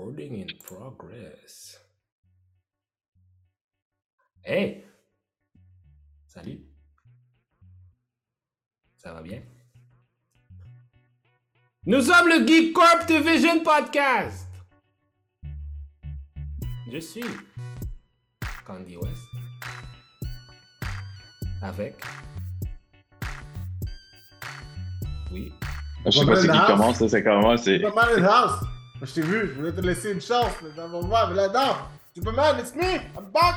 [0.00, 1.78] Recording in progress.
[4.42, 4.82] Hey!
[6.26, 6.58] Salut!
[8.96, 9.42] Ça va bien?
[11.84, 14.48] Nous sommes le Geek Corp Division Podcast!
[16.90, 17.24] Je suis
[18.66, 19.28] Candy West.
[21.60, 22.02] Avec.
[25.30, 25.52] Oui.
[26.06, 27.82] Je sais pas c'est qui commence, c'est comment, c'est...
[29.02, 31.48] Je t'ai vu, je voulais te laisser une chance, mais dans mon voir, mais là,
[31.48, 31.74] non.
[32.14, 33.54] Superman, it's me, I'm back.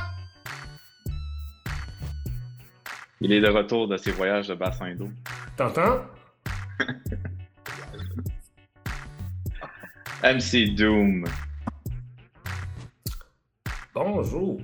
[3.20, 5.10] Il est de retour de ses voyages de bassin d'eau.
[5.54, 6.00] T'entends?
[10.22, 11.26] MC Doom.
[13.94, 14.58] Bonjour.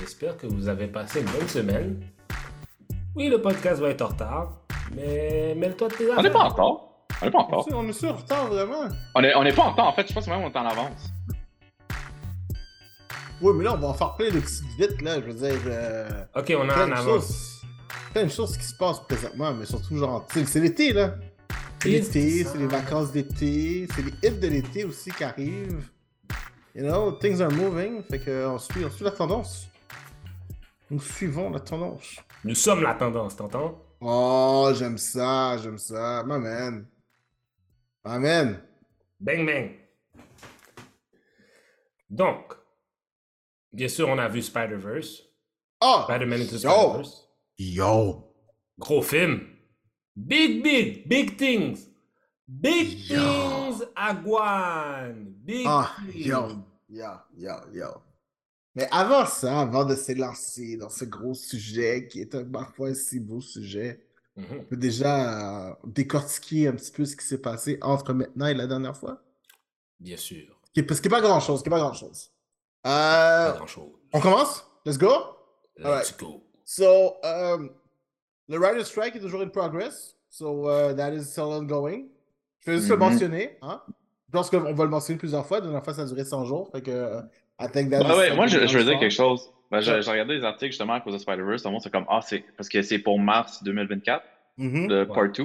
[0.00, 2.00] J'espère que vous avez passé une bonne semaine.
[3.14, 4.62] Oui, le podcast va être en retard,
[4.94, 6.18] mais mets-toi de tes affaires.
[6.18, 6.87] On n'est pas en retard.
[7.20, 7.64] On n'est pas en retard.
[7.74, 8.88] On est en retard, vraiment.
[9.14, 10.06] On est, on est pas en retard, en fait.
[10.08, 11.10] Je pense même qu'on est en avance.
[13.40, 15.20] Oui, mais là, on va en faire plein de petites vites, là.
[15.20, 15.60] Je veux dire.
[15.66, 17.04] Euh, Ok, on est plein en de avance.
[17.04, 17.54] choses-
[18.12, 20.26] Plein de choses qui se passent présentement, mais surtout, genre.
[20.32, 21.14] C'est l'été, là.
[21.80, 25.88] C'est l'été, c'est les vacances d'été, c'est les hits de l'été aussi qui arrivent.
[26.74, 28.02] You know, things are moving.
[28.10, 29.68] Fait que on suit, on suit la tendance.
[30.90, 32.16] Nous suivons la tendance.
[32.44, 33.80] Nous sommes la tendance, t'entends?
[34.00, 36.24] Oh, j'aime ça, j'aime ça.
[36.26, 36.86] My man.
[38.16, 38.62] Man.
[39.20, 39.70] Bang bang.
[42.08, 42.54] Donc,
[43.72, 45.22] bien sûr, on a vu Spider-Verse.
[45.80, 46.02] Oh!
[46.04, 46.58] Spider-Man Into Yo!
[46.70, 47.28] Spider-Verse.
[47.58, 48.24] Yo!
[48.78, 49.40] Gros film.
[50.16, 51.88] Big, big, big things.
[52.48, 53.18] Big Yo.
[53.18, 55.26] things, Aguan.
[55.44, 56.26] Big Ah, things.
[56.26, 56.64] yo!
[56.88, 58.02] Yo, yo, yo.
[58.74, 62.88] Mais avant ça, avant de se lancer dans ce gros sujet qui est un parfois
[62.90, 64.06] un si beau sujet,
[64.38, 64.58] Mhm.
[64.60, 68.54] on peut déjà euh, décortiquer un petit peu ce qui s'est passé entre maintenant et
[68.54, 69.20] la dernière fois?
[70.00, 70.60] Bien sûr.
[70.72, 72.30] Qui est- Parce qu'il n'y a pas grand-chose, pas grand-chose.
[72.82, 73.90] Pas Euh, grand-chose.
[74.12, 74.64] on commence?
[74.86, 75.10] Let's go?
[75.76, 76.16] Let's alright.
[76.20, 76.42] go.
[76.64, 77.70] So, um,
[78.48, 80.14] the writer's strike est toujours in progress.
[80.30, 82.08] So, uh, that is still ongoing.
[82.60, 83.00] Je vais juste le Mhm.
[83.00, 83.58] mentionner.
[83.62, 83.82] Hein?
[84.28, 85.58] Je pense qu'on va le mentionner plusieurs fois.
[85.58, 86.70] La dernière fois, ça a duré 100 jours.
[86.70, 87.22] Fait que, uh,
[87.60, 89.50] I think that Ouais, moi, je, veux dire quelque chose.
[89.70, 91.62] Ben, j'ai regardé des articles justement à cause de Spider-Verse.
[91.62, 94.24] Tout le monde, c'est comme, ah, c'est parce que c'est pour mars 2024,
[94.58, 95.44] Le part 2.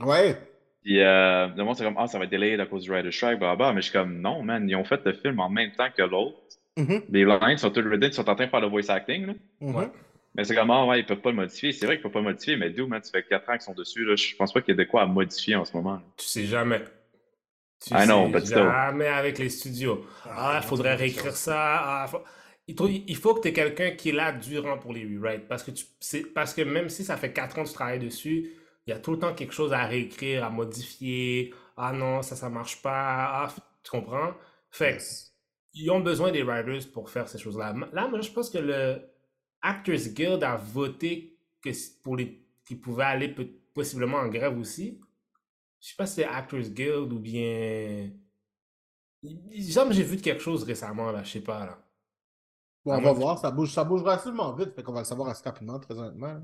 [0.00, 0.36] Ouais.
[0.82, 3.10] Puis, euh, le monde, c'est comme, ah, ça va être delayed à cause du Rider
[3.10, 3.72] Strike, blablabla.
[3.72, 6.02] Mais je suis comme, non, man, ils ont fait le film en même temps que
[6.02, 6.36] l'autre.
[6.76, 7.02] Mhm.
[7.10, 9.32] Les lines sont toutes written, ils sont en train de faire le voice acting, là.
[9.60, 9.74] Mhm.
[9.76, 9.88] Ouais.
[10.34, 11.70] Mais c'est comme, ah, ouais, ils peuvent pas le modifier.
[11.72, 13.60] C'est vrai qu'ils peuvent pas le modifier, mais d'où, man, ça fait 4 ans qu'ils
[13.62, 14.16] sont dessus, là.
[14.16, 15.92] Je pense pas qu'il y ait de quoi à modifier en ce moment.
[15.94, 16.02] là.
[16.16, 16.82] Tu sais jamais.
[17.86, 18.56] Tu I know, sais but still.
[18.64, 20.04] jamais avec les studios.
[20.28, 21.56] Ah, il faudrait réécrire ça.
[22.02, 22.22] Ah, faut-
[22.66, 25.46] Il faut, il faut que tu aies quelqu'un qui est là durant pour les rewrites.
[25.48, 25.84] Parce que, tu...
[26.34, 28.52] parce que même si ça fait 4 ans que tu travailles dessus,
[28.86, 31.54] il y a tout le temps quelque chose à réécrire, à modifier.
[31.76, 33.44] Ah non, ça, ça marche pas.
[33.46, 34.34] Ah, tu comprends?
[34.70, 35.34] Fait Yes.
[35.74, 37.74] ils ont besoin des writers pour faire ces choses-là.
[37.92, 39.02] Là, moi, je pense que le
[39.62, 41.70] Actors Guild a voté que
[42.02, 43.28] pour les qui pouvaient aller
[43.74, 45.00] possiblement en grève aussi.
[45.80, 48.10] Je sais pas si c'est Actors Guild ou bien.
[49.22, 51.83] J'ai vu quelque chose récemment, là, je sais pas, là.
[52.84, 53.38] Bon, Ah, on moi, va voir.
[53.38, 54.74] Ça bouge, ça bouge relativement vite.
[54.74, 56.36] Fait qu'on va le savoir assez rapidement, très honnêtement.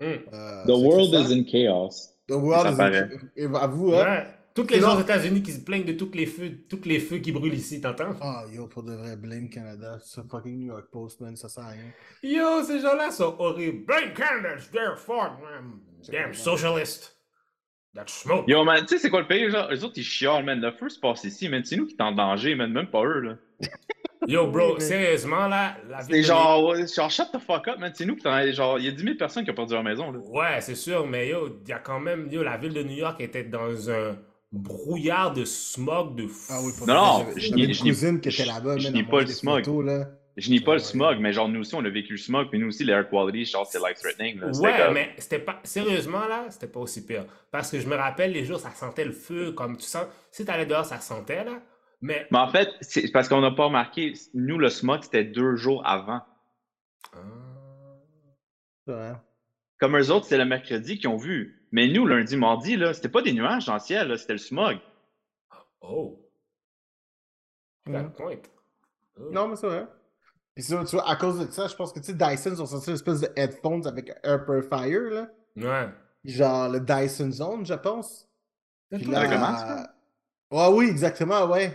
[0.00, 0.18] Hum.
[0.32, 2.10] Euh, The world is in chaos.
[2.28, 3.08] The world Ça is in- paraît.
[3.36, 4.24] Et à vous, hein?
[4.54, 7.16] Toutes les gens aux États-Unis qui se plaignent de tous les feux, tous les feux
[7.18, 8.14] qui brûlent ici, t'entends?
[8.20, 9.98] Ah, yo, pour de vrai, blame Canada.
[10.04, 11.84] Ce fucking New York Post, man, ça sert à rien.
[12.22, 13.86] Yo, ces gens-là sont horribles.
[13.86, 15.80] Blame Canada, it's their fault, man.
[16.10, 17.16] Damn socialist.
[17.94, 18.44] That smoke.
[18.46, 19.68] Yo, man, tu sais, c'est quoi le pays, genre?
[19.72, 20.60] Eux autres, ils chialent, man.
[20.60, 21.64] Le feu se passe ici, man.
[21.64, 22.70] C'est nous qui sommes en danger, man.
[22.72, 23.34] Même pas eux, là.
[24.26, 25.76] Yo, bro, mais- sérieusement, là,
[26.08, 27.92] C'est genre, genre, shut the fuck up, man.
[27.94, 29.82] C'est nous qui t'en- Genre, il y a 10 000 personnes qui ont perdu leur
[29.82, 30.18] maison, là.
[30.18, 32.96] Ouais, c'est sûr, mais yo, il y a quand même, yo, la ville de New
[32.96, 34.16] York était dans un
[34.50, 36.52] brouillard de smog de fou.
[36.52, 39.64] Ah oui, pour Non, non, je elle pas le des smog.
[39.64, 40.06] photos, là.
[40.34, 42.58] Je nie pas le smog, mais genre, nous aussi, on a vécu le smog, puis
[42.58, 44.50] nous aussi, l'air quality, genre, c'est life threatening, là.
[44.52, 45.60] C'était Ouais, comme- mais c'était pas.
[45.62, 47.26] Sérieusement, là, c'était pas aussi pire.
[47.50, 50.06] Parce que je me rappelle, les jours, ça sentait le feu, comme tu sens.
[50.30, 51.60] Si t'allais dehors, ça sentait, là.
[52.02, 52.26] Mais.
[52.30, 55.86] Mais en fait, c'est parce qu'on n'a pas remarqué, nous, le smog, c'était deux jours
[55.86, 56.20] avant.
[57.14, 57.18] Ah.
[58.88, 59.12] Ouais.
[59.78, 61.66] Comme eux autres, c'est le mercredi qu'ils ont vu.
[61.72, 64.38] Mais nous, lundi, mardi, là, c'était pas des nuages dans le ciel, là, c'était le
[64.38, 64.78] smog.
[65.80, 66.28] Oh.
[67.86, 67.92] Mhm.
[67.94, 68.42] That point.
[69.16, 69.30] Oh.
[69.30, 69.86] Non, mais c'est vrai.
[70.54, 72.66] Puis ça, tu vois, à cause de ça, je pense que, tu sais, Dyson ont
[72.66, 75.28] sorti une espèce de headphones avec air purifier, là.
[75.56, 75.88] Ouais.
[76.24, 78.28] Genre le Dyson Zone, je pense.
[78.90, 79.88] Puis là...
[80.50, 81.74] Ouais, oui, exactement, ouais.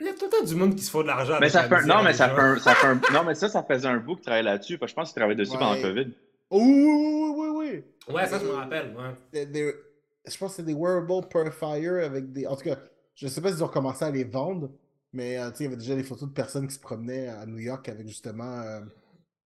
[0.00, 1.38] Il y a tout le temps du monde qui se fait de l'argent.
[1.40, 2.36] Mais ça fait non, mais ça gens.
[2.36, 4.78] fait un, ça fait un- non, mais ça, ça faisait un bout qu'ils travaillaient là-dessus,
[4.78, 5.82] parce que je pense qu'ils travaillaient dessus pendant le.
[5.82, 6.12] COVID.
[6.50, 8.14] Oh, oui, oui, oui, oui.
[8.14, 8.94] Ouais, ça, je me rappelle.
[8.96, 9.14] Ouais.
[9.32, 9.74] Des- des-
[10.26, 12.46] je pense que c'est des wearable purifiers avec des.
[12.46, 12.76] En tout cas,
[13.16, 14.70] je sais pas s'ils ont commencé à les vendre,
[15.12, 17.26] mais euh, tu sais, il y avait déjà des photos de personnes qui se promenaient
[17.28, 18.80] à New York avec justement euh,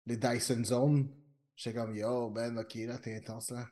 [0.06, 1.08] les Dyson Zone.
[1.56, 3.64] J'étais comme, yo, ben, ok, là, t'es intense, là.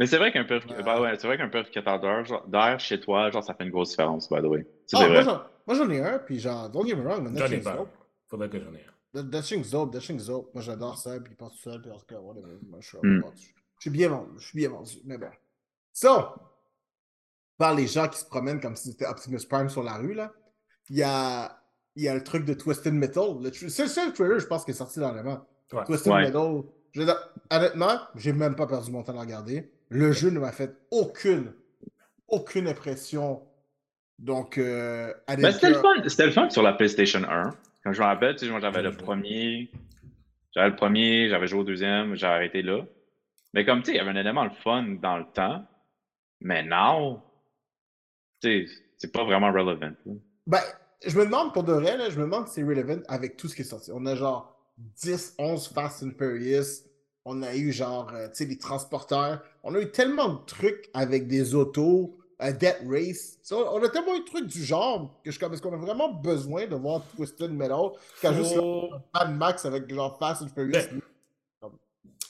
[0.00, 0.82] Mais c'est vrai qu'un peu, Ouais.
[0.84, 2.00] bah ouais, c'est vrai qu'un purificateur
[2.48, 4.66] d'air, chez toi, genre, ça fait une grosse différence, by the way.
[4.86, 5.34] Ça, Ah, moi, vrai.
[5.68, 7.76] Moi, j'en ai un, puis genre, don't get me wrong, man, that J'en ai pas.
[7.76, 7.90] dope.
[8.26, 8.92] Faudrait que j'en ai un.
[9.12, 10.52] That, that thing's dope, that thing's dope.
[10.54, 12.58] Moi, j'adore ça, puis il passe tout seul, puis en tout cas, whatever.
[12.66, 13.54] Moi, je suis vendu.
[13.78, 15.28] Je suis bien vendu, je suis bien vendu, mais bon.
[15.92, 16.08] So,
[17.56, 20.32] par les gens qui se promènent comme si c'était Optimus Prime sur la rue, là,
[20.88, 21.60] il y a,
[21.96, 23.36] il y a le truc de Twisted Metal.
[23.42, 25.46] Le tr- C'est le seul trailer, je pense, qui est sorti dans le moment.
[25.72, 25.84] Ouais.
[25.84, 26.22] Twisted Ouais.
[26.26, 26.62] Metal.
[26.92, 27.02] Je
[27.50, 29.70] honnêtement, j'ai même pas perdu mon temps à regarder.
[29.90, 31.52] Le jeu ne m'a fait aucune,
[32.28, 33.42] aucune impression.
[34.18, 37.54] Donc, euh, Ben, c'était le fun, c'était le fun sur la PlayStation 1.
[37.84, 39.70] Quand je me rappelle, tu sais, moi, j'avais le premier,
[40.54, 42.84] j'avais le premier, j'avais joué au deuxième, j'ai arrêté là.
[43.54, 45.64] Mais comme, tu sais, il y avait un élément le fun dans le temps.
[46.40, 47.22] Mais now,
[48.42, 49.92] tu sais, c'est pas vraiment relevant.
[50.04, 50.12] là.
[50.46, 50.60] Ben,
[51.06, 53.48] je me demande pour de vrai, là, je me demande si c'est relevant avec tout
[53.48, 53.90] ce qui est sorti.
[53.94, 54.56] On a genre
[55.02, 56.82] 10, 11 Fast and Furious.
[57.24, 59.42] On a eu genre, euh, tu sais, les transporteurs.
[59.62, 63.38] On a eu tellement de trucs avec des autos, euh, Death Race.
[63.42, 65.72] Ça, on a tellement eu de trucs du genre que je suis comme, est-ce qu'on
[65.72, 67.90] a vraiment besoin de voir Twisted Metal
[68.22, 68.56] qu'à juste
[69.14, 70.86] Mad Max avec genre Fast and Furious?
[70.90, 71.00] Ben,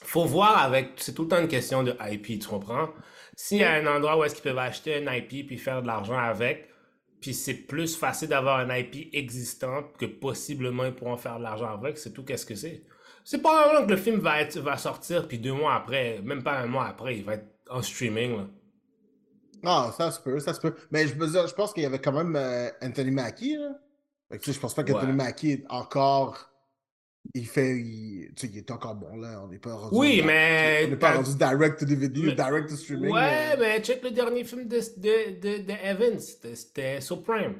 [0.03, 0.93] faut voir avec.
[0.97, 2.89] C'est tout le temps une question de IP, tu comprends?
[3.37, 5.87] S'il y a un endroit où est-ce qu'ils peuvent acheter un IP puis faire de
[5.87, 6.69] l'argent avec,
[7.21, 11.69] puis c'est plus facile d'avoir un IP existant que possiblement ils pourront faire de l'argent
[11.69, 12.85] avec, c'est tout qu'est-ce que c'est.
[13.25, 16.43] C'est pas vraiment que le film va, être, va sortir puis deux mois après, même
[16.43, 18.39] pas un mois après, il va être en streaming.
[18.39, 18.47] Là.
[19.65, 20.75] Ah, ça se peut, ça se peut.
[20.91, 23.71] Mais je, veux dire, je pense qu'il y avait quand même euh, Anthony Mackie, là.
[24.31, 25.17] Fait que, tu sais, je pense pas qu'Anthony Ouais.
[25.17, 26.51] Mackie est encore.
[27.35, 27.77] Il fait.
[27.79, 29.41] Il, tu sais, il est encore bon, là.
[29.43, 29.97] On n'est pas rendu.
[29.97, 30.87] Oui, on mais.
[30.87, 33.13] n'est pas rendu direct to DVD, Mais- direct to streaming.
[33.13, 33.57] Ouais, euh.
[33.59, 37.57] mais check le dernier film de, de, de, de Evans, c'était- sur Prime.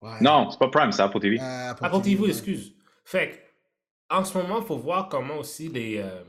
[0.00, 0.20] Ouais.
[0.20, 1.38] Non, c'est pas Prime, c'est Apple TV.
[1.40, 2.28] Euh, Apple Apple TV, ouais.
[2.30, 2.74] excuse.
[3.04, 6.22] Fait que, en ce moment, il faut voir comment aussi les, euh,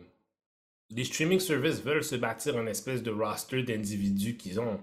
[0.95, 4.79] les streaming services veulent se bâtir une espèce de roster d'individus qu'ils ont.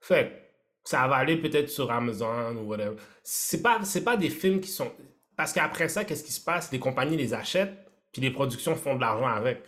[0.00, 0.44] Fait
[0.84, 2.96] ça va aller peut-être sur Amazon ou whatever.
[3.22, 4.90] C'est pas, c'est pas des films qui sont.
[5.36, 6.72] Parce qu'après ça, qu'est-ce qui se passe?
[6.72, 7.76] Les compagnies les achètent,
[8.12, 9.62] puis les productions font de l'argent avec.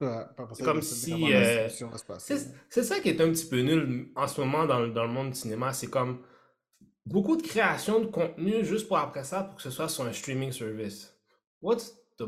[0.00, 1.68] Ouais, pour ça, comme si, euh.
[2.18, 2.38] C'est
[2.70, 5.10] c'est ça qui est un petit peu nul en ce moment dans, le- dans le
[5.12, 5.72] monde du cinéma.
[5.74, 6.22] C'est comme
[7.06, 10.12] beaucoup de création de contenu juste pour après ça, pour que ce soit sur un
[10.12, 11.14] streaming service.
[11.60, 12.24] What's the.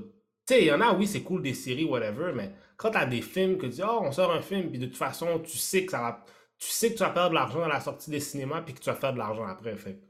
[0.46, 3.06] Tu sais, il y en a, oui, c'est cool des séries, whatever, mais quand t'as
[3.06, 5.56] des films que tu dis, oh, on sort un film, puis de toute façon, tu
[5.58, 6.24] sais que ça va.
[6.58, 8.80] Tu sais que tu vas perdre de l'argent à la sortie des cinémas, puis que
[8.80, 9.76] tu vas faire de l'argent après.
[9.76, 10.00] Fait que,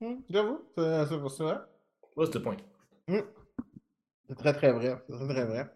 [0.00, 1.58] Hmm, J'avoue, c'est c'est- c'est vrai.
[2.16, 2.58] what's the point?
[3.08, 3.20] Hmm.
[4.28, 5.02] C'est très très vrai.
[5.08, 5.70] C'est très très vrai.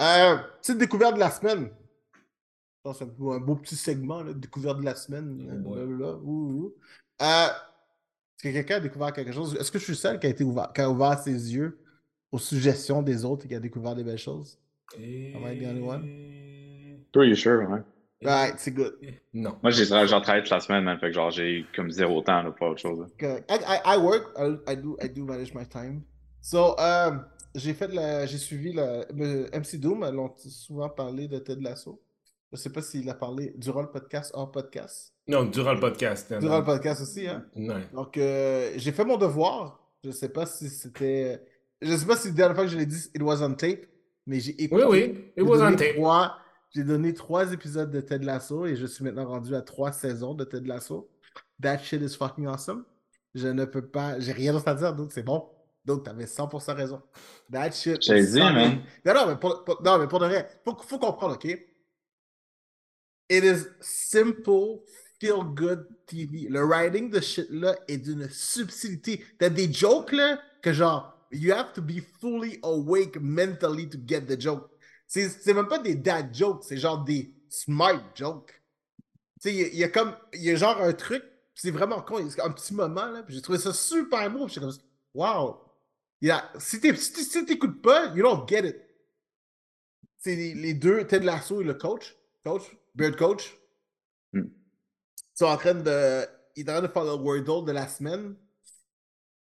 [0.00, 1.70] Euh, petite découverte de la semaine.
[2.76, 5.62] Je pense c'est un beau- un beau petit segment, là, découverte de la semaine.
[5.66, 6.74] Oh euh, ouh, ouh.
[7.22, 9.56] Euh, Est-ce que quelqu'un a découvert quelque chose?
[9.56, 11.83] Est-ce que je suis le seul qui a, été ouvert, qui a ouvert ses yeux?
[12.34, 14.58] Aux suggestions des autres et qui a découvert des belles choses?
[14.96, 16.02] Am I the only one?
[17.12, 17.82] Pretty sure, ouais.
[18.24, 18.96] Right, c'est good.
[19.32, 19.56] Non.
[19.62, 20.98] Moi, j'ai j'en travaille toute la semaine, man.
[20.98, 23.06] Fait que genre, j'ai comme zéro temps, là, pour autre chose.
[23.20, 26.02] I, I, I work, I, I do, I do manage my time.
[26.40, 27.12] So, euh,
[27.54, 31.62] j'ai fait la, j'ai suivi le, le MC Doom, elles ont souvent parlé de Ted
[31.62, 32.02] Lasso.
[32.50, 35.12] Je sais pas s'il a parlé durant le podcast, hors podcast.
[35.28, 36.32] Non, durant le podcast.
[36.40, 36.64] Durant le non.
[36.64, 37.44] podcast aussi, hein.
[37.54, 37.80] Non.
[37.92, 39.80] Donc, euh, j'ai fait mon devoir.
[40.02, 41.40] Je sais pas si c'était,
[41.84, 43.86] je sais pas si la dernière fois que je l'ai dit, it was on tape,
[44.26, 44.84] mais j'ai Oui, écouté.
[44.86, 45.94] oui, it j'ai was on donné tape.
[45.96, 46.38] trois-
[46.74, 50.34] J'ai donné trois épisodes de Ted Lasso et je suis maintenant rendu à trois saisons
[50.34, 51.08] de Ted Lasso.
[51.62, 52.84] That shit is fucking awesome.
[53.34, 54.18] Je ne peux pas.
[54.18, 55.48] J'ai rien d'autre à dire, donc c'est bon.
[55.84, 57.02] Donc, t'avais 100% raison.
[57.52, 58.00] That shit.
[58.02, 58.80] J'ai is dit, man.
[59.04, 61.44] Non, non, mais pour, pour- non, mais pour de vrai, faut, faut comprendre, OK?
[63.30, 64.80] It is simple,
[65.20, 66.48] feel good TV.
[66.48, 69.24] Le writing de shit là est d'une subtilité.
[69.38, 74.22] T'as des jokes là que genre, you have to be fully awake mentally to get
[74.22, 74.70] the joke.
[75.06, 78.52] C'est c'est même pas des dad jokes, c'est genre des smart jokes.
[79.40, 81.22] Tu sais, il y a- il y, a comme, il y a genre un truc,
[81.54, 84.30] c'est vraiment con, il y a un petit moment là, puis j'ai trouvé ça super
[84.30, 84.76] beau, puis j'étais comme,
[85.14, 85.60] wow.
[86.58, 88.76] Si t'es- si t'écoutes pas, you don't get it.
[90.18, 92.62] C'est les, les deux, Ted Lasso et le coach, coach,
[92.94, 93.54] Bird Coach,
[94.32, 94.48] Hmm.
[95.34, 96.26] sont en train de,
[96.56, 98.34] ils sont en train de faire le Wordle de la semaine.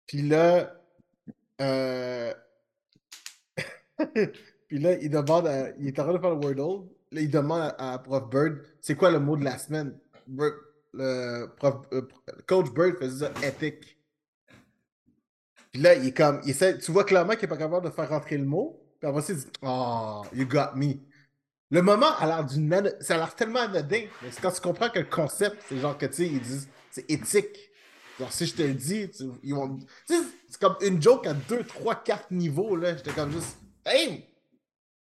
[0.08, 0.79] Puis là,
[1.62, 2.34] euh,
[4.68, 6.88] puis là, il demande, à- il est en train de faire le Wordle.
[7.12, 9.98] Là, il demande à, Prof Bird, c'est quoi le mot de la semaine?
[10.94, 12.02] Le prof, euh,
[12.48, 13.98] Coach Bird faisait ça épique.
[15.72, 18.10] Puis là, il est comme, il tu vois clairement qu'il est pas capable de faire
[18.10, 18.82] rentrer le mot.
[19.00, 20.96] Puis après il dit, oh, you got me.
[21.72, 24.90] Le moment a l'air d'une Ça a l'air tellement anodin, mais c'est quand tu comprends
[24.90, 27.69] que le concept, c'est genre que tu sais, ils disent c'est éthique.
[28.20, 29.10] Genre, si je te le dis,
[29.44, 29.80] ils vont.
[30.06, 32.96] C'est comme une joke à 2, 3, 4 niveaux, là.
[32.98, 33.58] J'étais comme juste.
[33.86, 34.26] Hey!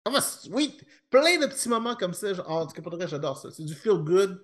[0.04, 0.84] Comment sweet!
[1.10, 2.32] Plein de petits moments comme ça.
[2.32, 3.50] genre, en tout cas, pour vrai, j'adore ça.
[3.50, 4.42] C'est du feel good.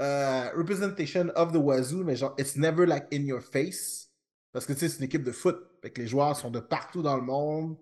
[0.00, 4.08] euh, representation of the Wazoo, mais genre, it's never like in your face.
[4.52, 5.58] Parce que tu sais, c'est une équipe de foot.
[5.82, 7.76] Fait que les joueurs sont de partout dans le monde.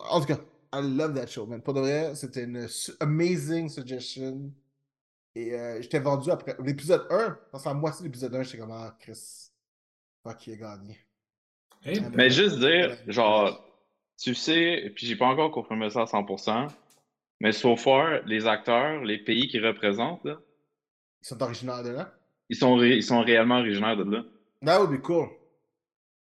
[0.00, 0.40] En tout cas,
[0.72, 1.62] I love that show, man.
[1.62, 2.66] Pour de vrai, c'était une
[3.00, 4.52] amazing suggestion.
[5.36, 7.38] Et euh, j'étais vendu après l'épisode 1.
[7.52, 9.50] Dans la moitié de l'épisode 1, j'étais comme, ah, Chris.
[10.22, 10.98] Fuck, qui a gagné.
[11.84, 13.62] Hey, Mais juste dire, genre,
[14.18, 16.68] tu sais, puis j'ai pas encore confirmé ça à 100%,
[17.40, 20.38] mais so far, les acteurs, les pays qu'ils représentent, là,
[21.22, 22.14] Ils sont originaires de là?
[22.48, 24.22] ils sont, ré- ils sont réellement originaires de là.
[24.64, 25.28] That would be cool.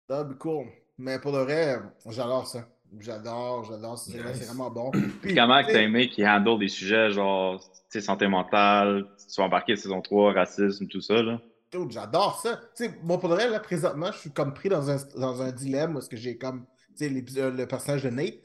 [0.09, 0.67] That would be cool.
[0.97, 2.67] Mais pour de vrai, j'adore ça.
[2.99, 3.97] J'adore, j'adore.
[3.97, 4.25] C'est Nice.
[4.35, 4.91] c'est vraiment bon.
[5.21, 8.27] Puis, Comment que tu sais, t'as aimé qu'ils handle des sujets genre, tu sais, santé
[8.27, 11.39] mentale, tu sois embarqué saison 3, racisme, tout ça, là?
[11.89, 12.55] J'adore ça.
[12.75, 15.51] Tu sais, moi, pour vrai, là, présentement, je suis comme pris dans un, dans un
[15.51, 16.65] dilemme parce que j'ai comme,
[16.97, 18.35] tu sais, l'épisode- le personnage de Nate.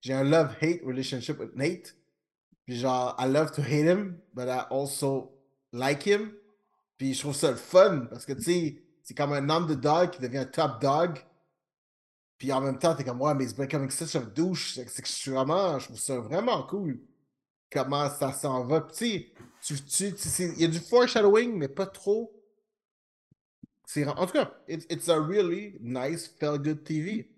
[0.00, 1.94] J'ai un love-hate relationship with Nate.
[2.66, 5.32] Puis genre, I love to hate him, but I also
[5.72, 6.32] like him.
[6.98, 10.20] Puis je trouve ça le fun parce que, tu sais, c'est comme un underdog qui
[10.20, 11.18] devient un top dog.
[12.42, 14.74] Puis en même temps, t'es comme, ouais, mais it's becoming such a douche.
[14.74, 16.98] C'est c'est que je suis vraiment, je trouve ça vraiment cool.
[17.70, 18.80] Comment ça s'en va.
[18.80, 19.32] Puis
[19.64, 22.32] tu sais, c'est- il y a du foreshadowing, mais pas trop.
[23.86, 27.30] C'est, en tout cas, it's, it's a really nice, feel good TV.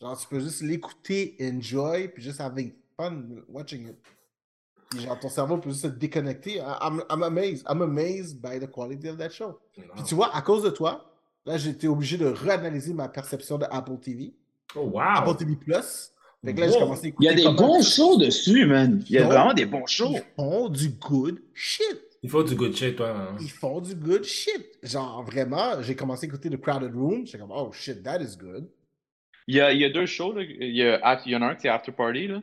[0.00, 3.96] Genre, tu peux juste l'écouter, enjoy, puis juste having fun watching it.
[4.88, 6.54] Puis genre, ton cerveau peut juste se déconnecter.
[6.80, 7.66] I'm, I'm amazed.
[7.68, 9.60] I'm amazed by the quality of that show.
[9.74, 11.07] Puis tu vois, à cause de toi,
[11.48, 14.32] là, j'ai été obligé de réanalyser ma perception de Apple TV.
[14.76, 15.34] Oh, Apple wow!
[15.34, 16.12] TV Plus.
[16.44, 17.26] Fait que là, j'ai commencé à Il écouter.
[17.26, 19.02] y a des bons ils shows dessus, man.
[19.08, 20.14] Il y a vraiment des bons shows.
[20.36, 22.00] font du good shit.
[22.22, 23.10] Il faut du good shit, toi.
[23.16, 23.36] hein.
[23.40, 24.78] Ils font du good shit.
[24.82, 27.26] Genre, vraiment, j'ai commencé à écouter The Crowded Room.
[27.26, 28.68] J'étais comme, oh shit, that is good.
[29.48, 30.42] Il y a, il y a deux shows, là.
[30.42, 32.42] Il y, a, il y en a un qui c'est After Party, là.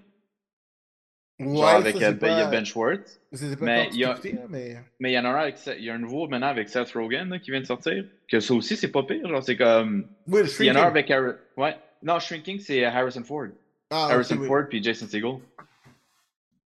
[1.38, 4.16] Ouais, Genre avec ça, euh, c'est il y a pas- Ben mais il y a-
[4.48, 4.78] mais.
[5.00, 6.70] Mais il y en a un avec, Seth- il y a un nouveau maintenant avec
[6.70, 8.06] Seth Rogen là, qui vient de sortir.
[8.30, 9.28] Que ça aussi, c'est pas pire.
[9.28, 10.08] Genre, c'est comme.
[10.28, 10.88] Oui, le Il y en a un Shrinking.
[10.88, 11.38] avec Harrison.
[11.58, 11.76] Ouais.
[12.04, 13.48] Non, Shrinking, c'est Harrison Ford.
[13.92, 14.42] Ah, Harrison.
[14.44, 15.38] Ford puis Jason Segel.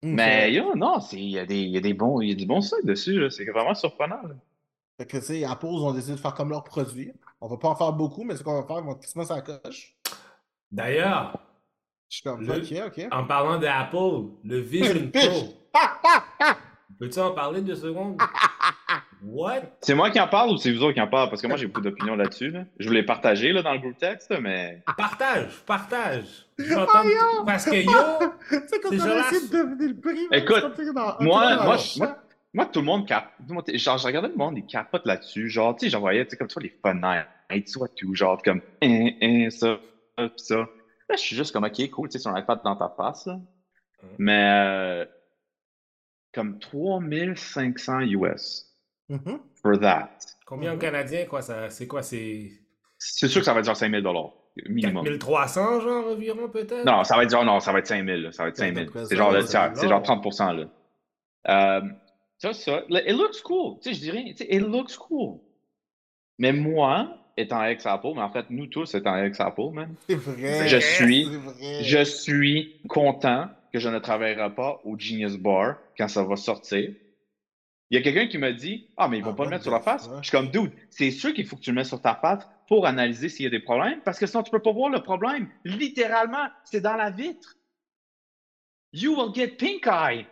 [0.01, 2.31] Mais yo, non, c'est- il y, a des, il y a des bons, il y
[2.31, 3.29] a du bon stock dessus.
[3.31, 4.21] C'est vraiment surprenant.
[4.23, 4.35] là.
[4.97, 7.11] Fait que, tu sais, Apple, ils ont décidé de faire comme leur produit.
[7.41, 9.41] On va pas en faire beaucoup, mais ce qu'on va faire, ils vont quasiment ça
[9.41, 9.95] coche.
[10.71, 11.37] D'ailleurs,
[12.15, 12.53] Je suis comme, Le-
[12.87, 13.07] ok, ok.
[13.11, 15.11] en parlant d'Apple, le Vision.
[15.13, 15.53] Pro,
[16.97, 18.17] peux-tu en parler deux secondes?
[19.21, 19.63] What?
[19.81, 21.29] C'est moi qui en parle ou c'est vous autres qui en parlent?
[21.29, 22.51] Parce que moi, j'ai beaucoup d'opinions là-dessus.
[22.51, 22.63] Là.
[22.79, 24.81] Je voulais partager là, dans le groupe texte, mais.
[24.95, 26.45] Partage, partage.
[27.45, 27.91] Parce que yo,
[28.49, 31.55] tu sais, quand C'est on a essayé de deviner le prix, Écoute, c'est dans- moi-
[31.57, 31.99] dans moi, je-.
[32.53, 33.33] Moi, tout le monde cap.
[33.73, 35.49] Genre, je regardais le monde, ils capotent là-dessus.
[35.49, 38.41] Genre, tu sais, j'en voyais, tu sais, comme toi, les fenêtres, tu vois tout, genre,
[38.41, 39.79] comme, hein, hein, ça,
[40.17, 40.65] ça, pis ça.
[41.09, 43.25] Là, je suis juste comme, ok, cool, tu sais, sur un iPad dans ta face,
[43.27, 43.39] là.
[44.17, 45.05] Mais, euh,
[46.33, 48.71] comme 3500 US
[49.09, 49.39] Mhm.
[49.61, 50.09] for that.
[50.45, 52.51] combien en canadien, quoi, ça, c'est quoi, c'est
[52.97, 54.03] C'est sûr que ça va être genre 5000
[54.67, 55.03] minimum.
[55.03, 56.85] 4300, genre, environ, peut-être?
[56.85, 58.67] Non, ça va être genre, non, ça va être 5000, là, ça va être Ouais,
[58.67, 58.85] 5000.
[58.85, 60.65] d'après C'est ça, genre, ouais, là, ça c'est genre 30%, là.
[61.47, 61.81] Euh,
[62.39, 63.79] ça, ça, it looks cool.
[63.81, 65.39] Tu sais, je dirais, tu sais, it looks cool.
[66.39, 70.67] Mais moi, étant ex-Apple, mais en fait, nous tous étant ex-Apple, man, C'est vrai.
[70.67, 71.83] Je suis- c'est vrai.
[71.83, 76.93] je suis content que je ne travaillerai pas au Genius Bar quand ça va sortir.
[77.91, 79.63] Il y a quelqu'un qui m'a dit Ah, mais ils vont Ah, pas le mettre
[79.63, 80.09] sur the la face.
[80.21, 82.47] Je suis comme, dude, c'est sûr qu'il faut que tu le mettes sur ta face
[82.67, 85.03] pour analyser s'il y a des problèmes, parce que sinon tu peux pas voir le
[85.03, 85.49] problème.
[85.65, 87.57] Littéralement, c'est dans la vitre.
[88.93, 90.25] You will get pink eye.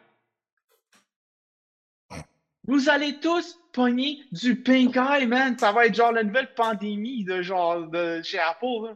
[2.66, 5.58] Vous allez tous pogner du pink eye, man.
[5.58, 8.86] Ça va être genre la nouvelle pandémie de genre de chez Apple.
[8.86, 8.96] Là.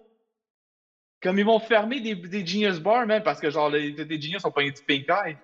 [1.22, 4.46] Comme ils vont fermer des, des Genius Bars, man, parce que genre les, des Genius
[4.46, 5.36] ont pogné du pink eye.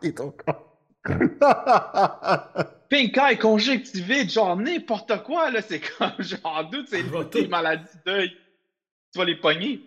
[0.00, 0.54] T'es ton con.
[2.88, 5.62] Pink eye, conjonctivite, genre n'importe quoi, là.
[5.62, 8.36] C'est comme genre doute, c'est des tout- maladies d'œil.
[9.12, 9.80] Tu vas les pogner.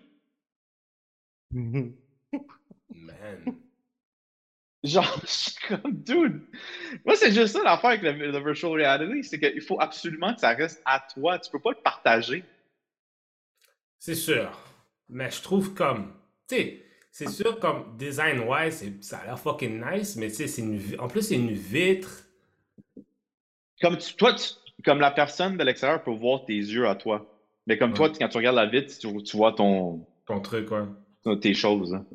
[1.52, 1.94] Mhm.
[2.90, 3.56] Man.
[4.82, 6.42] Genre, je suis comme, dude.
[7.04, 10.40] Moi, c'est juste ça l'affaire avec le, le virtual reality, c'est qu'il faut absolument que
[10.40, 11.38] ça reste à toi.
[11.38, 12.44] Tu peux pas le partager.
[13.98, 14.50] C'est sûr.
[15.08, 16.12] Mais je trouve comme.
[16.48, 20.62] Tu sais, c'est sûr comme design-wise, ça a l'air fucking nice, mais tu sais, c'est
[20.62, 20.78] une.
[20.78, 22.24] vi- En plus, c'est une vitre.
[23.82, 27.26] Comme tu, toi, tu- comme la personne de l'extérieur peut voir tes yeux à toi.
[27.66, 28.14] Mais comme toi, Ouais.
[28.18, 30.06] quand tu regardes la vitre, tu, tu vois ton.
[30.26, 30.88] Ton truc, quoi.
[31.42, 31.92] tes choses.
[31.94, 32.06] Hein.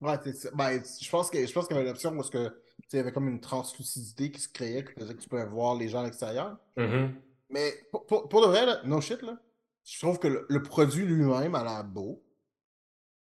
[0.00, 0.16] Ouais,
[0.54, 2.50] ben, je pense que je pense qu'il y avait l'option parce que
[2.92, 5.74] il y avait comme une translucidité qui se créait qui faisait que tu pouvais voir
[5.74, 6.56] les gens à l'extérieur.
[6.76, 7.10] Mm-hmm.
[7.50, 9.38] Mais pour, pour, le vrai, là, no shit, là,
[9.84, 12.22] je trouve que le, produit lui-même a l'air beau.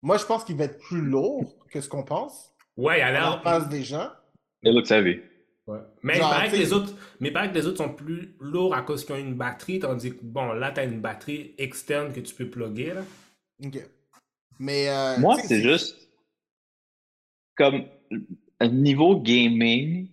[0.01, 2.53] Moi, je pense qu'il va être plus lourd que ce qu'on pense.
[2.77, 3.41] Ouais, alors.
[3.45, 4.09] À la des gens.
[4.63, 5.21] It looks heavy.
[5.67, 5.79] Ouais.
[6.03, 9.03] Mais, il paraît que les autres, mais que les autres sont plus lourds à cause
[9.03, 12.35] qu'ils ont une batterie, tandis que, bon, là, tu as une batterie externe que tu
[12.35, 12.93] peux plugger.
[12.93, 13.01] Là.
[13.65, 13.79] OK.
[14.59, 14.89] Mais.
[14.89, 16.04] Euh, Moi, c'est juste.
[17.55, 17.85] Comme.
[18.61, 20.09] Niveau gaming.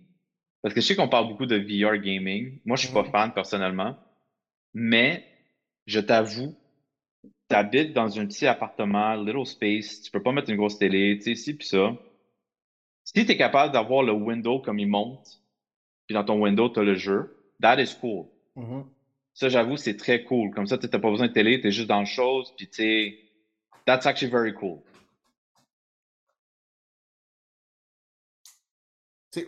[0.62, 2.60] Parce que je sais qu'on parle beaucoup de VR gaming.
[2.64, 3.96] Moi, je suis pas fan personnellement.
[4.74, 5.24] Mais,
[5.86, 6.54] je t'avoue,
[7.50, 11.18] tu habites dans un petit appartement, little space, tu peux pas mettre une grosse télé,
[11.18, 11.96] tu sais, ci puis ça.
[13.04, 15.42] Si tu es capable d'avoir le window comme il monte,
[16.06, 18.26] puis dans ton window, tu as le jeu, that is cool.
[18.56, 18.84] Mm-hmm.
[19.34, 20.50] Ça, j'avoue, c'est très cool.
[20.50, 22.68] Comme ça, tu n'as pas besoin de télé, tu es juste dans le chose, puis
[22.68, 23.18] tu sais,
[23.86, 24.78] that's actually very cool.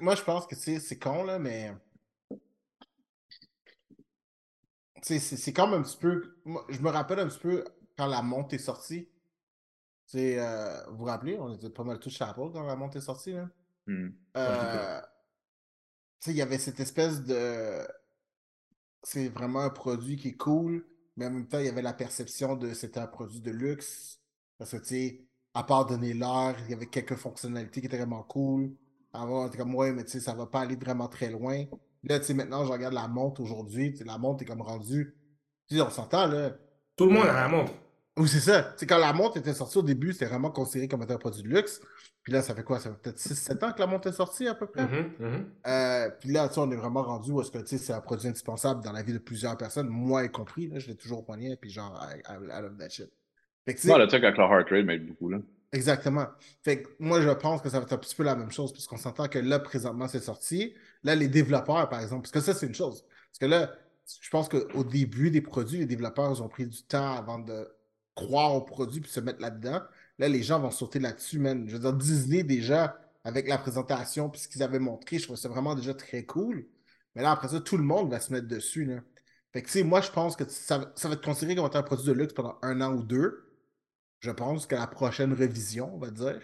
[0.01, 1.73] Moi, je pense que c'est con, là, mais.
[5.03, 6.37] C'est comme un petit peu.
[6.71, 7.65] je me rappelle un petit peu
[7.97, 9.09] quand la monte est sortie.
[10.15, 13.33] Euh, vous vous rappelez, on était pas mal tous Apple quand la monte est sortie.
[13.33, 13.49] Là.
[13.87, 14.11] Hmm.
[14.37, 15.01] Euh,
[16.27, 17.87] il y avait cette espèce de.
[19.03, 20.87] C'est vraiment un produit qui est cool,
[21.17, 24.21] mais en même temps, il y avait la perception de c'était un produit de luxe.
[24.57, 27.99] Parce que, tu sais, à part donner l'heure, il y avait quelques fonctionnalités qui étaient
[27.99, 28.75] vraiment cool.
[29.15, 31.65] Avant, on était comme, ouais, mais tu sais, ça va pas aller vraiment très loin.
[32.03, 33.95] Là, tu sais, maintenant, je regarde la montre aujourd'hui.
[34.05, 35.17] La montre est comme rendue.
[35.69, 36.51] Tu sais, on s'entend, là.
[36.97, 37.73] Tout le monde a la montre.
[38.17, 38.75] Oui, c'est ça.
[38.77, 41.49] C'est quand la montre était sortie au début, c'était vraiment considéré comme un produit de
[41.49, 41.81] luxe.
[42.23, 42.79] Puis là, ça fait quoi?
[42.79, 44.85] Ça fait peut-être 6-7 ans que la montre est sortie à peu près?
[44.85, 45.45] Mm-hmm, mm-hmm.
[45.67, 48.93] Euh, puis là, on est vraiment rendu où est-ce que c'est un produit indispensable dans
[48.93, 50.69] la vie de plusieurs personnes, moi y compris.
[50.69, 53.11] Là, je l'ai toujours au poignet, puis genre, I, love that shit.
[53.67, 55.29] Fait que, le truc avec la heart rate m'aide beaucoup.
[55.29, 55.39] Là.
[55.75, 56.27] Exactement.
[56.63, 58.73] Fait que moi, je pense que ça va être un petit peu la même chose,
[58.73, 60.73] puisqu'on s'entend que là, présentement, c'est sorti.
[61.03, 63.05] Là, les développeurs, par exemple, parce que ça, c'est une chose.
[63.33, 63.75] Parce que là,
[64.21, 67.69] je pense qu'au début des produits, les développeurs ont pris du temps avant de
[68.15, 69.83] croire au produit puis se mettre là-dedans.
[70.21, 71.69] Là, les gens vont sauter là-dessus, man.
[71.69, 75.37] Je veux dire, Disney, déjà, avec la présentation puis ce qu'ils avaient montré, je trouve
[75.37, 76.67] ça vraiment déjà très cool.
[77.17, 78.85] Mais là, après ça, tout le monde va se mettre dessus.
[78.85, 79.01] Là.
[79.53, 82.07] Fait que, tu sais, moi, je pense que ça, va être considéré comme un produit
[82.07, 83.44] de luxe pendant un an ou deux.
[84.25, 86.41] Je pense qu'à la prochaine révision, on va dire.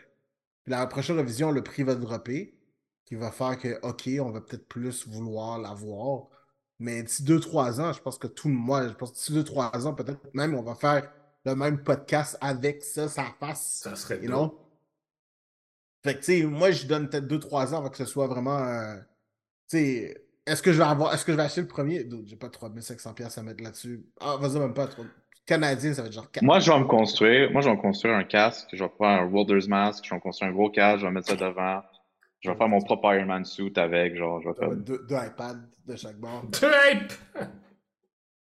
[0.65, 2.55] Puis la prochaine révision, le prix va dropper,
[3.07, 6.29] qui va faire que, OK, on va peut-être plus vouloir l'avoir.
[6.79, 9.33] Mais d'ici deux, trois ans, je pense que tout le monde, je pense que d'ici
[9.33, 11.11] deux, trois ans, peut-être même, on va faire
[11.47, 13.81] le même podcast avec ça, ça passe.
[13.83, 14.61] Ça serait know?
[16.05, 18.59] Fait que, tu sais, moi, je donne peut-être 2-3 ans avant que ce soit vraiment.
[18.59, 18.97] Euh,
[19.69, 21.15] tu sais, est-ce que je vais avoir.
[21.15, 22.07] Est-ce que je vais acheter le premier?
[22.27, 24.07] J'ai pas 3500$ à mettre là-dessus.
[24.21, 24.91] Ah, vas-y, même pas.
[25.51, 27.51] Canadien, ça va être genre 4 Moi, je vais me construire.
[27.51, 28.69] Moi, je vais me construire un casque.
[28.73, 30.05] Je vais faire un Wilder's Mask.
[30.05, 31.01] Je vais me construire un gros casque.
[31.01, 31.83] Je vais mettre ça devant.
[32.39, 34.15] Je vais faire mon propre Iron Man suit avec.
[34.17, 34.71] Genre, je vais faire...
[34.71, 35.57] deux, deux iPads
[35.89, 36.45] de chaque bord.
[36.61, 37.15] Deux iPads!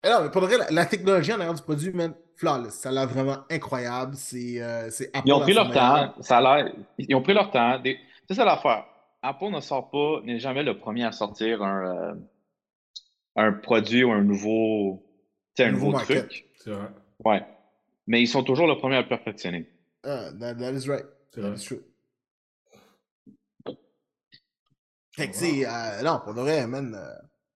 [0.04, 2.74] Eh non, mais pour vrai, la, technologie en arrière du produit, man, flawless.
[2.74, 4.14] Ça a l'air vraiment incroyable.
[4.14, 4.88] C'est euh,
[5.24, 6.14] Ils ont pris leur temps.
[6.20, 6.72] Ça a l'air.
[6.98, 7.82] Ils ont pris leur temps.
[8.28, 8.84] C'est ça l'affaire.
[9.20, 12.14] Apple ne sort pas, n'est jamais le premier à sortir un, euh,
[13.34, 15.02] un produit ou un nouveau,
[15.58, 16.44] un, nouveau, truc.
[16.64, 16.88] C'est vrai.
[17.24, 17.46] Ouais.
[18.06, 19.70] Mais ils sont toujours le premier à le perfectionner.
[20.04, 21.04] Uh, that, that, is right.
[21.32, 21.82] That is true.
[25.12, 25.68] Fait que, wow.
[25.68, 26.96] euh, non, pour le vrai, man,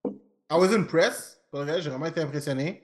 [0.05, 0.11] uh,
[0.51, 2.83] I was impressed j'ai vraiment été impressionné.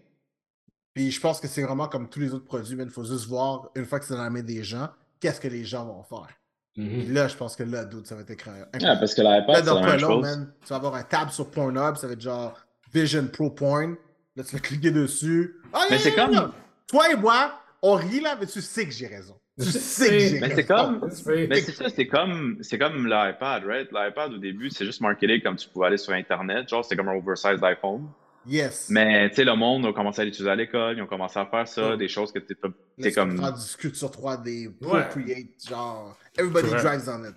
[0.94, 3.26] Puis je pense que c'est vraiment comme tous les autres produits, mais il faut juste
[3.26, 4.88] voir, une fois que c'est dans la main des gens,
[5.20, 6.28] qu'est-ce que les gens vont faire.
[6.76, 7.12] Mm-hmm.
[7.12, 8.70] Là, je pense que là, d'autres, ça va être incroyable.
[8.74, 10.22] Ah, parce que l'iPad, c'est la même chose.
[10.22, 12.54] Man, tu vas avoir un tab sur Pornhub, ça va être genre
[12.92, 13.96] Vision Pro Porn.
[14.36, 15.56] Là, tu vas cliquer dessus.
[15.72, 16.52] Ah, mais c'est comme...
[16.86, 19.38] Toi et moi, on rit là, mais tu sais que j'ai raison.
[19.58, 20.46] Tu sais que j'ai raison.
[20.48, 21.10] Mais c'est comme...
[21.48, 23.88] mais c'est ça, c'est comme, c'est comme l'iPad, right?
[23.92, 26.68] L'iPad, au début, c'est juste marketé comme tu pouvais aller sur Internet.
[26.68, 28.08] Genre, c'est comme un oversized iPhone.
[28.46, 28.90] Yes.
[28.90, 31.46] Mais tu sais, le monde a commencé à l'utiliser à l'école, ils ont commencé à
[31.46, 33.38] faire ça, des choses que tu es comme.
[33.38, 37.34] Faire du sculpture 3D, Procreate, genre, everybody drives on it.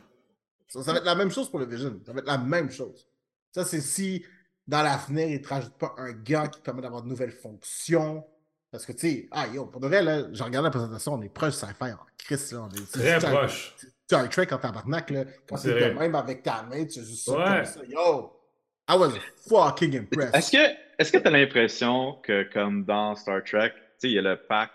[0.68, 1.98] Ça, va être la même chose pour le Vision.
[2.06, 3.08] Ça va être la même chose.
[3.54, 4.26] Ça, c'est si
[4.68, 7.32] dans l'avenir, ils ne te rajoutent pas un gant qui te permet d'avoir de nouvelles
[7.32, 8.26] fonctions.
[8.70, 11.22] Parce que, tu sais, ah yo, pour de vrai, là, j'ai regardé la présentation, on
[11.22, 12.64] est proche de sci-fi en Chris, là.
[12.64, 13.76] On est, Très proche.
[14.10, 15.24] Tu as un trick en tabarnak, là.
[15.48, 17.80] Quand tu es même avec ta main, tu as juste ça comme ça.
[17.88, 18.34] Yo!
[18.90, 19.12] I was
[19.50, 20.36] fucking impressed.
[20.36, 24.22] Est-ce que est-ce que tu as l'impression que, comme dans Star Trek, il y a
[24.22, 24.74] le pacte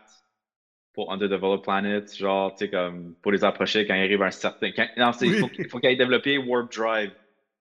[0.92, 4.30] pour Underdeveloped Planet, genre, tu sais, comme pour les approcher quand ils arrivent à un
[4.30, 4.70] certain.
[4.96, 7.12] Non, il faut, faut qu'ils aient développé Warp Drive.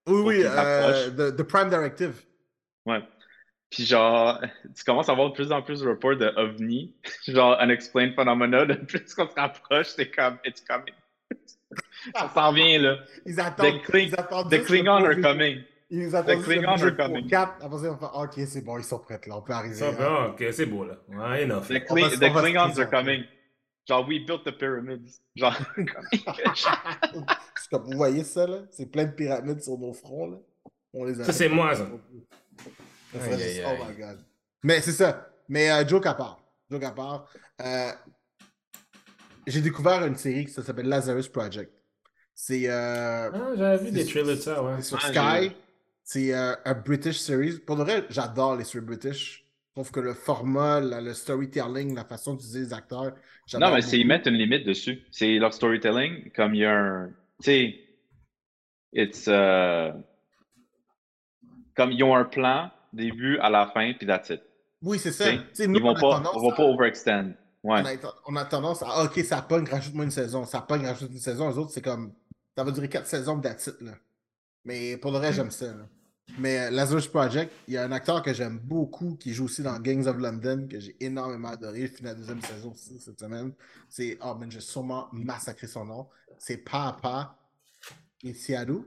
[0.08, 2.14] Oui, oui, euh, the, Prime Directive.
[2.86, 3.02] Ouais.
[3.70, 4.42] Puis genre,
[4.76, 6.96] tu commences à avoir de plus en plus de reports de OVNI,
[7.28, 10.94] genre unexplained phenomena, de plus qu'on se rapproche, c'est comme, it's coming.
[12.16, 12.98] Ça s'en vient, là.
[13.26, 13.82] Ils attendent.
[13.82, 15.64] The, Kling- ils attendent the Klingons are coming.
[15.92, 17.28] Ils attendent The Klingons are coming.
[17.30, 17.64] quatre.
[17.64, 19.38] Après ça, faire OK, c'est bon, ils sont prêts là.
[19.38, 19.76] On peut arriver.
[19.76, 20.32] Ça, hein.
[20.32, 20.98] ok, c'est beau là.
[21.10, 21.68] Ouais, enough.
[21.68, 23.24] The, Kling- the Klingons are coming.
[23.88, 25.20] Genre, we built the pyramids.
[25.36, 25.56] Genre,
[26.54, 28.60] C'est comme, vous voyez ça, là?
[28.72, 30.38] C'est plein de pyramides sur nos fronts, là.
[30.94, 31.88] On les a Ça, c'est moi, ça.
[33.13, 34.20] Ça serait Aïe, juste- aïe, Oh my god.
[34.63, 35.30] Mais c'est ça.
[35.50, 36.39] Mais euh, joke à part.
[36.70, 37.28] Joke à part.
[37.62, 37.91] euh,
[39.48, 41.72] J'ai découvert une série qui s'appelle Lazarus Project.
[42.36, 44.76] C'est euh, Ah, j'avais vu des trailers de ça, ouais.
[44.78, 45.56] c'est sur Ah, Sky.
[46.04, 47.60] C'est euh, un British series.
[47.60, 49.41] Pour de vrai, j'adore les séries British.
[49.72, 53.14] Je trouve que le format, la- le storytelling, la façon d'utiliser les acteurs.
[53.58, 55.02] non, mais c'est, ils mettent une limite dessus.
[55.12, 57.08] C'est leur storytelling, comme il y a un.
[57.42, 57.80] Tu sais,
[58.92, 59.28] it's.
[59.30, 59.94] euh,
[61.76, 64.42] comme ils ont un plan, début à la fin, puis that's it.
[64.82, 65.32] Oui, c'est ça.
[65.32, 65.42] Nous,
[65.76, 67.32] Ils vont pas, on va à- pas overextend.
[67.64, 67.82] Ouais.
[67.82, 70.44] On a, on a tendance à, ah, ok, ça pogne, rajoute-moi une saison.
[70.46, 71.50] Ça pogne, rajoute une saison.
[71.50, 72.14] Les autres, c'est comme,
[72.58, 73.92] ça va durer quatre saisons that's it, là.
[74.66, 75.88] Mais pour le reste, j'aime ça, là.
[76.38, 79.62] Mais euh, Lazarus Project, il y a un acteur que j'aime beaucoup qui joue aussi
[79.63, 81.82] dans Gangs of London, que j'ai énormément adoré.
[81.82, 83.54] Il finit la deuxième saison aussi cette semaine.
[83.89, 86.08] C'est, oh man, j'ai sûrement massacré son nom.
[86.38, 87.38] C'est Papa
[88.24, 88.86] Etiadou.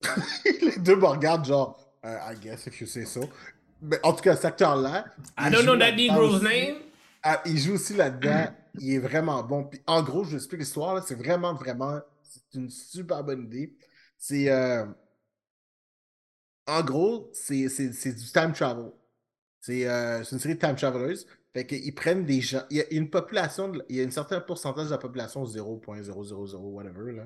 [0.44, 3.20] Les deux me regardent genre, euh, I guess if you say so.
[3.80, 5.04] Mais en tout cas, cet acteur-là.
[5.38, 6.44] I don't know that Negro's aussi.
[6.44, 6.76] name.
[7.22, 8.46] Ah, il joue aussi là-dedans.
[8.78, 9.64] il est vraiment bon.
[9.64, 11.02] Puis, en gros, je vous explique l'histoire.
[11.06, 12.00] C'est vraiment, vraiment.
[12.22, 13.76] C'est une super bonne idée.
[14.16, 14.50] C'est.
[14.50, 14.86] euh,
[16.66, 18.92] En gros, c'est du time travel.
[19.60, 21.24] C'est euh, c'est une série de time travelers.
[21.54, 22.62] Fait qu'ils prennent des gens.
[22.70, 23.72] Il y a une population.
[23.88, 27.24] Il y a un certain pourcentage de la population, 0.000, whatever, là.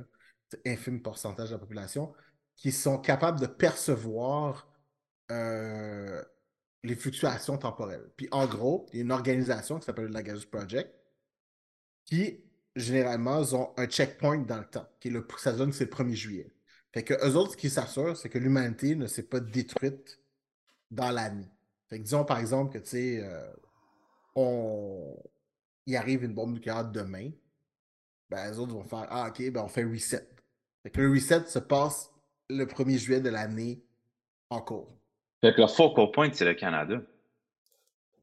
[0.64, 2.12] Infime pourcentage de la population,
[2.56, 4.68] qui sont capables de percevoir
[5.30, 6.22] euh,
[6.84, 8.08] les fluctuations temporelles.
[8.16, 10.94] Puis en gros, il y a une organisation qui s'appelle le Lagasus Project
[12.04, 12.44] qui,
[12.76, 14.88] généralement, ont un checkpoint dans le temps.
[15.00, 16.55] Qui est le, ça donne c'est le 1er juillet.
[16.96, 20.18] Fait que eux autres, ce qui s'assurent, c'est que l'humanité ne s'est pas détruite
[20.90, 21.50] dans la nuit.
[21.90, 23.52] Fait que disons par exemple que, tu sais, euh,
[24.34, 25.14] on...
[25.84, 27.32] il arrive une bombe nucléaire demain.
[28.30, 30.26] Ben, les autres vont faire Ah, ok, ben on fait reset.
[30.82, 32.10] Fait que le reset se passe
[32.48, 33.84] le 1er juillet de l'année
[34.48, 34.96] en cours.
[35.42, 37.02] Fait que leur focal point, c'est le Canada.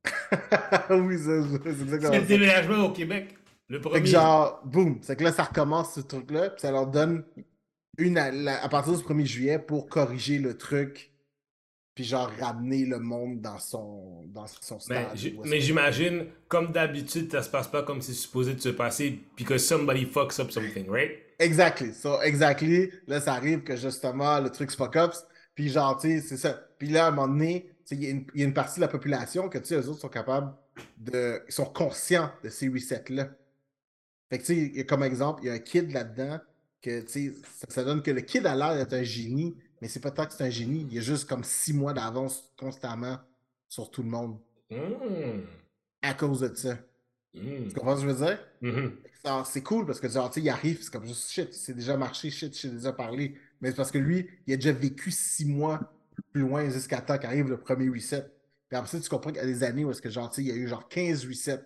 [0.89, 3.37] oui, c'est exactement C'est le déménagement au Québec.
[3.67, 4.05] Le Fait que premier.
[4.07, 7.23] genre, boum, c'est que là, ça recommence ce truc-là, puis ça leur donne
[7.97, 11.11] une à, la- à partir du 1er juillet pour corriger le truc,
[11.95, 15.33] puis genre ramener le monde dans son, dans son Mais, stade.
[15.45, 19.63] mais j'imagine, comme d'habitude, ça se passe pas comme c'est supposé de se passer, because
[19.65, 21.11] somebody fucks up something, right?
[21.39, 21.93] Exactly.
[21.93, 22.91] So, exactly.
[23.07, 25.13] Là, ça arrive que justement, le truc se fuck up.
[25.53, 26.67] Puis genre, tu sais, c'est ça.
[26.79, 28.77] Puis là, à un moment donné, il y, a une- il y a une partie
[28.77, 30.51] de la population que, tu sais, eux autres sont capables
[30.97, 31.43] de.
[31.47, 33.29] Ils sont conscients de ces resets-là.
[34.31, 36.39] Fait que, tu sais, comme exemple, il y a un kid là-dedans
[36.83, 39.87] que, tu sais, ça, ça donne que le kid a l'air d'être un génie, mais
[39.87, 40.85] c'est pas tant que c'est un génie.
[40.89, 43.17] Il y a juste comme six mois d'avance constamment
[43.67, 44.37] sur tout le monde
[44.69, 45.41] Mm.
[46.01, 46.77] à cause de ça.
[47.33, 47.67] Mm.
[47.67, 48.39] Tu comprends ce que je veux dire?
[48.61, 48.95] Mhm.
[49.23, 51.73] Alors, c'est cool parce que genre, tu sais, il arrive, c'est comme juste shit, c'est
[51.73, 53.35] déjà marché, shit, j'ai déjà parlé.
[53.61, 55.79] Mais c'est parce que lui, il a déjà vécu six mois
[56.31, 58.25] plus loin jusqu'à temps qu'arrive le premier reset.
[58.69, 60.37] Puis après ça, tu comprends qu'il y a des années où est-ce que genre, tu
[60.37, 61.61] sais, il y a eu genre 15 resets.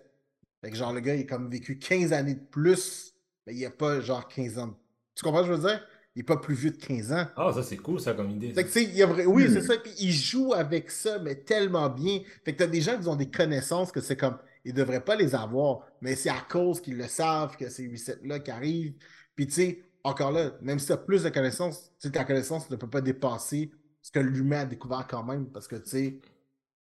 [0.60, 3.14] Fait que genre, le gars, il a comme vécu 15 années de plus,
[3.46, 4.78] mais il a pas genre 15 ans.
[5.18, 5.84] Tu comprends ce que je veux dire?
[6.14, 7.26] Il est pas plus vieux de 15 ans.
[7.36, 8.52] Ah, ça c'est cool, ça, comme idée.
[8.52, 9.76] Fait que, tu sais, il y a vrai- Oui, c'est ça.
[9.76, 12.20] Puis il joue avec ça, mais tellement bien.
[12.44, 14.38] Fait que t'as des gens qui ont des connaissances que c'est comme.
[14.64, 18.38] Ils devraient pas les avoir, mais c'est à cause qu'ils le savent que ces resets-là
[18.40, 18.94] qui arrivent.
[19.34, 22.24] Puis, tu sais, encore là, même si tu as plus de connaissances, tu sais, ta
[22.24, 23.70] connaissance ne peut pas dépasser
[24.02, 26.20] ce que l'humain a découvert quand même, parce que, tu sais,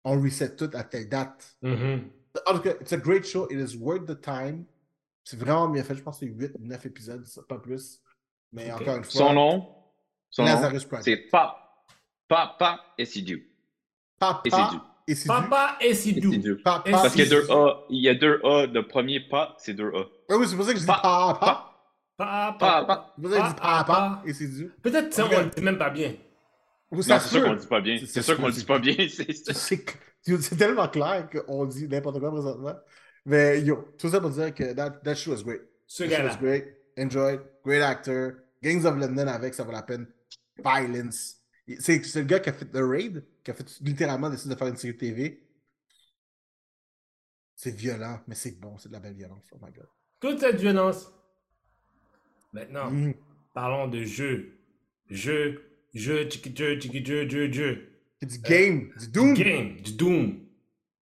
[0.04, 1.58] on reset tout à telle date.
[1.62, 2.10] Mhm.
[2.46, 3.48] En tout cas, it's a great show.
[3.50, 4.64] It is worth the time.
[5.24, 5.96] C'est vraiment bien fait.
[5.96, 8.02] Je pense que c'est 8 ou 9 épisodes, ça, pas plus.
[8.54, 9.68] Mais encore une fois, Son nom,
[10.30, 11.18] son nom, Lazarus c'est.
[11.30, 11.64] Papa.
[12.28, 13.36] Papa Et c'est du.
[14.22, 16.32] et c'est du- Papa et Et Sidou.
[16.34, 16.58] Sidiou.
[16.64, 17.52] Papa Parce qu'il y a deux.
[17.52, 17.84] A.
[17.90, 18.66] Il y a deux A.
[18.66, 20.06] Le premier pas, c'est deux A.
[20.30, 21.40] Oui, oui, c'est pour ça que je dis Pa- papa.
[21.40, 21.74] pa-
[22.18, 22.58] Papa.
[22.86, 23.14] Papa.
[23.16, 23.84] C'est pour ça que je dis Papa.
[23.86, 24.70] papa et c'est du.
[24.82, 26.14] Peut-être ça, on le dit même pas bien.
[27.02, 27.98] C'est sûr qu'on le dit pas bien.
[28.06, 28.96] C'est- sûr qu'on le dit pas bien.
[30.40, 32.74] C'est tellement clair qu'on dit n'importe quoi présentement.
[33.26, 35.62] Mais yo, tout ça pour dire que that, that show was great.
[35.86, 36.64] Ce That show was gars-là.
[36.98, 37.42] Enjoyed.
[37.64, 38.34] Great actor.
[38.64, 40.08] Gangs of London avec, ça vaut la peine.
[40.58, 41.36] Violence.
[41.80, 44.68] C'est le gars qui a fait The Raid, qui a fait littéralement décidé de faire
[44.68, 45.44] une série TV.
[47.56, 49.44] C'est violent, mais c'est bon, c'est de la belle violence.
[49.52, 49.88] Oh my god.
[50.20, 51.12] Toute cette violence.
[52.54, 53.14] Maintenant, Mhm.
[53.54, 54.58] parlons de jeu.
[55.10, 55.62] Jeu,
[55.94, 57.90] jeu, tchiki, jeu, tchiki, jeu, jeu, jeu.
[58.20, 59.34] C'est du game, du Doom.
[59.34, 60.48] Game, du Doom.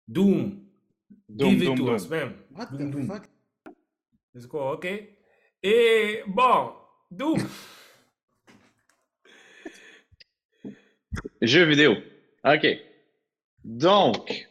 [0.08, 0.64] Doom.
[1.28, 1.94] Doom, Give it Doom, to Doom.
[1.94, 2.34] us, man.
[2.50, 3.06] What Doom, the Doom.
[3.06, 3.24] fuck?
[4.34, 4.86] C'est quoi, ok?
[5.66, 6.74] Et bon,
[7.10, 7.38] Doom.
[11.40, 11.94] Jeux vidéo.
[12.44, 12.66] OK.
[13.64, 14.46] Donc,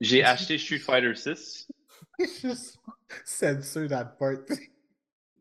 [0.00, 1.68] j'ai acheté Street Fighter 6.
[2.18, 2.80] Just
[3.24, 4.38] censor that part.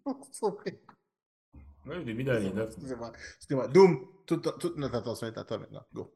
[0.06, 2.74] Ouais, je l'ai mis dans les notes.
[2.74, 3.12] Excusez-moi.
[3.38, 3.68] Excusez-moi.
[3.70, 5.84] Doom, toute, toute notre attention est à toi maintenant.
[5.96, 6.16] Go.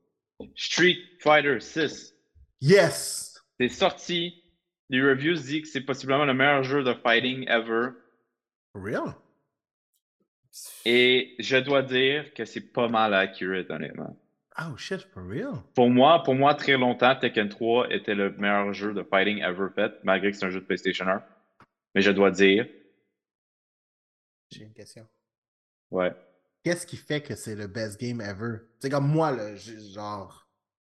[0.56, 2.14] Street Fighter 6.
[2.62, 3.44] Yes!
[3.60, 4.42] C'est sorti.
[4.89, 7.89] Les reviews disent que c'est possiblement le meilleur jeu de fighting ever.
[8.74, 9.15] For real?
[10.86, 14.15] Et je dois dire que c'est pas mal accurate, honnêtement.
[14.60, 15.63] Oh shit, for real?
[15.74, 19.69] Pour moi, pour moi, très longtemps, Tekken 3 était le meilleur jeu de fighting ever
[19.74, 21.24] fait, malgré que c'est un jeu de PlayStation 1.
[21.96, 22.67] Mais je dois dire,
[24.52, 25.08] J'ai une question.
[25.91, 26.12] ouais.
[26.63, 28.60] Qu'est-ce qui fait que c'est le best game ever?
[28.80, 30.42] C'est comme moi, là, genre.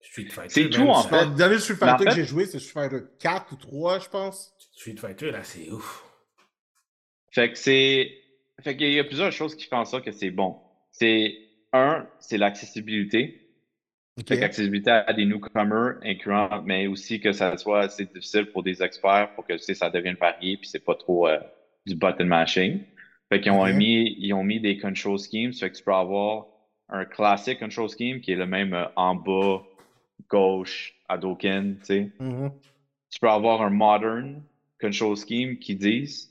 [0.04, 0.50] Street Fighter.
[0.50, 1.26] C'est tout, en fait.
[1.26, 4.00] Le dernier Street Mais en Fighter que j'ai joué, c'est Street Fighter 4 ou 3,
[4.00, 4.54] je pense.
[4.74, 6.04] Street Fighter, là, c'est ouf.
[7.32, 8.12] Fait que c'est.
[8.62, 10.58] Fait qu'il y a plusieurs choses qui font en sorte que c'est bon.
[10.92, 11.36] C'est
[11.72, 13.40] un, c'est l'accessibilité.
[14.28, 18.84] Fait qu'accessibilité à des newcomers, incluant, mais aussi que ça soit assez difficile pour des
[18.84, 21.40] experts pour que tu sais, ça devienne varié puis c'est pas trop euh,
[21.88, 22.82] du button mashing.
[23.30, 25.52] Fait qu'ils ont mis, ils ont mis des control schemes.
[25.54, 26.46] Fait que tu peux avoir
[26.90, 29.64] un classic control scheme qui est le même euh, en bas,
[30.30, 32.12] gauche, Hadoken, tu sais.
[32.20, 32.52] Mhm.
[33.10, 34.44] tu peux avoir un modern
[34.82, 36.30] control scheme qui disent.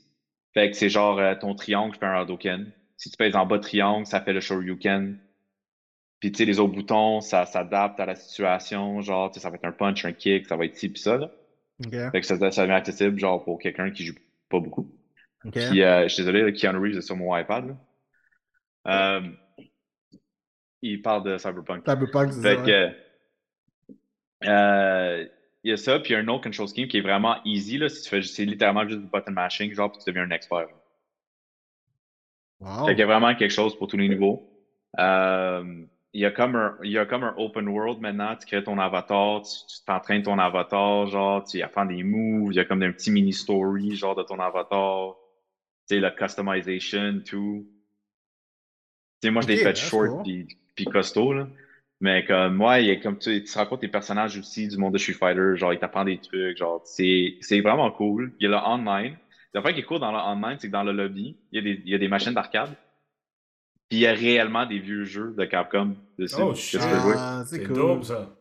[0.53, 2.71] Fait que c'est genre euh, ton triangle fait un Hadouken.
[2.97, 5.17] Si tu pèses en bas triangle, ça fait le Shoryuken.
[6.19, 9.01] Puis tu sais, les autres boutons, ça s'adapte à la situation.
[9.01, 11.01] Genre, tu sais, ça va être un punch, un kick, ça va être ci pis
[11.01, 11.17] ça.
[11.17, 11.31] Là.
[12.11, 14.13] Fait que ça, ça devient accessible, genre, pour quelqu'un qui joue
[14.49, 14.89] pas beaucoup.
[15.51, 17.67] Puis, euh, je suis désolé, là, Keanu Reeves est sur mon iPad.
[17.67, 17.75] là.
[18.87, 19.21] Euh,
[20.81, 21.83] il parle de Cyberpunk.
[21.89, 22.61] Cyberpunk, c'est Fait ça.
[22.61, 22.67] ouais.
[22.67, 22.95] que,
[24.45, 25.25] euh,
[25.63, 27.37] il y a ça, puis il y a un autre control scheme qui est vraiment
[27.45, 27.89] easy, là.
[27.89, 30.67] Si tu fais, c'est littéralement juste du button mashing, genre, puis tu deviens un expert.
[32.59, 32.85] Wow.
[32.85, 34.49] Fait qu'il y a vraiment quelque chose pour tous les niveaux.
[34.99, 38.35] Euh, il y a comme un, il y a comme un open world maintenant.
[38.35, 42.55] Tu crées ton avatar, tu, tu t'entraînes ton avatar, genre, tu apprends des moves, il
[42.55, 45.15] y a comme un petit mini story, genre, de ton avatar.
[45.89, 47.65] Tu sais, la customization, tout.
[49.21, 50.23] Tu sais, moi, je l'ai Ok, fait short cool.
[50.23, 51.47] puis, puis costaud, là.
[52.01, 54.77] Mais comme moi, il y a comme tu, tu te rencontres tes personnages aussi du
[54.77, 58.33] monde de Street Fighter, genre, ils t'apprennent des trucs, genre, c'est, c'est vraiment cool.
[58.39, 59.17] Il y a le online.
[59.53, 61.61] L'affaire qui est cool dans le online, c'est que dans le lobby, il y a
[61.63, 62.75] des, il y a des machines d'arcade.
[63.89, 66.41] Puis il y a réellement des vieux jeux de Capcom dessus.
[66.41, 66.89] Oh, que tu shit.
[66.89, 67.15] peux jouer.
[67.17, 67.75] Ah, c'est C'est cool.
[67.75, 68.35] dope, ça.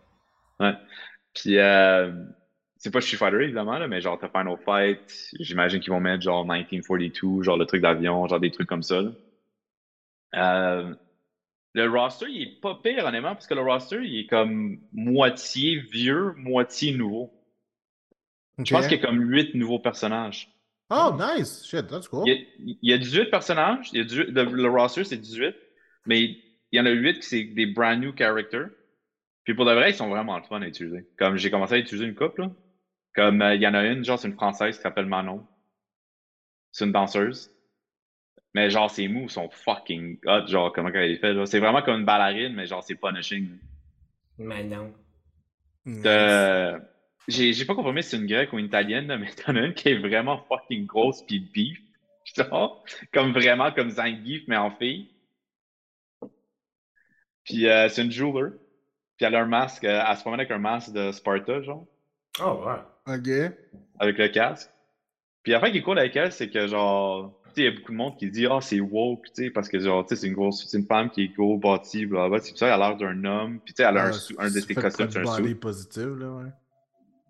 [1.34, 2.12] Puis euh,
[2.76, 5.00] c'est pas Street Fighter évidemment, là, mais genre t'as Final Fight,
[5.40, 9.00] j'imagine qu'ils vont mettre genre 1942, genre le truc d'avion, genre des trucs comme ça.
[9.02, 9.10] là.
[10.34, 10.94] Euh,
[11.74, 15.76] le roster, il est pas pire honnêtement, parce que le roster, il est comme moitié
[15.76, 17.32] vieux, moitié nouveau.
[18.58, 20.50] Je pense qu'il y a comme 8 nouveaux personnages.
[20.90, 21.64] Oh, nice.
[21.66, 22.28] Shit, that's cool.
[22.28, 25.04] Il y, a, il y a 18 personnages, il y a 18 le, le roster
[25.04, 25.54] c'est 18,
[26.06, 28.68] mais il y en a 8 qui c'est des brand new characters.
[29.44, 31.08] Puis pour de vrai, ils sont vraiment le fun à utiliser.
[31.18, 32.50] Comme j'ai commencé à utiliser une couple, là.
[33.14, 35.46] Comme euh, il y en a une, genre c'est une française qui s'appelle Manon.
[36.70, 37.50] C'est une danseuse.
[38.54, 41.34] Mais genre ses moves sont fucking hot, genre comment elle est faite.
[41.34, 41.46] là.
[41.46, 43.48] C'est vraiment comme une ballerine, mais genre c'est punishing.
[44.38, 44.90] Maintenant.
[45.86, 46.02] Nice.
[46.06, 46.78] Euh,
[47.28, 49.60] j'ai j'ai pas confirmé si c'est une grecque ou une italienne, là, mais t'en as
[49.66, 51.78] une qui est vraiment fucking grosse pis beef.
[52.36, 55.10] Genre, comme vraiment comme Zangief, mais en fille.
[57.44, 58.50] Puis euh, c'est une jeweler.
[59.16, 61.86] Puis elle a un masque, euh, elle se promène avec un masque de Sparta, genre,
[62.40, 63.14] Oh, ouais.
[63.14, 63.52] Ok.
[63.98, 64.70] avec le casque.
[65.42, 67.92] Puis la fin qui est cool avec elle, c'est que genre, il y a beaucoup
[67.92, 70.26] de monde qui dit, ah, c'est woke, tu sais, parce que genre, tu sais, c'est
[70.28, 72.40] une grosse, c'est une femme qui est gros, bâtie, blablabla.
[72.40, 73.60] C'est ça, elle a l'air d'un homme.
[73.64, 75.54] Puis tu sais, elle a un, Ah, sou- un de ses costumes, un suit.
[75.54, 76.50] positive, là, ouais.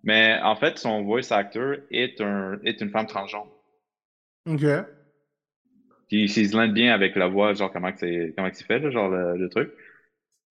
[0.04, 3.46] Mais en fait, son voice actor est, un, est une femme transgenre.
[4.48, 4.64] Ok.
[6.08, 8.66] Puis s'il se lente bien avec la voix, genre comment que c'est comment que c'est
[8.66, 9.72] fait, là, genre le, le truc.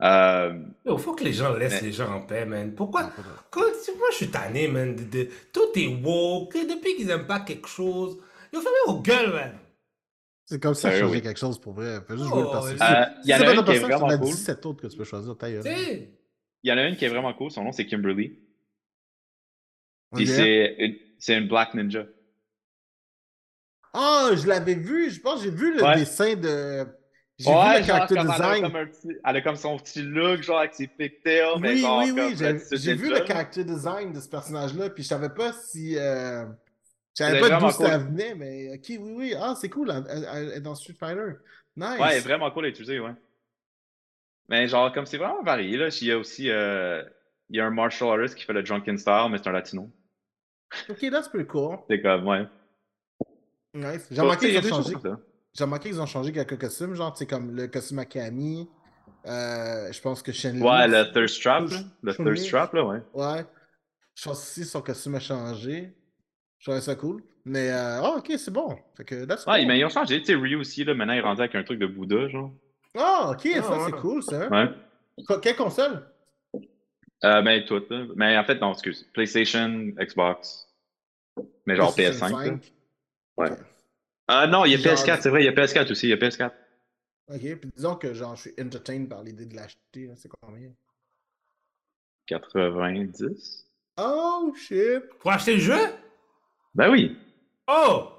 [0.01, 0.53] Euh,
[0.85, 2.73] Il faut que les gens laissent Mais- les gens en paix, man.
[2.73, 3.11] Pourquoi?
[3.51, 3.61] Quand-
[3.97, 4.95] moi, je suis tanné, man.
[4.95, 6.53] de- de- tout est woke.
[6.53, 8.17] Depuis qu'ils aiment pas quelque chose,
[8.51, 9.51] ils ont fermé aux gueules, man.
[10.51, 11.21] C'est comme ça, Sérieux, changer oui.
[11.21, 11.99] quelque chose pour vrai.
[12.05, 12.81] Fais juste Oh, jouer le personnage.
[12.81, 14.19] Euh, Si y en c'est a pas une qui est vraiment cool.
[14.27, 15.37] 17 autres que tu peux choisir.
[15.37, 15.45] Tu.
[16.63, 18.37] Il y en a une qui est vraiment cool, son nom c'est Kimberly.
[20.13, 22.05] Puis c'est une, c'est une Black Ninja.
[23.93, 25.09] Ah, je l'avais vu.
[25.09, 25.95] Je pense que j'ai vu le Ouais.
[25.95, 26.85] dessin de.
[27.39, 28.61] J'ai Ouais, vu le genre, character comme elle, a design.
[28.63, 31.77] comme un petit, elle a comme son petit look, genre avec ses pigtails, mais Oui,
[31.79, 32.57] genre oui, oui.
[32.73, 35.95] J'ai vu le character design de ce personnage-là, puis je savais pas si.
[35.97, 36.45] euh,
[37.17, 38.07] Je C'est savais pas d'où ça cool.
[38.07, 39.35] venait, mais ok, oui, oui.
[39.37, 39.91] Ah, c'est cool.
[39.91, 41.33] Elle, elle- elle est dans Street Fighter.
[41.75, 41.99] Nice.
[41.99, 43.11] Ouais, elle est vraiment cool à utiliser, ouais.
[44.49, 45.87] Mais genre, comme c'est vraiment varié, là.
[46.01, 47.03] Il y a aussi euh,
[47.49, 49.89] il y a un martial artist qui fait le drunken style, mais c'est un latino.
[50.89, 51.77] Ok, that's pretty cool.
[51.89, 52.45] C'est comme, ouais.
[53.73, 54.07] Nice.
[54.09, 54.93] J'ai Ça, remarqué qu'ils ont changé.
[54.93, 55.19] comme ça.
[55.53, 58.69] J'ai remarqué qu'ils ont changé quelques costumes, genre, tu sais, comme le costume Akami.
[59.25, 60.65] Euh, je pense que Shenlong.
[60.65, 61.79] Ouais, le thirst trap, là.
[62.01, 63.01] Le thirst trap, là, ouais.
[63.13, 63.45] Ouais.
[64.15, 65.93] Je pense aussi son costume a changé.
[66.61, 67.23] Je trouvais ça cool.
[67.43, 68.77] Mais, euh, ah, ok, c'est bon.
[68.95, 70.19] Fait que, that's Ouais, mais ils ont changé.
[70.19, 72.51] Tu sais, Ryu aussi, là, maintenant, il est rendu avec un truc de Bouddha, genre.
[72.95, 74.47] Ah, ok, Ah, ça, c'est cool, ça.
[74.47, 74.69] Ouais.
[75.41, 76.07] Quelle console?
[77.23, 78.05] Euh, ben, tout, là.
[78.15, 79.07] Mais en fait, non, excuse.
[79.11, 80.67] PlayStation, Xbox.
[81.65, 82.45] Mais genre PlayStation PS5, là.
[82.45, 82.73] 5.
[83.37, 83.49] Ouais.
[84.27, 86.09] Ah non, il y a Genre- PS4, c'est vrai, il y a PS4 aussi, il
[86.11, 86.51] y a PS4.
[87.27, 90.69] Ok, puis disons que genre, je suis entertained par l'idée de l'acheter, c'est combien?
[92.27, 93.65] 90?
[93.97, 95.03] Oh shit!
[95.19, 95.79] Pour acheter le jeu?
[96.73, 97.17] Ben oui,
[97.67, 98.09] Oh!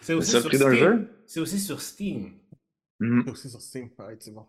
[0.00, 0.72] C'est aussi sur Steam.
[0.74, 1.22] jeu?
[1.26, 2.38] C'est aussi sur Steam.
[3.00, 4.46] C'est aussi sur Steam, ouais, c'est bon.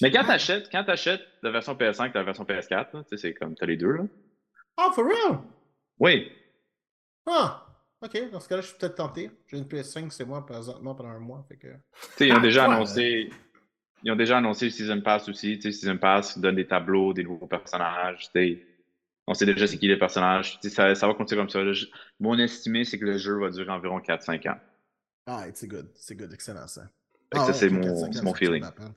[0.00, 3.16] Mais quand t'achètes, quand t'achètes la version PS5 et la version PS4, là, tu sais,
[3.18, 4.04] c'est comme, t'as les deux, là.
[4.78, 5.38] Oh, for real?
[6.00, 6.30] Oui,
[7.26, 7.60] Ah!
[8.02, 9.30] Ok, dans ce cas-là, je suis peut-être tenté.
[9.46, 11.68] J'ai une PS5, c'est moi, présentement, pendant un mois, fait que...
[11.68, 11.76] tu
[12.16, 13.30] sais, ils ont Ah, déjà annoncé...
[14.02, 15.54] Ils ont déjà annoncé le Season Pass aussi.
[15.58, 18.28] Tu sais, Season Pass donne des tableaux, des nouveaux personnages.
[18.34, 18.66] tu sais.
[19.26, 20.58] On sait déjà c'est qui les personnages.
[20.60, 21.72] Tu sais, Ça, ça va continuer comme ça.
[21.72, 21.86] Je-
[22.20, 24.58] Mon estimé, c'est que le jeu va durer environ 4-5 ans.
[25.26, 26.90] Ah, c'est good, c'est good, excellent ça.
[27.34, 28.64] Ah, ça, c'est mon, 4-5 c'est mon ça, feeling.
[28.76, 28.92] peine.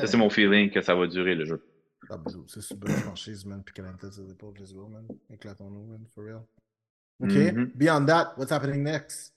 [0.00, 1.62] Ça, c'est mon feeling que ça va durer le jeu.
[2.08, 4.72] Ah, c'est super bonne franchise, man, puis qu'elle a une tête sur les épaules, let's
[4.72, 5.06] go, man.
[5.30, 6.42] Éclatons-nous, man, for real.
[7.20, 7.72] Ok, Mhm.
[7.74, 9.32] beyond that, what's happening next?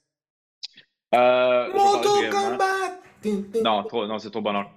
[1.14, 3.00] Euh, Mortal Kombat!
[3.62, 4.72] Non, trop, non, c'est trop bonheur.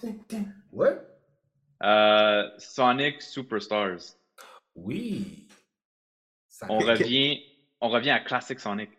[0.71, 0.97] Ouais?
[1.83, 4.15] Euh, Sonic Superstars.
[4.75, 5.47] Oui.
[6.49, 7.41] Ça On revient,
[7.81, 8.89] on revient à Classic Sonic.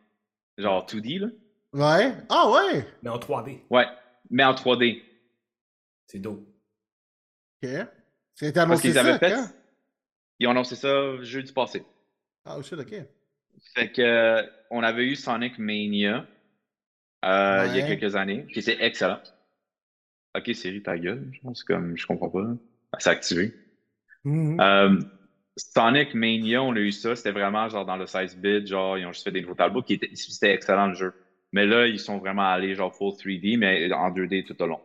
[0.58, 1.28] Genre 2D, là.
[1.72, 2.14] Ouais?
[2.28, 2.86] Ah, ouais!
[3.02, 3.60] Mais en 3D.
[3.70, 3.86] Ouais,
[4.30, 5.02] mais en 3D.
[6.06, 6.46] C'est dope.
[7.62, 7.70] Ok.
[8.34, 9.34] C'est Parce annoncé qu'ils ça, avaient fait.
[10.38, 11.84] Ils ont annoncé ça jeudi passé.
[12.44, 12.94] Ah, oh shit, ok.
[13.74, 16.26] Fait que, euh, on avait eu Sonic Mania
[17.24, 19.20] euh, il y a quelques années, qui était excellent.
[20.36, 21.26] Ok, série, ta gueule.
[21.32, 22.42] Je pense comme, je comprends pas.
[22.42, 22.54] là.
[22.98, 23.54] C'est activé.
[24.24, 24.60] Mhm.
[24.60, 25.00] Euh,
[25.56, 27.14] Sonic Mania, on a eu ça.
[27.14, 29.82] C'était vraiment genre dans le 16 bit, genre ils ont juste fait des nouveaux tableaux
[29.82, 31.14] qui étaient, c'était excellent le jeu.
[31.52, 34.80] Mais là, ils sont vraiment allés genre full 3D, mais en 2D tout au long.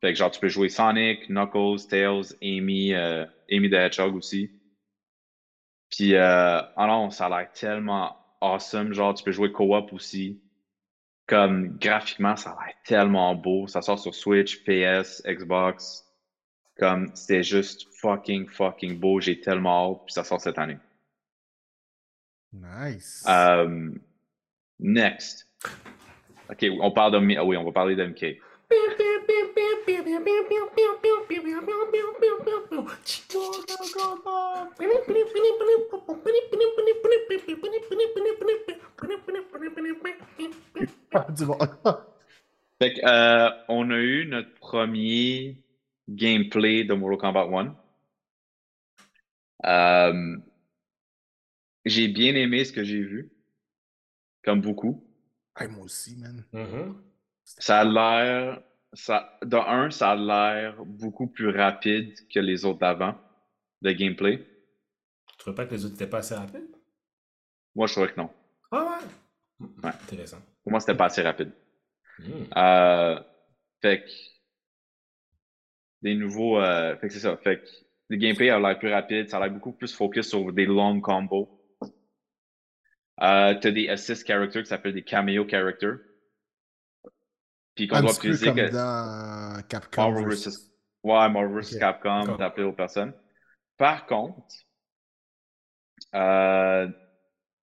[0.00, 4.50] Fait que genre tu peux jouer Sonic, Knuckles, Tails, Amy, euh, Amy the Hedgehog aussi.
[5.90, 8.92] Puis euh, ah non, ça a l'air tellement awesome.
[8.92, 10.42] Genre tu peux jouer co-op aussi.
[11.26, 13.66] Comme graphiquement, ça a l'air tellement beau.
[13.66, 16.05] Ça sort sur Switch, PS, Xbox.
[16.78, 19.20] Comme c'était juste fucking fucking beau.
[19.20, 20.00] J'ai tellement hâte.
[20.06, 20.78] Puis ça sort cette année.
[22.52, 23.24] Nice.
[23.28, 23.90] Euh,
[24.78, 25.48] next.
[26.50, 28.20] Ok, on parle de ah oui, on va parler d'MK.
[42.78, 45.56] Fait que, euh, on a eu notre premier
[46.08, 47.76] gameplay de Mortal Kombat 1.
[49.64, 50.36] Euh,
[51.84, 53.30] j'ai bien aimé ce que j'ai vu.
[54.44, 55.04] Comme beaucoup.
[55.58, 56.44] Hey, moi aussi, man.
[56.52, 57.02] Mhm.
[57.44, 58.62] Ça a l'air.
[58.92, 63.18] Ça, de un, ça a l'air beaucoup plus rapide que les autres d'avant
[63.82, 64.46] de gameplay.
[65.26, 66.76] Tu trouves pas que les autres étaient pas assez rapides?
[67.74, 68.30] Moi, je trouvais que non.
[68.70, 69.66] Ah ouais?
[69.82, 69.90] Ouais.
[69.90, 70.38] Intéressant.
[70.62, 71.52] Pour moi, c'était pas assez rapide.
[72.18, 72.44] Hmm.
[72.56, 73.20] Euh,
[73.82, 74.35] fait que.
[76.06, 76.60] Des nouveaux.
[76.60, 77.36] euh, fait que c'est ça.
[77.38, 77.66] Fait que
[78.10, 79.28] le gameplay a l'air plus rapide.
[79.28, 81.48] Ça a l'air beaucoup plus focus sur des longs combos.
[81.82, 85.96] Euh, T'as des assist characters qui s'appellent des cameo characters.
[87.74, 88.70] Puis qu'on doit préciser que.
[88.72, 90.02] dans Capcom.
[90.02, 90.70] Marvel versus-
[91.02, 91.78] Ouais, Marvel vs.
[91.78, 93.12] Capcom, d'appeler aux personnes.
[93.76, 94.46] Par contre,
[96.14, 96.88] euh,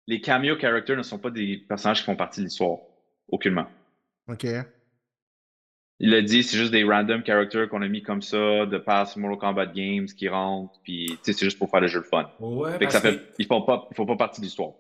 [0.09, 2.79] les cameo characters ne sont pas des personnages qui font partie de l'histoire.
[3.29, 3.67] Aucunement.
[4.29, 4.47] Ok.
[5.99, 9.17] Il a dit, c'est juste des random characters qu'on a mis comme ça, de past
[9.17, 12.05] Mortal Kombat Games qui rentrent, puis tu sais, c'est juste pour faire le jeu de
[12.07, 12.29] fun.
[12.39, 14.45] Ouais, Fait que parce ça fait, que- ils font pas, ils font pas partie de
[14.47, 14.73] l'histoire.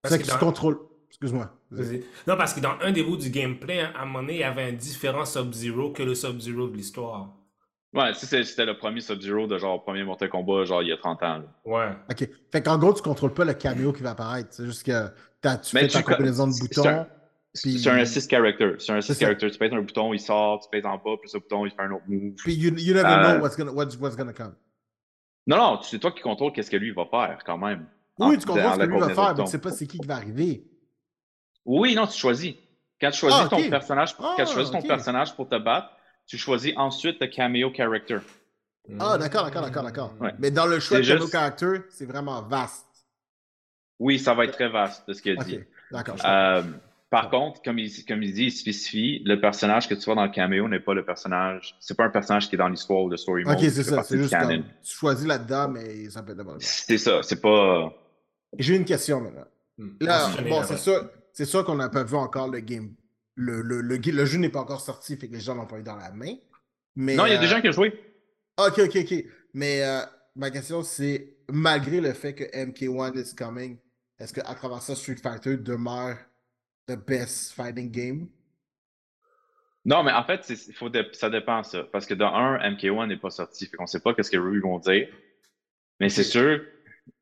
[0.00, 0.78] parce C'est que que tu dans- contrôles.
[1.10, 1.50] Excuse-moi.
[2.26, 4.40] Non, parce que dans un des bouts du gameplay, hein, à un moment donné, il
[4.40, 7.28] y avait un différent Sub-Zero que le Sub-Zero de l'histoire.
[7.94, 11.22] Ouais, c'était le premier Sub-Zero de genre premier Mortal Kombat, genre il y a 30
[11.22, 11.38] ans.
[11.38, 11.44] là.
[11.66, 11.88] Ouais.
[12.10, 12.26] Ok.
[12.50, 14.48] Fait qu'en gros, tu contrôles pas le caméo qui va apparaître.
[14.52, 15.08] C'est juste que
[15.42, 17.06] t'as- tu Mais fais ta tu co- combinaison de boutons.
[17.54, 18.74] Puis- C'est un assist character.
[18.78, 19.50] C'est un assist character.
[19.50, 21.82] Tu pèses un bouton, il sort, tu pèses en bas, puis ce bouton, il fait
[21.82, 22.34] un autre move.
[22.36, 24.54] Puis you, you never Euh, know what's gonna, what's, what's gonna come.
[25.46, 27.86] Non, non, c'est toi qui contrôles qu'est-ce que lui va faire quand même.
[28.18, 29.86] Oui, En- tu comprends dans ce que lui va faire, mais tu sais pas c'est
[29.86, 30.64] qui qui va arriver.
[31.64, 32.54] Oui, non, tu choisis.
[33.00, 35.90] Quand tu choisis Ah, ton personnage, Ah, quand tu choisis ton personnage pour te battre,
[36.26, 38.18] tu choisis ensuite le cameo character.
[38.98, 40.14] Ah, d'accord, d'accord, d'accord, d'accord.
[40.20, 40.32] Ouais.
[40.38, 42.86] Mais dans le choix de juste- characters, c'est vraiment vaste.
[43.98, 45.58] Oui, ça va être très vaste de ce qu'il a Ok, dit.
[45.90, 46.16] d'accord.
[47.12, 50.24] Par contre, comme il, comme il dit, il spécifie, le personnage que tu vois dans
[50.24, 51.76] le cameo n'est pas le personnage.
[51.78, 53.52] C'est pas un personnage qui est dans l'histoire ou le story mode.
[53.52, 54.02] Ok, qui c'est ça.
[54.02, 54.62] C'est juste canon.
[54.62, 57.92] comme tu choisis là-dedans, mais ça peut être C'est ça, c'est pas.
[58.58, 59.44] J'ai une question maintenant.
[59.76, 59.90] Hmm.
[60.00, 62.94] Là, bon, c'est sûr, c'est sûr qu'on n'a pas vu encore le game.
[63.34, 65.80] Le, le, le, le jeu n'est pas encore sorti, fait que les gens l'ont pas
[65.80, 66.36] eu dans la main.
[66.96, 67.92] Mais, Non, il y a des euh, gens qui ont joué.
[68.56, 69.24] Ok, ok, ok.
[69.52, 70.00] Mais euh,
[70.34, 73.76] ma question, c'est malgré le fait que MK1 is coming,
[74.18, 76.16] est-ce qu'à travers ça, Street Fighter demeure
[76.86, 78.28] the best fighting game?
[79.84, 81.82] Non, mais en fait, il faut dé- ça dépend, ça.
[81.84, 83.66] Parce que dans un, MK1 n'est pas sorti.
[83.66, 85.08] Fait qu'on sait pas qu'est-ce que eux vont dire.
[85.98, 86.60] Mais c'est sûr,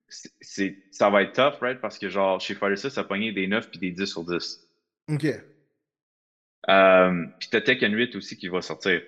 [0.09, 1.81] c'est- c'est, ça va être tough, right?
[1.81, 4.25] Parce que, genre, chez Fighter 6, ça a pogné des 9 puis des 10 sur
[4.25, 4.67] 10.
[5.09, 5.25] Ok.
[6.69, 9.01] Euh, puis t'as Tekken 8 aussi qui va sortir.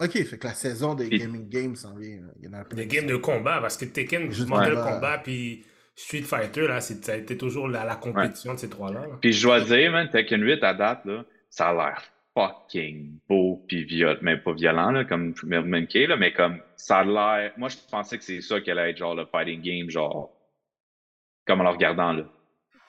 [0.00, 2.20] Ok, fait que la saison des Puis- gaming games s'en vient.
[2.38, 2.76] Il y en a plein.
[2.76, 5.18] Des games de combat, parce que Tekken, Juste Mortal combat.
[5.18, 5.64] Puis
[5.96, 9.00] Street Fighter, là, ça a été toujours la, la compétition de ces trois-là.
[9.06, 9.18] là.
[9.20, 12.02] Puis je dois dire, man, Tekken 8 à date, là, ça a l'air
[12.36, 14.18] fucking beau puis violent.
[14.22, 17.52] Mais pas violent, là, comme MK, là, mais comme ça a l'air.
[17.56, 20.32] Moi, je pensais que c'est ça qu'elle allait être, genre, le fighting game, genre.
[21.46, 22.24] Comme en le regardant, là.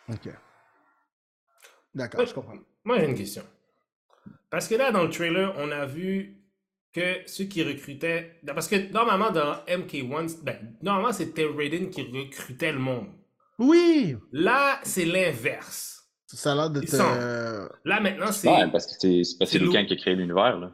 [0.09, 0.29] Ok.
[1.93, 2.57] D'accord, je comprends.
[2.83, 3.43] Moi, j'ai une question.
[4.49, 6.37] Parce que là, dans le trailer, on a vu
[6.95, 8.39] que ceux qui recrutaient.
[8.47, 13.07] Parce que normalement, dans MK1, ben, normalement, c'était Raiden qui recrutait le monde.
[13.59, 14.15] Oui!
[14.31, 16.07] Là, c'est l'inverse.
[16.27, 16.87] Ça a l'air de te.
[16.87, 18.49] sont- Là, maintenant, c'est.
[18.49, 20.71] Ouais, parce que c'est Liu Lou- Kang qui a créé l'univers, là.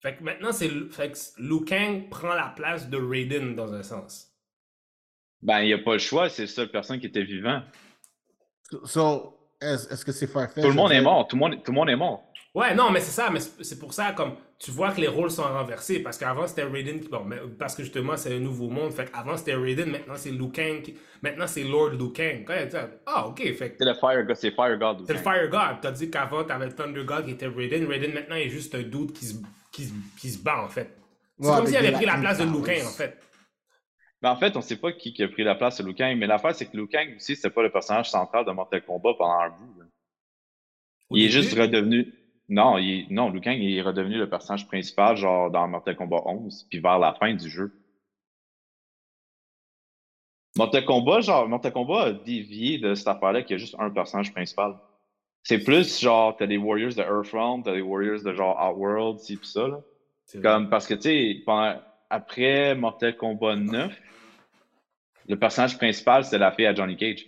[0.00, 0.68] Fait que maintenant, c'est.
[0.90, 4.30] Fait que Liu Kang prend la place de Raiden dans un sens.
[5.42, 7.62] Ben, il n'y a pas le choix, c'est la seule personne qui était vivant.
[8.84, 10.62] So, est-ce que c'est farfetch?
[10.62, 12.22] Tout le monde de est mort, tout le monde, tout le monde est mort.
[12.54, 15.08] Ouais, non, mais c'est ça, mais c'est c'est pour ça, comme, tu vois que les
[15.08, 18.38] rôles sont renversés, parce qu'avant, c'était Raiden qui, bon, mais, parce que justement, c'est un
[18.38, 22.12] nouveau monde, fait qu'avant, c'était Raiden, maintenant, c'est Liu Kang, qui- maintenant, c'est Lord Liu
[22.12, 22.44] Kang.
[22.46, 22.76] Quand il dit,
[23.06, 25.02] ah, ok, fait que C'est le Fire God, c'est Fire God.
[25.04, 28.12] c'est le Fire God, t'as dit qu'avant, t'avais le Thunder God qui était Raiden, Raiden,
[28.14, 29.34] maintenant, il est juste un dude qui se,
[29.72, 30.96] qui, se- qui se bat, en fait.
[31.40, 32.62] C'est Ouais, comme s'il avait pris la place de Liu.
[32.62, 33.18] Kang, en fait.
[34.22, 36.16] Mais en fait, on sait pas qui, qui a pris la place de Liu Kang,
[36.16, 39.14] mais l'affaire, c'est que Liu Kang aussi, c'était pas le personnage central de Mortal Kombat
[39.18, 39.82] pendant un bout.
[41.10, 42.14] Il est juste redevenu.
[42.48, 45.96] Non, il est- non, Liu Kang il est redevenu le personnage principal, genre dans Mortal
[45.96, 47.72] Kombat 11, puis vers la fin du jeu.
[50.56, 53.90] Mortal Kombat, genre, Mortal Kombat a dévié de cette affaire-là qu'il y a juste un
[53.90, 54.76] personnage principal.
[55.42, 59.36] C'est plus genre, t'as des Warriors de Earthrealm, t'as des Warriors de genre Outworld, ci
[59.36, 59.80] pis ça, là.
[60.40, 61.44] Comme, parce que, tu sais,
[62.08, 64.00] après Mortal Kombat 9,
[65.28, 67.26] le personnage principal, c'est la fille à Johnny Cage.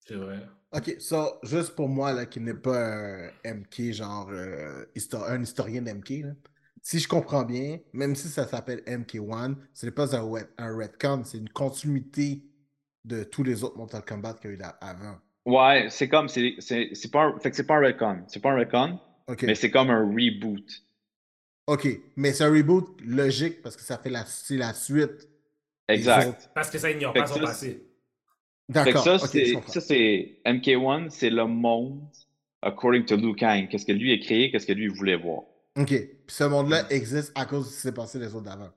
[0.00, 0.40] C'est vrai.
[0.74, 4.84] Ok, so, juste pour moi, là, qui n'est pas un MK, genre euh,
[5.28, 6.32] un historien d'MK, là,
[6.82, 10.76] si je comprends bien, même si ça s'appelle MK1, ce n'est pas un, wet- un
[10.76, 12.42] retcon, c'est une continuité
[13.04, 15.16] de tous les autres Mortal Kombat qu'il y a eu là- avant.
[15.46, 18.24] Ouais, c'est comme, c'est c'est- c'est pas un, fait que c'est pas un retcon.
[18.28, 20.84] C'est pas un retcon, Ok, mais c'est comme un reboot.
[21.66, 25.28] ok, mais c'est un reboot logique parce que ça fait la, c'est la suite.
[25.88, 26.50] Exact.
[26.54, 27.82] Parce que ça ignore pas son passé.
[28.68, 29.72] D'accord, ça, c'est, comprends.
[29.72, 32.00] ça, c'est, MK1, c'est le monde,
[32.62, 33.68] according to Liu Kang.
[33.68, 35.42] Qu'est-ce que lui a créé, qu'est-ce que lui voulait voir.
[35.76, 38.70] Ok, puis ce monde-là existe à cause de ce qui s'est passé les autres d'avant.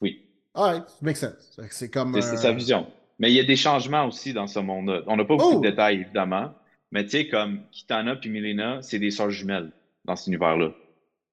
[0.00, 0.26] Oui.
[0.54, 1.58] Alright, makes sense.
[1.70, 2.20] C'est comme.
[2.20, 2.86] C'est euh, sa vision.
[3.18, 5.02] Mais il y a des changements aussi dans ce monde-là.
[5.06, 5.60] On n'a pas beaucoup Oh!
[5.60, 6.54] de détails, évidemment.
[6.92, 9.72] Mais tu sais, comme Kitana puis Milena, c'est des sœurs jumelles
[10.04, 10.72] dans cet univers-là.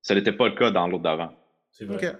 [0.01, 1.31] Ça n'était pas le cas dans l'autre d'avant.
[1.71, 2.07] C'est vrai.
[2.09, 2.15] Ok.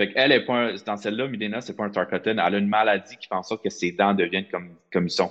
[0.00, 2.30] Fait qu'elle est pas un- dans celle-là, Milena, c'est pas un Tarkatan.
[2.38, 5.10] Elle a une maladie qui fait en sorte que ses dents deviennent comme, comme ils
[5.10, 5.30] sont.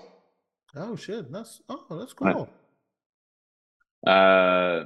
[0.77, 2.27] Oh shit, that's, oh, that's cool.
[2.27, 2.45] Ouais.
[4.09, 4.85] Euh,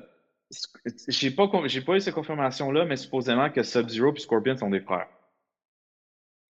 [1.09, 4.79] j'ai pas, j'ai pas eu cette confirmation-là, mais supposément que Sub-Zero et Scorpion sont des
[4.79, 5.09] frères.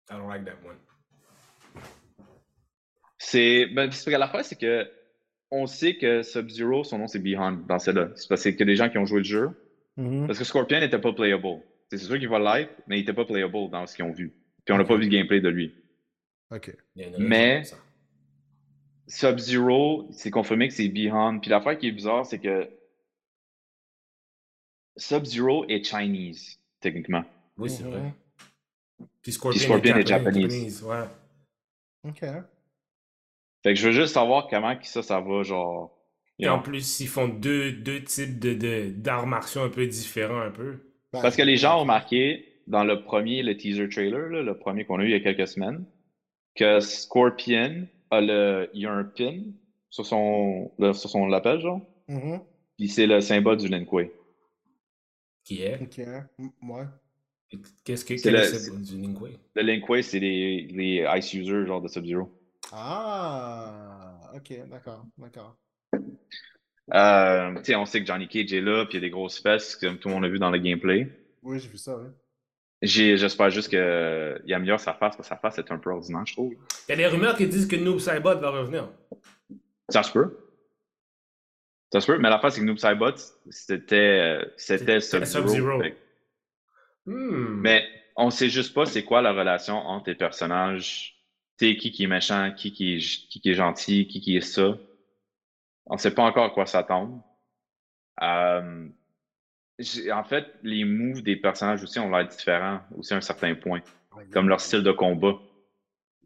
[0.09, 0.75] I don't like that one.
[3.17, 4.91] C'est, ben, c'est parce que l'affaire, c'est que
[5.51, 8.09] on sait que Sub-Zero, son nom c'est Beyond dans celle-là.
[8.15, 9.49] C'est parce que c'est que des gens qui ont joué le jeu.
[9.95, 10.27] Mhm.
[10.27, 11.61] Parce que Scorpion n'était pas playable.
[11.97, 14.33] C'est sûr qu'il va l'être, mais il était pas playable dans ce qu'ils ont vu.
[14.63, 15.75] Puis on n'a pas vu le gameplay de lui.
[16.49, 16.73] Ok.
[17.17, 17.63] Mais-.
[19.07, 21.39] Sub-Zero, c'est confirmé que c'est Beyond.
[21.39, 22.69] Puis l'affaire qui est bizarre, c'est que
[24.95, 27.23] Sub-Zero est Chinese, techniquement.
[27.57, 27.89] Oui, c'est Mhm.
[27.89, 28.13] vrai.
[29.21, 30.83] Puis Scorpion, Scorpion est japonais, japonese.
[30.83, 31.03] Ouais.
[32.07, 32.19] Ok.
[33.63, 35.97] Fait que je veux juste savoir comment que ça, ça va, genre.
[36.39, 40.39] Et en plus, ils font deux, deux types de, de, d'arts martiaux un peu différents,
[40.41, 40.79] un peu.
[41.13, 44.57] Ben, Parce que les gens ont remarqué dans le premier, le teaser trailer, là, le
[44.57, 45.83] premier qu'on a eu il y a quelques semaines,
[46.55, 49.41] que Scorpion a le, il y a un pin
[49.89, 51.81] sur son, le- sur son lapel, genre.
[52.07, 52.41] Mhm.
[52.77, 54.11] Puis c'est le symbole du Lin Kuei.
[55.43, 55.81] Qui est?
[55.81, 56.29] Ok, m-
[56.63, 56.83] ouais.
[57.83, 61.65] Qu'est-ce que C'est le- est c'est- du Linkway Le Linkway, c'est les, les Ice Users,
[61.65, 62.29] genre de Sub-Zero.
[62.71, 65.57] Ah, ok, d'accord, d'accord.
[66.93, 69.09] Euh, tu sais, on sait que Johnny Cage est là, puis il y a des
[69.11, 71.07] grosses fesses, comme tout le monde a vu dans le gameplay.
[71.43, 72.07] Oui, j'ai vu ça, oui.
[72.81, 76.25] J'ai- J'espère juste qu'il améliore sa face, parce que sa face est un peu ordinaire,
[76.25, 76.53] je trouve.
[76.87, 78.89] Il y a des rumeurs qui disent que Noob Saibot va revenir.
[79.89, 80.37] Ça se peut.
[81.93, 83.15] Ça se peut, mais la face, c'est que Noob Saibot,
[83.49, 85.81] c'était euh, Sub-Zero.
[85.81, 85.97] Fait
[87.05, 87.59] Hmm.
[87.61, 87.83] Mais
[88.15, 91.15] on sait juste pas c'est quoi la relation entre les personnages.
[91.57, 94.37] Tu sais, qui qui est méchant, qui qui est, qui qui est gentil, qui qui
[94.37, 94.77] est ça.
[95.85, 97.23] On sait pas encore à quoi s'attendre.
[98.21, 98.87] Euh,
[100.13, 103.81] en fait, les moves des personnages aussi ont l'air différents, aussi à un certain point.
[104.15, 105.33] Ouais, Comme leur style de combat.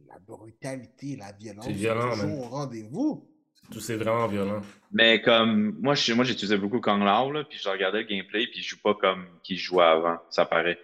[0.08, 1.66] La brutalité, la violence.
[1.66, 2.40] C'est violent, toujours man.
[2.40, 3.30] au rendez-vous.
[3.72, 4.62] Tout c'est vraiment violent.
[4.92, 8.48] Mais comme moi, je, moi j'utilisais beaucoup Kung Lao, là, puis je regardais le gameplay,
[8.48, 10.78] puis je joue pas comme qu'il jouait avant, ça paraît.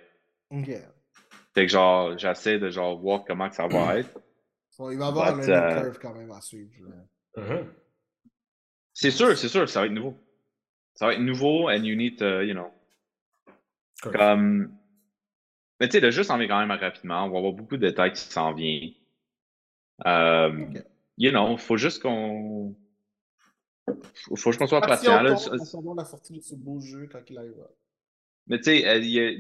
[0.50, 0.70] Ok.
[1.54, 4.20] Fait que genre, j'essaie de genre voir comment que ça va être.
[4.70, 6.72] So, il va y avoir un euh, curve quand même à suivre.
[8.94, 10.16] C'est sûr, c'est sûr, ça va être nouveau.
[10.96, 12.72] Ça va être nouveau, and you need to, you know.
[14.02, 14.72] Comme.
[15.80, 17.24] Mais tu sais, le jeu s'en vient quand même rapidement.
[17.26, 18.94] On va avoir beaucoup de détails qui s'en viennent.
[20.06, 20.84] Ok.
[21.18, 22.76] You know, faut juste qu'on.
[23.86, 25.22] Faut, faut juste qu'on soit Patient.
[25.22, 25.32] Là.
[25.32, 27.68] on va savoir la sortie de ce beau jeu quand il arrivera.
[28.48, 29.38] Mais tu sais, euh,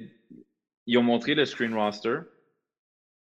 [0.87, 2.19] ils ont montré le screen roster.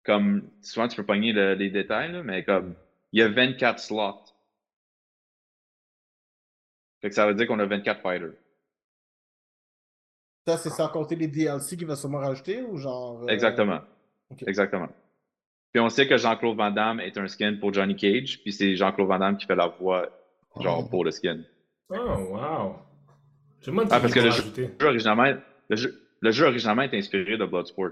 [0.03, 2.75] Comme, souvent tu peux pogner le- les détails, là, mais comme,
[3.11, 4.30] il y a 24 slots.
[7.01, 8.33] Fait que ça veut dire qu'on a 24 fighters.
[10.47, 13.23] Ça, c'est sans compter les DLC qu'il va sûrement rajouter ou genre.
[13.23, 13.81] euh, Exactement.
[14.47, 14.89] Exactement.
[15.71, 18.75] Puis on sait que Jean-Claude Van Damme est un skin pour Johnny Cage, puis c'est
[18.75, 20.09] Jean-Claude Van Damme qui fait la voix,
[20.59, 20.89] genre, Oh.
[20.89, 21.41] pour le skin.
[21.89, 22.75] Oh, wow.
[23.61, 24.61] Je me demande Ah, parce que le rajouter.
[24.67, 25.33] le jeu originalement,
[25.69, 27.91] le jeu, le jeu originalement est inspiré de Bloodsport.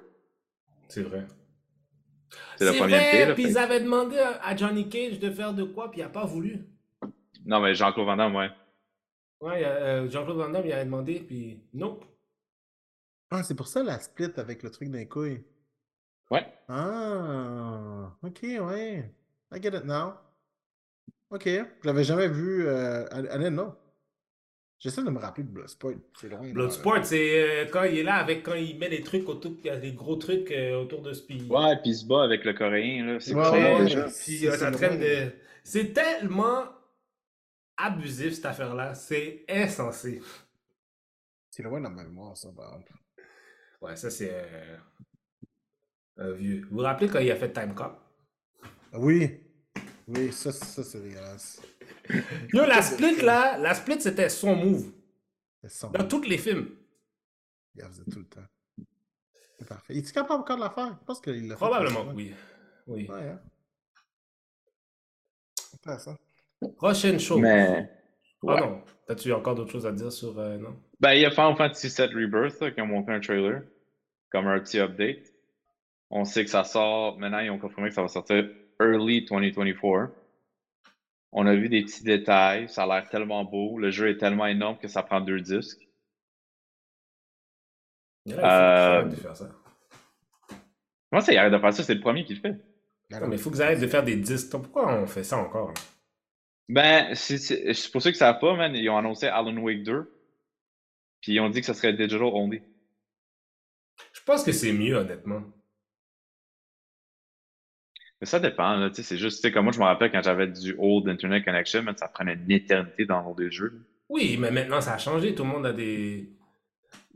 [0.88, 1.26] C'est vrai.
[2.58, 5.30] C'est le C'est premier vrai, puis fait- ils avaient demandé à à Johnny Cage de
[5.30, 6.66] faire de quoi, puis il a pas voulu.
[7.46, 8.50] Non, mais Jean-Claude Van Damme, ouais.
[9.42, 12.04] Ouais, il y a, euh, Jean-Claude Van Damme, il avait demandé, puis nope.
[13.32, 15.44] Ah, c'est pour ça la split avec le truc d'un couille.
[16.32, 16.46] Ouais.
[16.68, 19.12] Ah, ok, ouais.
[19.54, 20.14] I get it now.
[21.30, 21.48] Ok,
[21.84, 22.68] j'avais jamais vu.
[22.68, 23.06] Euh,
[23.38, 23.76] didn't know.
[24.80, 25.92] J'essaie de me rappeler de Bloodsport.
[26.20, 26.42] C'est loin.
[26.48, 26.54] là.
[26.54, 29.68] Bloodsport, c'est euh, quand il est là, avec quand il met des trucs autour, il
[29.68, 31.46] y a des gros trucs euh, autour de ce pays.
[31.50, 33.20] Ouais, puis il se bat avec le Coréen, là.
[33.20, 35.34] C'est Ouais.
[35.64, 36.64] C'est tellement
[37.80, 38.94] abusif cette affaire-là.
[38.96, 40.22] C'est insensé.
[41.50, 42.94] C'est loin dans ma mémoire, ça, par exemple.
[43.82, 44.78] Ouais, ça c'est euh,
[46.18, 46.62] un vieux.
[46.70, 47.98] Vous vous rappelez quand il a fait Time Cop?
[48.94, 49.42] Oui.
[50.08, 51.62] Oui, ça, ça c'est dégueulasse.
[52.54, 54.92] Yo, la split là, la split c'était son move.
[55.68, 56.70] Son- Dans tous les films.
[57.76, 58.46] Il la faisait tout le temps.
[59.60, 59.98] C'est parfait.
[59.98, 60.98] Es-tu capable encore de la faire?
[61.00, 61.60] Je pense qu'il l'a fait.
[61.60, 62.34] Probablement, oui.
[62.88, 63.08] Oui.
[63.08, 63.40] Ouais, hein.
[65.76, 66.18] Intéressant.
[66.78, 67.42] Prochaine chose.
[67.42, 67.90] Mais.
[68.44, 68.60] Oh Ouais.
[68.60, 68.82] non.
[69.08, 70.38] T'as-tu encore d'autres choses à dire sur.
[70.40, 70.76] euh, non?
[71.00, 73.64] Ben, il y a Final Fantasy VII Rebirth là, qui ont monté un trailer,
[74.32, 75.26] comme un petit update.
[76.10, 78.50] On sait que ça sort, maintenant ils ont confirmé que ça va sortir
[78.82, 80.12] early 2024.
[81.32, 84.48] On a vu des petits détails, ça a l'air tellement beau, le jeu est tellement
[84.48, 85.88] énorme que ça prend deux disques.
[88.26, 89.50] Il y en a, il faut- Euh, faire ça.
[91.12, 91.84] Comment ça, il arrête de faire ça?
[91.84, 92.56] C'est le premier qui le fait.
[93.12, 94.52] Non, mais il faut que vous arrêtez de faire des disques.
[94.52, 95.70] Pourquoi on fait ça encore?
[95.70, 95.74] là?
[96.70, 100.12] Ben, c'est pour ceux qui ne savent pas, man, ils ont annoncé Alan Wake 2,
[101.22, 102.62] puis ils ont dit que ça serait digital only.
[104.14, 105.44] Je pense que c'est mieux, honnêtement.
[108.22, 110.48] Mais ça dépend, là, c'est juste, tu sais, comme moi, je me rappelle quand j'avais
[110.48, 113.82] du old Internet Connection, man, ça prenait une éternité dans des jeux.
[114.10, 115.34] Oui, mais maintenant ça a changé.
[115.36, 116.30] Tout le monde a des.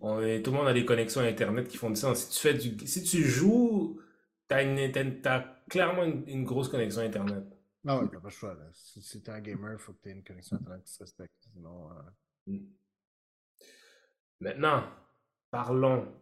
[0.02, 2.26] on est- Tout le monde a des connexions Internet qui font du sens.
[2.26, 2.88] Si tu fais du.
[2.88, 4.00] Si tu joues,
[4.48, 4.92] t'as une...
[5.70, 6.24] clairement une...
[6.28, 7.44] une grosse connexion Internet.
[7.86, 8.54] Non, ouais, t'as pas le choix.
[8.54, 8.66] Là.
[8.72, 11.34] Si, si t'es un gamer, il faut que t'aies une connexion internet qui se respecte.
[11.54, 12.02] Sinon, euh,
[12.46, 12.60] Mm.
[14.42, 14.84] Maintenant,
[15.50, 16.14] parlons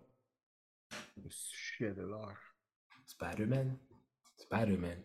[1.17, 2.37] le sujet de l'heure.
[3.07, 3.75] Spider-Man.
[4.37, 5.01] Spider-Man.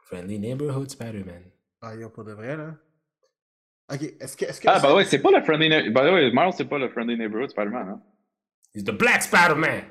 [0.00, 1.44] Friendly Neighborhood Spider-Man.
[1.80, 2.76] Ah, yo, pour de vrai, là?
[3.92, 4.46] Ok, est-ce que.
[4.46, 5.94] Est-ce que Ah, bah ouais, c'est pas le Friendly Neighborhood.
[5.94, 8.02] By the way, Miles, c'est pas le Friendly Neighborhood Spider-Man, hein?
[8.74, 9.84] He's the Black Spider-Man.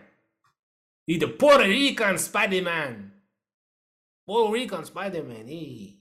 [1.08, 3.12] He's the Puerto Rican Spider-Man.
[4.26, 5.48] Puerto Rican Spider-Man.
[5.48, 6.00] Hey.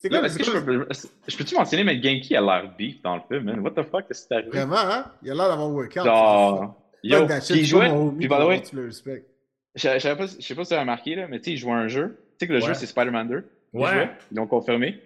[0.00, 0.88] C'est Là, quoi, est-ce que c'est je peux,
[1.26, 3.58] je peux-tu mentionner, mais Genki a l'air beef dans le film, man?
[3.60, 4.50] What the fuck, qu'est-ce qui arrivé?
[4.50, 5.12] Vraiment, hein?
[5.22, 6.04] Il a l'air d'avoir workout.
[6.04, 9.28] Genre, yo, il jouait, puis by the way, tu le respectes.
[9.74, 11.50] je je savais pas, je sais pas si tu as remarqué, là, mais tu sais,
[11.52, 12.16] il jouait un jeu.
[12.38, 12.66] Tu sais que le Ouais.
[12.68, 13.50] jeu, c'est Spider-Man 2.
[13.74, 13.90] Il Ouais.
[13.90, 15.02] jouait, Ils l'ont confirmé.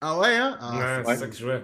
[0.00, 0.58] Ah ouais, hein?
[0.60, 1.62] Ah, Ouais, c'est- c'est ça que je jouais.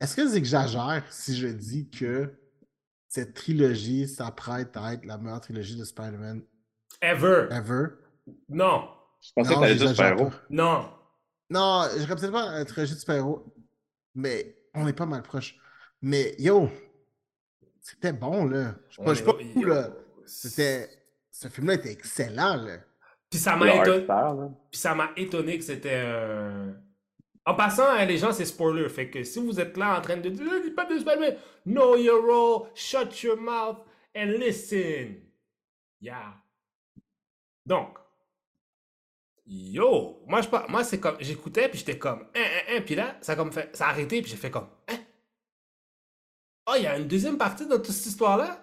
[0.00, 2.32] est-ce que j'exagère si je dis que
[3.16, 6.42] cette trilogie s'apprête à être la meilleure trilogie de Spider-Man
[7.00, 7.48] Ever.
[7.50, 7.86] ever?
[8.48, 8.88] Non.
[9.22, 10.30] Je pensais que Non, t'allais dire super-héros.
[10.50, 10.90] Non.
[11.48, 13.44] Non, je peut-être pas la trilogie de super-héros,
[14.14, 15.56] mais on est pas mal proche.
[16.02, 16.68] Mais yo,
[17.80, 18.74] c'était bon, là.
[18.88, 19.90] Je suis On pas, je suis pas est- fou, là.
[20.26, 20.90] C'était.
[21.30, 22.78] Ce film-là était excellent, là.
[23.30, 23.96] Puis ça m'a étonné.
[23.96, 24.48] Heartstar, là.
[24.70, 26.02] Puis ça m'a étonné que c'était.
[26.04, 26.72] euh,
[27.48, 28.88] En passant, hein, les gens, c'est spoiler.
[28.88, 31.36] Fait que si vous êtes là en train de dire, dis pas de Spider-Man,
[31.66, 33.78] know your role, shut your mouth
[34.16, 35.16] and listen.
[36.00, 36.34] Yeah.
[37.64, 37.96] Donc,
[39.46, 42.96] yo, moi, je, pas- moi c'est comme, j'écoutais, puis j'étais comme, hein, hein, hein, puis
[42.96, 44.96] là, ça a comme fait, ça a arrêté, puis j'ai fait comme, hein?
[46.68, 48.60] Oh, il y a une deuxième partie dans toute cette histoire-là?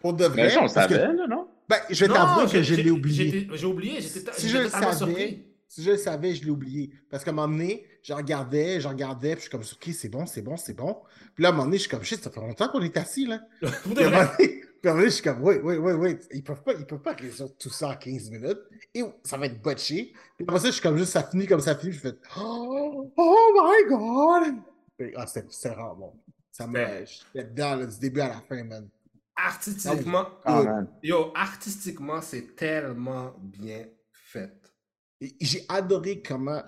[0.00, 0.46] Pour de vrai.
[0.48, 1.48] Mais on parce que- savait, là, non?
[1.68, 3.48] ben, je t'avouer que j'ai- je l'ai oublié.
[3.52, 5.44] J'ai oublié, j'étais Si je le totalement savais, surpris.
[5.68, 6.90] Si je le savais, je l'ai oublié.
[7.10, 10.08] Parce qu'à un moment donné, je regardais, je regardais, puis je suis comme, OK, c'est
[10.08, 10.96] bon, c'est bon, c'est bon.
[11.34, 12.96] Puis là, à un moment donné, je suis comme, shit, ça fait longtemps qu'on est
[12.96, 13.40] assis, là.
[13.60, 15.76] Puis à un moment donné, puis à un moment donné, je suis comme, oui, oui,
[15.76, 16.18] oui, oui.
[16.32, 18.60] Ils peuvent pas, ils peuvent pas résoudre tout ça en 15 minutes.
[18.94, 20.12] Et ça va être botché.
[20.36, 21.92] Puis après ça, je suis comme juste, ça finit comme ça finit.
[21.92, 24.62] Je fais, oh, oh my God!
[24.96, 26.12] Puis, ah, c'était vraiment bon.
[26.52, 27.04] Ça m'a.
[27.04, 28.88] J'étais dedans, là, du début à la fin, man.
[29.36, 30.88] Artistiquement, Ah, man.
[31.02, 34.52] Yo, artistiquement, c'est tellement bien fait.
[35.40, 36.62] J'ai adoré comment.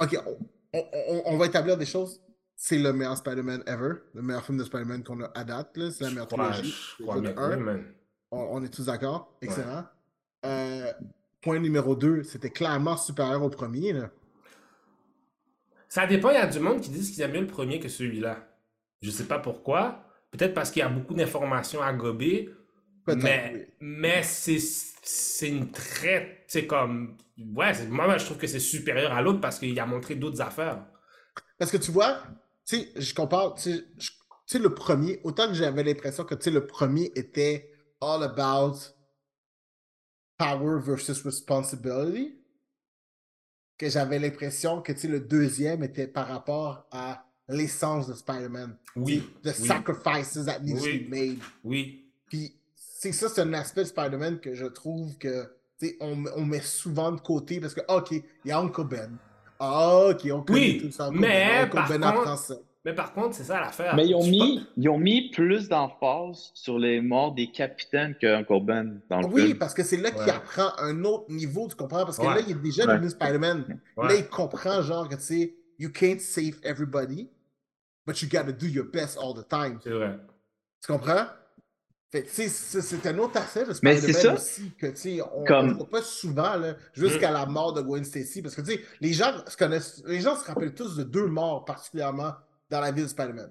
[0.00, 2.20] Ok, on, on- on- on va établir des choses.
[2.56, 3.94] C'est le meilleur Spider-Man ever.
[4.14, 5.70] Le meilleur film de Spider-Man qu'on a à date.
[5.74, 6.74] C'est la meilleure trilogie.
[8.30, 9.36] On, on est tous d'accord.
[9.42, 9.84] Excellent.
[10.46, 10.92] Euh,
[11.42, 13.92] point numéro 2, c'était clairement supérieur au premier.
[13.92, 14.10] Là.
[15.88, 17.88] Ça dépend, il y a du monde qui disent qu'ils aiment mieux le premier que
[17.88, 18.48] celui-là.
[19.02, 20.04] Je sais pas pourquoi.
[20.30, 22.50] Peut-être parce qu'il y a beaucoup d'informations à gober.
[23.06, 26.44] Mais, mais c'est, une très.
[26.46, 27.16] C'est comme.
[27.54, 30.86] Ouais, moi, je trouve que c'est supérieur à l'autre parce qu'il a montré d'autres affaires.
[31.58, 32.22] Parce que tu vois,
[32.66, 33.84] tu sais, je compare, tu
[34.46, 38.76] sais, le premier, autant que j'avais l'impression que, le premier était all about
[40.38, 42.38] power versus responsibility,
[43.78, 48.78] que j'avais l'impression que, le deuxième était par rapport à l'essence de Spider-Man.
[48.96, 49.66] Oui, The oui.
[49.66, 50.98] sacrifices that need Oui.
[50.98, 51.38] to be made.
[51.62, 52.12] Oui.
[52.28, 52.58] Puis,
[53.12, 55.44] c'est ça, c'est un aspect de Spider-Man que je trouve que,
[55.78, 58.84] tu sais, on, on met souvent de côté parce que, OK, il y a Uncle
[58.84, 59.16] Ben.
[59.58, 61.06] Ah, OK, on connaît Oui, tout ça.
[61.06, 61.64] Uncle mais Ben.
[61.64, 62.54] Uncle par Ben contre- apprend ça.
[62.86, 63.96] Mais par contre, c'est ça l'affaire.
[63.96, 68.14] Mais ils ont, mis, pas- ils ont mis plus d'emphase sur les morts des capitaines
[68.20, 69.58] que Uncle Ben dans le Oui, film.
[69.58, 70.30] parce que c'est là qu'il Ouais.
[70.30, 72.04] apprend un autre niveau, tu comprends?
[72.04, 72.34] Parce que Ouais.
[72.34, 72.92] là, il est déjà Ouais.
[72.94, 73.80] devenu Spider-Man.
[73.96, 74.08] Ouais.
[74.08, 77.30] Là, il comprend, genre, que tu sais, you can't save everybody,
[78.06, 79.78] but you gotta do your best all the time.
[79.82, 80.18] C'est vrai.
[80.84, 81.14] Tu comprends?
[81.14, 81.28] Fait que, tu
[82.02, 84.34] sais, c'est un autre aspect de Mais c'est ça.
[84.34, 87.34] aussi, que, tu sais, on Comme- ne voit pas souvent, là, jusqu'à Mm.
[87.34, 90.36] la mort de Gwen Stacy, parce que, tu sais, les gens se connaissent, les gens
[90.36, 92.34] se rappellent tous de deux morts particulièrement
[92.70, 93.50] dans la vie de Spider-Man.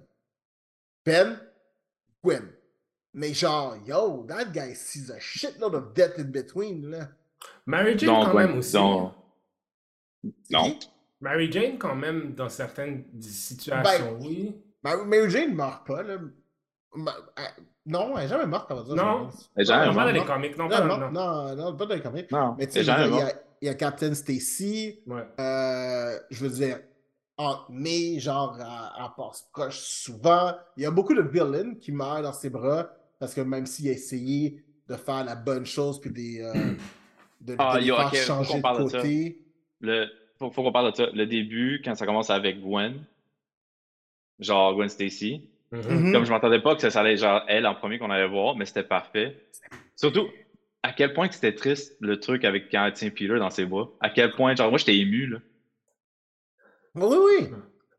[1.05, 1.39] Ben,
[2.23, 2.49] Gwen.
[3.15, 7.09] Mais genre, yo, that guy sees a shitload of death in between, là.
[7.65, 8.75] Mary Jane, quand même aussi.
[8.75, 9.13] Non.
[11.19, 14.55] Mary Jane, quand même, dans certaines Ben, situations, oui.
[14.83, 16.17] Ma- Mary Jane ne meurt pas, là.
[16.95, 17.15] Ma-
[17.85, 18.95] non, elle n'est jamais morte, on va dire.
[18.95, 19.29] Non.
[19.55, 20.27] Elle est jamais Non, pas dans morte.
[20.27, 20.57] les comics.
[20.57, 21.75] Non, Non, pas dans- non, non.
[21.75, 22.31] pas dans les comics.
[22.31, 23.23] Non, Mais tu sais, il y morte.
[23.23, 25.23] a- il y, a Captain Stacy, Ouais.
[25.39, 26.79] euh, je veux dire,
[27.37, 28.65] entre mais genre, elle,
[29.03, 30.53] elle passe proche souvent.
[30.77, 33.87] Il y a beaucoup de villains qui meurent dans ses bras, parce que même s'il
[33.87, 36.53] a essayé de faire la bonne chose, puis des, euh,
[37.41, 38.97] de, de Ah, les yo, faire ok, faut changer qu'on de parle de ça.
[38.97, 39.41] côté.
[39.79, 40.07] Le,
[40.39, 41.05] faut, faut qu'on parle de ça.
[41.13, 43.05] Le début, quand ça commence avec Gwen,
[44.39, 45.81] genre Gwen Stacy, Mhm.
[46.05, 46.11] Mhm.
[46.13, 48.65] comme je m'entendais pas que ça allait genre elle en premier qu'on allait voir, mais
[48.65, 49.35] c'était parfait.
[49.95, 50.27] Surtout,
[50.83, 53.65] à quel point que c'était triste le truc avec quand elle tient Peter dans ses
[53.65, 53.89] bras.
[53.99, 55.39] À quel point, genre, moi j'étais ému, là.
[56.95, 57.47] Oui, oui.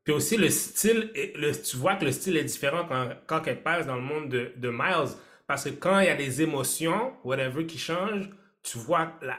[0.04, 3.42] Puis aussi, le style, est- le, tu vois que le style est différent quand, quand
[3.46, 5.14] elle passe dans le monde de, de Miles.
[5.46, 8.30] Parce que quand il y a des émotions, whatever, qui changent,
[8.62, 9.36] tu vois la,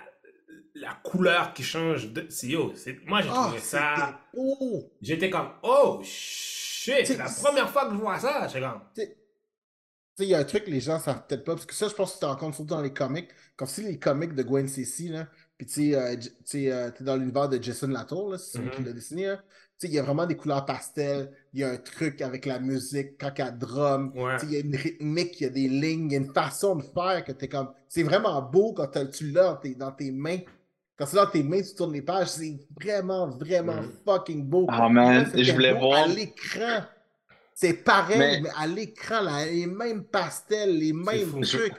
[0.75, 2.11] la couleur qui change.
[2.11, 4.19] De, c'est yo, c'est- moi, j'ai Ah, trouvé ça.
[4.33, 4.91] beau.
[5.01, 8.47] J'étais comme, oh shit, c'est la première fois que je vois ça.
[8.47, 9.15] J'étais comme, Tu sais,
[10.19, 11.93] il y a un truc que les gens savent peut-être pas, parce que ça, je
[11.93, 13.29] pense que tu te rends compte surtout dans les comics.
[13.57, 16.15] Comme si les comics de Gwen Stacy, là, puis tu sais, euh,
[16.73, 18.87] euh, t'es dans l'univers de Jason Latour, là, c'est celui qui Mhm.
[18.87, 19.37] l'a dessiné, là.
[19.37, 19.43] Tu
[19.77, 22.59] sais, il y a vraiment des couleurs pastel, il y a un truc avec la
[22.59, 24.37] musique, quand elle drum, ouais.
[24.37, 26.19] tu sais, il y a une rythmique, il y a des lignes, il y a
[26.19, 27.73] une façon de faire que t'es comme.
[27.89, 30.39] C'est vraiment beau quand tu l'as dans tes mains.
[30.97, 33.91] Quand c'est dans tes mains, tu tournes les pages, c'est vraiment, vraiment Mhm.
[34.05, 34.65] fucking beau.
[34.69, 36.85] Ah, man, Là, c'était je voulais voir- À l'écran,
[37.53, 41.73] c'est pareil, Mais- mais, à l'écran, les mêmes pastels, les mêmes trucs.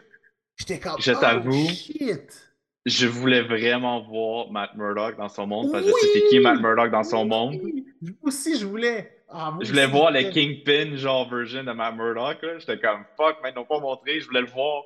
[0.56, 0.96] J'étais comme.
[1.00, 2.42] Je oh, t'avoue, shit.
[2.84, 6.00] Je voulais vraiment voir Matt Murdock dans son monde, parce que je Oui!
[6.02, 7.58] sais c'est qui Matt Murdock dans son monde.
[7.62, 9.12] Oui, Moi aussi, je voulais.
[9.28, 12.38] Ah, Je voulais voir le Kingpin, genre version de Matt Murdock.
[12.58, 14.84] J'étais comme fuck, mais ils n'ont pas montré, je voulais le voir.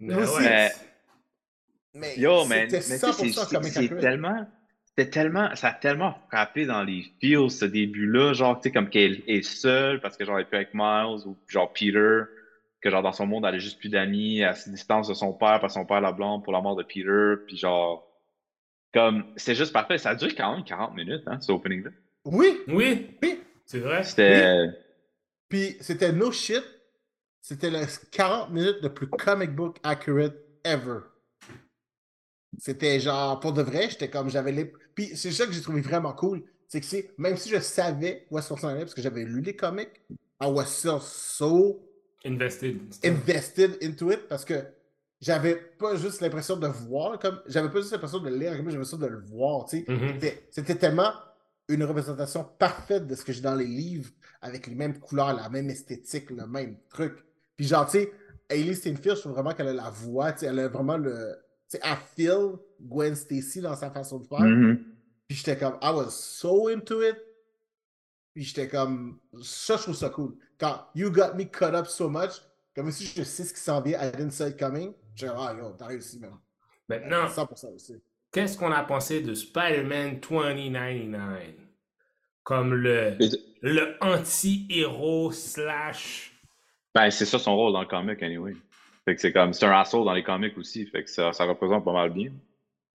[0.00, 0.70] Mais ouais.
[1.96, 4.00] Mais Yo, man, c'était mais tu sais, c'est- 100% c'est comic c'est accurate.
[4.00, 4.46] tellement.
[4.84, 5.54] C'était tellement.
[5.56, 8.32] Ça a tellement frappé dans les feels, ce début-là.
[8.32, 11.26] Genre, tu sais, comme qu'elle est seule parce que genre, elle est plus avec Miles
[11.26, 12.20] ou genre Peter.
[12.82, 14.40] Que genre, dans son monde, elle a juste plus d'amis.
[14.40, 16.76] Elle se distance de son père parce que son père la blonde pour la mort
[16.76, 17.34] de Peter.
[17.46, 18.06] Puis genre.
[18.94, 19.24] Comme.
[19.36, 19.98] C'est juste parfait.
[19.98, 21.90] Ça a duré quand même 40 minutes, hein, ce opening-là.
[22.24, 23.40] Oui, Oui, oui.
[23.64, 24.02] c'est vrai.
[24.02, 24.68] C'était.
[25.48, 26.62] Puis c'était no shit.
[27.40, 27.80] C'était le
[28.10, 30.34] 40 minutes le plus comic book accurate
[30.64, 31.00] ever.
[32.58, 34.72] C'était genre, pour de vrai, j'étais comme, j'avais les.
[34.94, 36.42] Puis c'est ça que j'ai trouvé vraiment cool.
[36.68, 39.24] C'est que c'est, même si je savais où est-ce qu'on s'en allait, parce que j'avais
[39.24, 40.00] lu les comics,
[40.40, 41.80] I was still so
[42.24, 42.80] Invested.
[43.04, 44.54] invested into it parce que
[45.20, 48.64] j'avais pas juste l'impression de voir, comme j'avais pas juste l'impression de le lire, comme
[48.68, 49.84] j'avais l'impression de le voir, tu sais.
[49.92, 50.08] Mhm.
[50.14, 51.12] C'était- C'était tellement
[51.68, 55.48] une représentation parfaite de ce que j'ai dans les livres, avec les mêmes couleurs, la
[55.48, 57.14] même esthétique, le même truc.
[57.56, 58.12] Puis genre, tu sais,
[58.48, 61.34] Hailey Steinfeld, je trouve vraiment qu'elle a la voix, tu sais, elle a vraiment le...
[61.68, 64.40] Sais, elle feel Gwen Stacy dans sa façon de faire.
[64.40, 64.84] Mhm.
[65.26, 67.16] Puis j'étais comme, I was so into it.
[68.34, 70.36] Puis j'étais comme, ça, je trouve ça cool.
[70.58, 72.42] Quand You Got Me Cut Up So Much,
[72.74, 75.54] comme si je sais ce qui s'en vient, I didn't see it coming, comme, ah
[75.58, 76.38] yo, t'as réussi, man.
[76.88, 77.96] Maintenant, 100% aussi.
[78.30, 81.66] qu'est-ce qu'on a pensé de Spider-Man 2099
[82.46, 83.16] comme le,
[83.60, 86.32] le anti-héros slash.
[86.94, 88.54] Ben, c'est ça son rôle dans le comic, anyway.
[89.06, 89.52] Fait que c'est comme.
[89.54, 90.84] C'est un assaut dans les comics aussi.
[90.86, 92.32] Fait que ça, ça représente pas mal bien.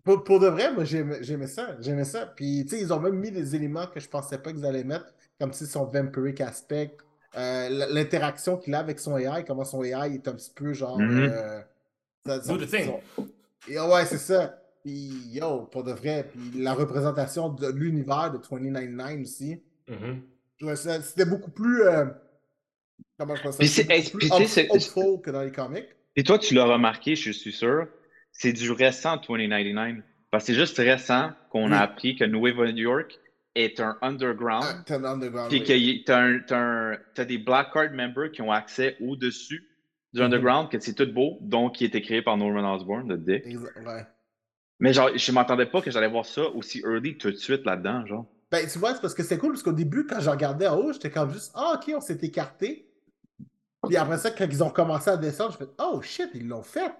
[0.03, 1.76] Pour, pour de vrai, moi, j'aimais j'aimais ça.
[1.82, 2.26] J'aimais ça.
[2.26, 4.86] Puis, tu sais, ils ont même mis des éléments que je pensais pas qu'ils allaient
[4.86, 6.95] mettre, comme si son vampiric aspect,
[7.36, 10.97] euh, l'interaction qu'il a avec son AI, comment son AI est un petit peu genre.
[10.97, 11.30] Mhm.
[11.30, 11.60] euh,
[12.26, 12.86] ça- ça- Do the thing.
[13.18, 13.28] son-
[13.68, 14.62] Et ouais, c'est ça.
[14.86, 16.30] Puis, yo, pour de vrai.
[16.32, 19.62] Puis, la représentation de l'univers de 299 aussi.
[20.58, 21.82] Trouvais ça- C'était beaucoup plus.
[21.84, 22.05] euh,
[23.20, 23.64] comment je pense ça?
[23.66, 25.89] C'était beaucoup plus c'est- hopeful que dans les comics.
[26.18, 27.88] Et toi, tu l'as remarqué, je suis sûr,
[28.32, 30.03] c'est du récent 2099.
[30.32, 31.74] Parce que c'est juste récent qu'on Oui.
[31.74, 33.18] a appris que Nueva York
[33.55, 34.65] est un underground.
[34.89, 36.03] Ah, Underground, Puis oui.
[36.03, 39.63] que un- t'as des Black Card members qui ont accès au-dessus
[40.13, 40.26] du Mhm.
[40.26, 43.45] underground, que c'est tout beau, donc qui a été créé par Norman Osborn, le Dick.
[43.45, 44.05] Ouais.
[44.80, 48.05] Mais genre, je m'attendais pas que j'allais voir ça aussi early tout de suite là-dedans,
[48.05, 48.26] genre.
[48.51, 50.78] Ben, tu vois, c'est parce que c'est cool, parce qu'au début, quand je regardais en
[50.78, 52.86] haut, j'étais comme juste, ah, ok, on s'est écarté.
[53.88, 56.63] Puis après ça, quand ils ont commencé à descendre, je fais, oh shit, ils l'ont
[56.63, 56.91] fait.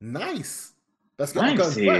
[0.00, 0.74] Nice.
[1.16, 1.98] Parce que, Ouais, encore une fois,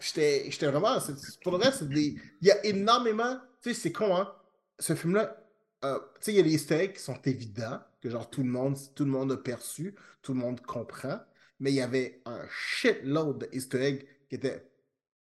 [0.00, 0.50] c'est.
[0.50, 2.16] j'étais vraiment, c'est- pour le reste, c'est des.
[2.40, 4.32] Il y a énormément, tu sais, c'est con, hein.
[4.78, 5.36] Ce film-là,
[5.84, 8.42] euh, tu sais, il y a des easter eggs qui sont évidents, que genre tout
[8.42, 11.18] le monde, tout le monde a perçu, tout le monde comprend.
[11.60, 14.64] Mais il y avait un shitload de easter eggs qui étaient.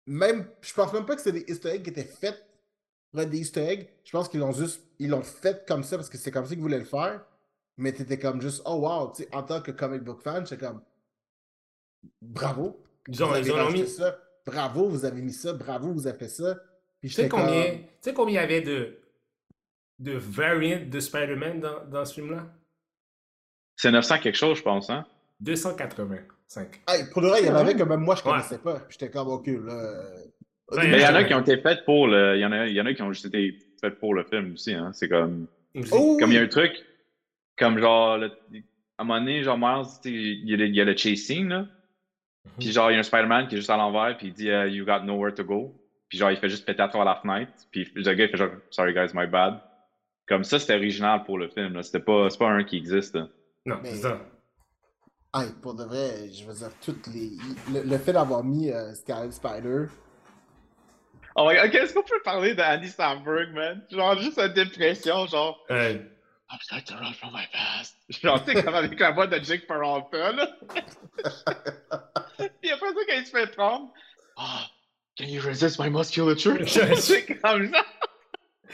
[0.07, 2.43] Même, je pense même pas que c'était des easter eggs qui étaient faits
[3.13, 3.89] des easter eggs.
[4.05, 6.55] Je pense qu'ils l'ont juste, ils l'ont fait comme ça parce que c'est comme ça
[6.55, 7.23] qu'ils voulaient le faire.
[7.79, 10.67] Mais t'étais comme juste, oh wow, tu sais, en tant que comic book fan, j'étais
[10.67, 10.81] comme,
[12.21, 12.83] bravo.
[13.09, 13.87] Ils ont, ils ont mis.
[13.89, 14.19] ça.
[14.47, 15.53] Bravo, vous avez mis ça.
[15.53, 16.57] Bravo, vous avez fait ça.
[17.01, 18.99] Puis Tu sais comme, combien, tu sais combien il y avait de,
[19.99, 22.47] de variants de Spider-Man dans, dans ce film-là?
[23.77, 25.05] C'est 900 quelque chose, je pense, hein?
[25.41, 26.83] 285.
[26.89, 28.31] Hey, pour le vrai, il y en avait que même moi, je Ouais.
[28.31, 28.83] connaissais pas.
[28.89, 29.73] J'étais comme, ok, là.
[29.73, 30.25] euh,
[30.77, 32.37] Mais il y en a qui ont été faites pour le.
[32.37, 34.23] Il y en a, il y en a qui ont juste été faites pour le
[34.25, 34.93] film aussi, hein?
[34.93, 35.47] C'est comme.
[35.91, 36.73] Oh, Comme il y a un truc,
[37.63, 38.27] comme genre, le-
[38.99, 41.21] à un moment donné, genre, Miles, il y a le, il y a le chase
[41.21, 41.67] scene, là.
[42.59, 44.51] Puis genre, il y a un Spider-Man qui est juste à l'envers, puis il dit
[44.51, 45.75] euh, You got nowhere to go.
[46.09, 47.53] Puis genre, il fait juste péter à travers la fenêtre.
[47.71, 49.61] Puis le gars, il fait genre Sorry guys, my bad.
[50.27, 51.83] Comme ça, c'était original pour le film, là.
[51.83, 53.29] C'était pas, c'est pas un qui existe, là.
[53.65, 54.21] Non, Mais- c'est ça.
[55.35, 57.31] Hey, pour de vrai, je veux dire, toutes les.
[57.73, 59.87] Le, le fait d'avoir mis euh, Scarlet Spider.
[61.35, 63.83] Oh my god, ok, est-ce qu'on peut parler d'Andy Samberg, man?
[63.91, 65.59] Genre, juste sa dépression, genre.
[66.53, 67.97] I'm starting to run from my past.
[68.11, 70.47] Genre, tu sais, comme avec la voix de Jake Peralta, là.
[72.61, 73.93] Puis après ça, quand il se fait prendre,
[74.37, 74.67] ah,
[75.17, 76.57] can you resist my musculature?
[76.69, 77.85] C'est comme ça.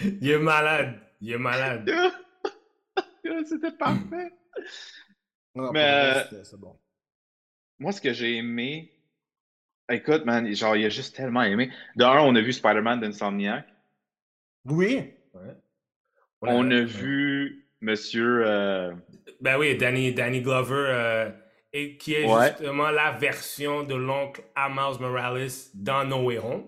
[0.00, 1.00] il est malade.
[1.20, 1.88] Il est malade.
[3.46, 4.32] C'était parfait.
[5.54, 6.78] Non, Mais, euh, c'était- c'est bon.
[7.78, 8.92] Moi, ce que j'ai aimé,
[9.90, 11.70] écoute, man, genre, il a juste tellement aimé.
[11.94, 13.66] D'un, on a vu Spider-Man d'Insomniac.
[14.64, 15.12] Oui.
[15.34, 15.54] Ouais.
[16.42, 18.42] On a vu Monsieur.
[18.46, 18.92] euh,
[19.40, 21.30] Ben oui, Danny, Danny Glover, euh,
[21.72, 22.48] et qui est Ouais.
[22.58, 26.64] justement la version de l'oncle à Miles Morales dans No Way Home.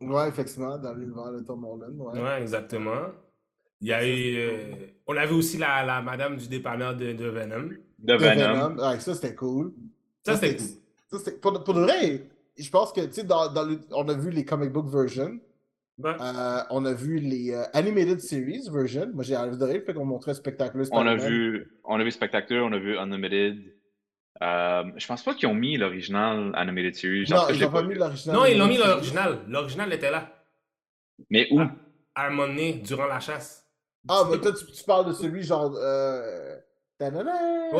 [0.00, 1.94] Ouais, effectivement, dans l'univers de Tom Holland.
[1.98, 2.20] Ouais.
[2.20, 3.06] Ouais, exactement.
[3.80, 4.36] Il y a eu.
[4.36, 4.74] euh,
[5.06, 7.68] on a vu aussi la, la madame du dépanneur de, de Venom.
[7.98, 8.76] de De Venom.
[8.76, 9.72] Ouais, ça, c'était cool.
[10.26, 11.24] Ça, c'était- c'était.
[11.24, 12.28] ça, pour, de- pour de vrai,
[12.58, 15.38] je pense que, tu sais, dans, dans le- on a vu les comic book versions.
[15.96, 16.10] Ouais.
[16.20, 19.10] Euh, on a vu les euh, Animated Series version.
[19.14, 22.64] Moi, j'ai adoré le fait qu'on montrait Spectacular On a vu, on a vu Spectacular,
[22.64, 23.58] on a vu Unlimited.
[24.42, 27.26] Euh, je pense pas qu'ils ont mis l'original Animated Series.
[27.30, 28.36] Non, ils j'ai ont pas mis l'original.
[28.36, 29.38] Non, ils l'ont mis l'original.
[29.46, 30.28] L'original était là.
[31.30, 31.60] Mais où?
[32.16, 33.64] À un moment donné, durant la chasse.
[34.08, 35.72] Ah, mais toi, tu, tu parles de celui genre.
[35.76, 36.56] Euh...
[37.00, 37.08] Ouais,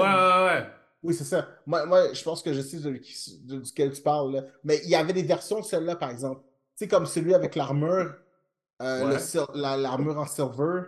[0.00, 0.66] ouais, ouais.
[1.02, 1.48] Oui, c'est ça.
[1.66, 4.32] Moi, moi, je pense que je sais de, qui- de- duquel tu parles.
[4.34, 4.42] là.
[4.62, 6.40] Mais il y avait des versions de celle-là, par exemple.
[6.76, 8.14] Tu sais, comme celui avec l'armure,
[8.82, 9.18] euh, Ouais.
[9.54, 10.82] la- l'armure en silver,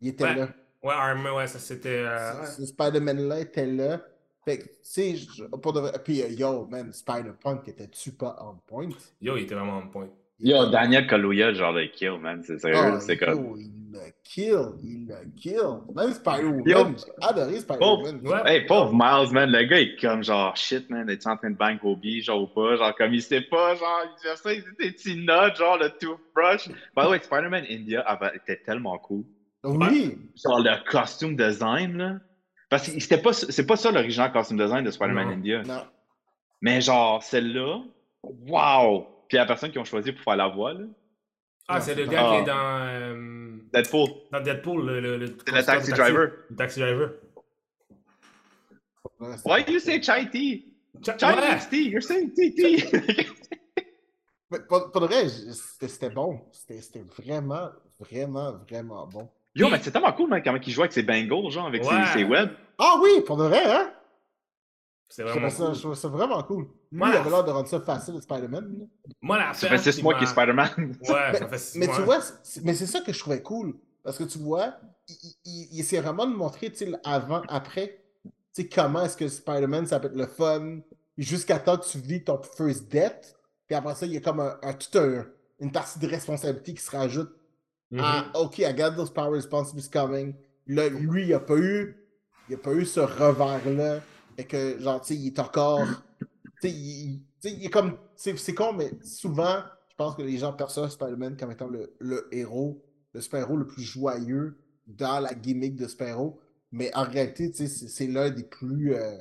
[0.00, 0.34] il était Ouais.
[0.34, 0.48] là.
[0.82, 2.04] Ouais, Armor, ouais, ça c'était.
[2.06, 2.44] euh.
[2.46, 4.00] Ce ce Spider-Man-là était là.
[4.44, 5.14] Fait que, tu sais,
[5.62, 8.88] pour de Puis, euh, yo, man, Spider-Punk était-tu pas on point?
[9.20, 10.08] Yo, il était vraiment en point.
[10.42, 12.42] Yo, Daniel Kaluuya, genre le kill, man.
[12.42, 13.56] C'est sérieux, Ah, c'est yo, comme.
[13.58, 15.60] il l'a kill, il l'a kill.
[15.94, 16.78] Même Spider-Woman, Yo.
[16.96, 18.20] j'ai adoré Spider-Man.
[18.24, 18.40] Ouais.
[18.46, 21.50] Hey, pauvre Miles, man, le gars, il est comme genre shit, man, es-tu en train
[21.50, 22.76] de bang Kobe, genre ou pas?
[22.76, 25.76] Genre, comme il sait pas, genre, il fait ça, il dit des petits notes, genre
[25.76, 26.68] le toothbrush.
[26.96, 29.24] By the way, Spider-Man India avait- était tellement cool.
[29.62, 32.14] Oui, Genre le costume design, là.
[32.70, 35.28] Parce que c'était pas, c'est pas ça l'original costume design de Spider-Man.
[35.32, 35.62] India.
[35.64, 35.82] non.
[36.62, 37.80] Mais genre, celle-là,
[38.22, 39.06] wow!
[39.30, 40.80] Puis la personne qu'ils ont choisi pour faire la voix, là,
[41.68, 42.80] Ah, c'est le gars qui est dans.
[42.82, 44.08] euh, Deadpool.
[44.32, 45.00] dans Deadpool, le.
[45.00, 46.32] le, le C'est le taxi driver.
[46.50, 47.10] Le taxi driver.
[49.44, 50.66] Why do you say chai tea?
[51.04, 51.58] Cha- Chai ouais.
[51.70, 52.84] tea, you're saying tea tea.
[54.50, 56.40] Mais pour, pour de vrai, c'était bon.
[56.50, 57.68] C'était vraiment,
[58.00, 59.30] vraiment, vraiment bon.
[59.54, 62.06] Yo, mais c'est tellement cool, man, comment il joue avec ses Bengals, genre, avec ses-
[62.14, 62.50] ses, webs.
[62.78, 63.92] Ah oui, pour de vrai, hein?
[65.12, 65.74] C'est Je vraiment trouvais ça, cool.
[65.74, 66.68] je trouvais ça vraiment cool.
[66.92, 67.08] Lui, Ouais.
[67.10, 68.88] il avait l'air de rendre ça facile à Spider-Man.
[69.20, 70.68] Moi, la Ça fait six mois qu'il est Spider-Man.
[70.78, 70.86] Ouais,
[71.32, 71.96] Mais, ça fait six mais mois.
[71.96, 73.74] tu vois, c'est- mais c'est ça que je trouvais cool.
[74.04, 74.74] Parce que tu vois,
[75.08, 78.30] il, il- il- il essaie vraiment de montrer, tu sais, avant, après, tu
[78.62, 80.78] sais, comment est-ce que Spider-Man, ça peut être le fun,
[81.18, 83.36] jusqu'à temps que tu vis ton first death,
[83.66, 85.26] puis après ça, il y a comme un, un- tout un-
[85.58, 87.30] une partie de responsabilité qui se rajoute
[87.90, 88.00] Mhm.
[88.00, 90.34] Ah, ok, I got those power responsibilities coming.
[90.68, 91.96] Là, lui, il a pas eu,
[92.48, 93.98] il a pas eu ce revers-là.
[94.40, 95.86] Et que, genre, tu sais, il est encore.
[96.62, 97.22] Tu sais, il,
[97.64, 97.98] est comme.
[98.16, 102.26] C'est con, mais souvent, je pense que les gens perçoivent Spider-Man comme étant le, le
[102.32, 102.82] héros,
[103.12, 106.40] le super-héros le plus joyeux dans la gimmick de super-héros.
[106.72, 108.94] Mais en réalité, tu sais, c'est l'un des plus.
[108.94, 109.18] euh,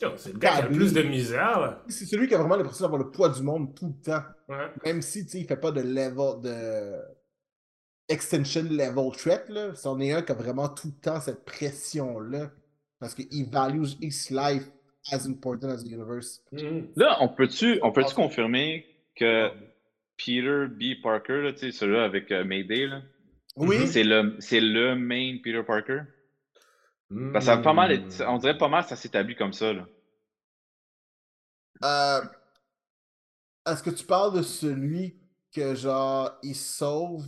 [0.00, 1.82] Yo, C'est le gars qui a le plus de misère.
[1.88, 4.22] C'est celui qui a vraiment l'impression d'avoir le poids du monde tout le temps.
[4.48, 4.70] Ouais.
[4.86, 6.98] Même si, tu sais, il fait pas de level de
[8.08, 9.74] extension level threat, là.
[9.74, 12.50] C'en est un qui a vraiment tout le temps cette pression-là.
[13.02, 14.70] Parce qu'il values his life
[15.10, 16.40] as important as the universe.
[16.52, 16.92] Mhm.
[16.94, 18.86] Là, on peut-tu on peut confirmer
[19.16, 19.50] que
[20.16, 21.02] Peter B.
[21.02, 23.02] Parker, là, tu sais, celui-là avec euh, Mayday, là,
[23.56, 26.02] Oui, c'est le, c'est le main Peter Parker?
[27.32, 29.72] Parce que ça a pas mal, été- on dirait pas mal ça s'établit comme ça,
[29.72, 29.84] là.
[31.82, 32.20] euh,
[33.66, 35.16] est-ce que tu parles de celui
[35.52, 37.24] que, genre, il sauve?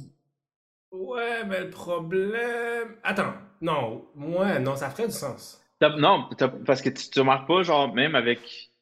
[0.93, 2.97] Ouais, mais le problème.
[3.03, 5.64] Attends, non, ouais, non, ça ferait du sens.
[5.91, 8.73] T'as- Non, t'as- parce que tu, tu remarques pas, genre, même avec,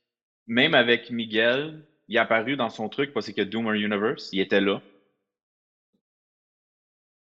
[0.46, 4.60] même avec Miguel, il est apparu dans son truc parce que Doomer Universe, il était
[4.60, 4.80] là.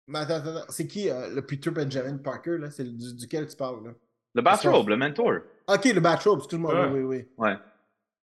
[0.08, 2.72] Mais attends, attends, attends, c'est qui euh, le Peter Benjamin Parker, là?
[2.72, 3.92] C'est du- duquel tu parles, là?
[4.36, 5.40] Le Bathrobe, le mentor.
[5.68, 6.90] Ok, le Batrobe, excuse-moi, Ouais.
[6.94, 7.26] oui, oui, oui.
[7.46, 7.56] Ouais.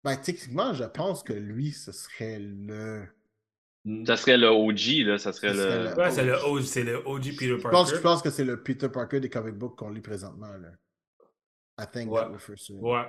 [0.04, 3.04] Ben, techniquement, je pense que lui, ce serait le.
[4.06, 5.84] Ça serait le OG, là, ça serait Ça serait le.
[5.90, 8.02] le- Ouais, c'est le, OG, c'est le OG Peter Je pense, je Parker.
[8.02, 10.68] pense que c'est le Peter Parker des comic books qu'on lit présentement, là.
[11.82, 12.20] I think Ouais.
[12.20, 12.80] that refers to him.
[12.84, 13.04] Ouais.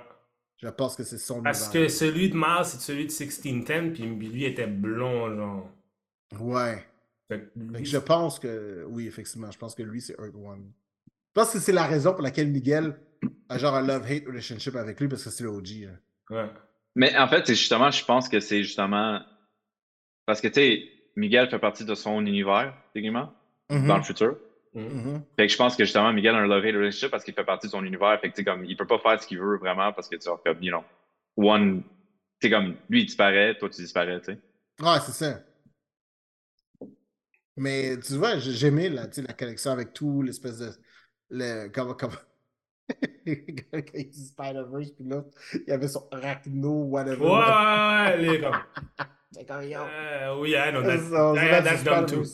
[0.58, 4.28] Je pense que c'est son Parce que celui de Mars, c'est celui de 1610, puis
[4.28, 5.68] lui était blond, genre.
[6.40, 6.84] Ouais.
[7.28, 8.84] Fait que Fait lui, que je pense que.
[8.88, 10.70] Oui, effectivement, je pense que lui, c'est Earth One.
[11.06, 12.96] Je pense que c'est la raison pour laquelle Miguel
[13.48, 15.88] a genre un love-hate relationship avec lui, parce que c'est le OG.
[15.88, 15.98] hein.
[16.30, 16.50] Ouais.
[16.94, 19.20] Mais en fait, c'est justement, je pense que c'est justement.
[20.26, 20.82] Parce que, tu sais,
[21.16, 23.32] Miguel fait partie de son univers, techniquement,
[23.68, 24.36] dans le futur.
[24.74, 24.84] Mhm.
[24.84, 25.22] Mhm.
[25.36, 27.66] Fait que je pense que justement, Miguel a un love-hate relationship parce qu'il fait partie
[27.66, 28.18] de son univers.
[28.20, 30.16] Fait que, tu sais, comme, il peut pas faire ce qu'il veut vraiment parce que,
[30.16, 30.84] tu sais, comme, you know,
[31.36, 31.82] one.
[32.40, 34.38] Tu sais, comme, lui, il disparaît, toi, tu disparais, tu sais.
[34.80, 35.40] Ouais, c'est ça.
[37.56, 40.70] Mais tu vois, j'ai- j'aimais la, tu sais, la collection avec tout l'espèce de.
[41.30, 41.94] Le, comment.
[41.94, 42.14] comment...
[43.26, 47.20] Quand il dit Spider-Verse, puis là, il y avait son arachno, whatever.
[47.20, 48.56] Ouais, ouais, ouais, les comme.
[49.32, 49.80] C'est comme, yo.
[49.80, 52.24] Euh, oui, yeah, du that's dumb too.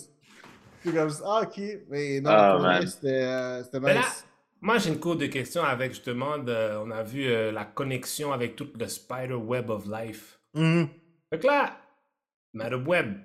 [0.94, 1.60] Comme ça, ah, ok.
[1.88, 4.26] Mais non, Ah, vrai, c'était euh, c'était Mais là, nice.
[4.60, 8.32] moi, j'ai une cour de questions avec justement, de, on a vu euh, la connexion
[8.32, 10.40] avec tout le Spider Web of Life.
[10.54, 10.88] Mhm.
[11.30, 11.76] Fait que là,
[12.54, 13.18] Madame Web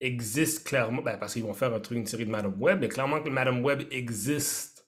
[0.00, 2.88] existe clairement, ben, parce qu'ils vont faire un truc, une série de Madame Web, mais
[2.88, 4.86] clairement que Madame Web existe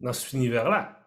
[0.00, 1.00] dans cet univers-là.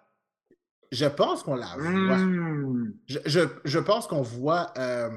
[0.91, 2.17] Je pense qu'on la voit.
[2.17, 2.93] Mm.
[3.07, 4.73] Je, je, je pense qu'on voit.
[4.77, 5.09] euh,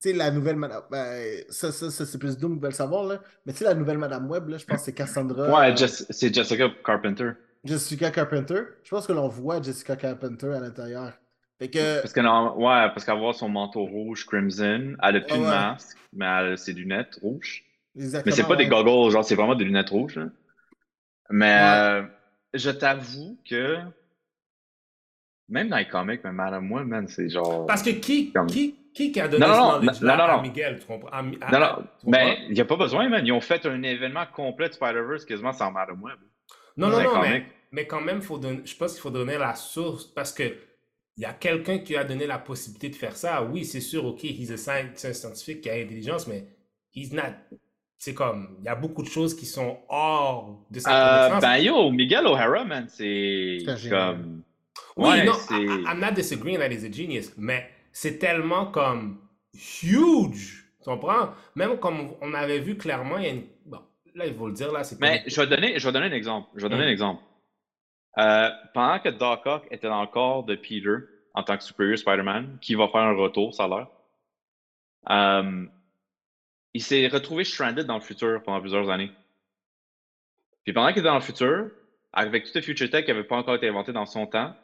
[0.00, 0.82] sais, la nouvelle Madame.
[0.90, 3.20] Ben, ça, ça, ça c'est plus Doom qui savoir, là.
[3.44, 5.48] Mais tu sais, la nouvelle Madame Web, là, je pense que c'est Cassandra.
[5.48, 7.30] Ouais, euh, Jess- c'est Jessica Carpenter.
[7.64, 8.60] Jessica Carpenter.
[8.84, 11.12] Je pense que l'on voit Jessica Carpenter à l'intérieur.
[11.58, 12.00] Fait que.
[12.00, 15.38] Parce que non, ouais, parce qu'elle voit son manteau rouge crimson, elle a plus Ouais,
[15.40, 15.50] de ouais.
[15.50, 17.64] masque, mais elle a ses lunettes rouges.
[17.96, 20.14] Exactement, Mais c'est pas des goggles, genre c'est vraiment des lunettes rouges.
[20.16, 20.26] là.
[21.30, 22.02] Mais euh,
[22.54, 23.78] je t'avoue que
[25.48, 27.66] même dans les comics, mais Madame Web, man, c'est genre.
[27.66, 30.42] Parce que qui, Comme- qui, qui a donné Non, ce non, non, non, non, à.
[30.42, 31.08] Miguel, tu comprends?
[31.10, 33.24] À Mi- à- Non, non, mais il n'y a pas besoin, man.
[33.26, 36.16] Ils ont fait un événement complet de Spider-Verse quasiment sans Madame Web.
[36.76, 39.54] Non, non, non, mais, mais quand même, faut donner, je pense qu'il faut donner la
[39.54, 40.44] source parce que
[41.16, 43.42] il y a quelqu'un qui a donné la possibilité de faire ça.
[43.42, 46.44] Oui, c'est sûr, ok, he's a un scientifique qui a intelligence, mais
[46.94, 47.22] he's not.
[48.00, 51.42] C'est comme, il y a beaucoup de choses qui sont hors de sa Euh, connaissance.
[51.50, 53.58] ben yo, Miguel O'Hara, man, c'est
[53.90, 54.42] comme.
[54.96, 59.18] Oui, ouais, non, I, I'm not disagreeing that he's a genius, mais c'est tellement comme
[59.54, 60.64] huge.
[60.82, 61.30] Tu comprends?
[61.54, 63.44] Même comme on avait vu clairement, il y a une.
[63.66, 63.80] Bon,
[64.14, 66.12] là, il faut le dire, là, c'est Mais je vais donner, je vais donner un
[66.16, 66.48] exemple.
[66.56, 66.88] Je vais donner Mm.
[66.88, 67.22] un exemple.
[68.18, 70.96] Euh, pendant que Doc Ock était dans le corps de Peter
[71.34, 73.86] en tant que supérieur Spider-Man, qui va faire un retour, ça a l'air,
[75.10, 75.66] euh,
[76.74, 79.10] il s'est retrouvé stranded dans le futur pendant plusieurs années.
[80.64, 81.70] Puis pendant qu'il était dans le futur,
[82.12, 84.54] avec tout le future tech qui n'avait pas encore été inventé dans son temps,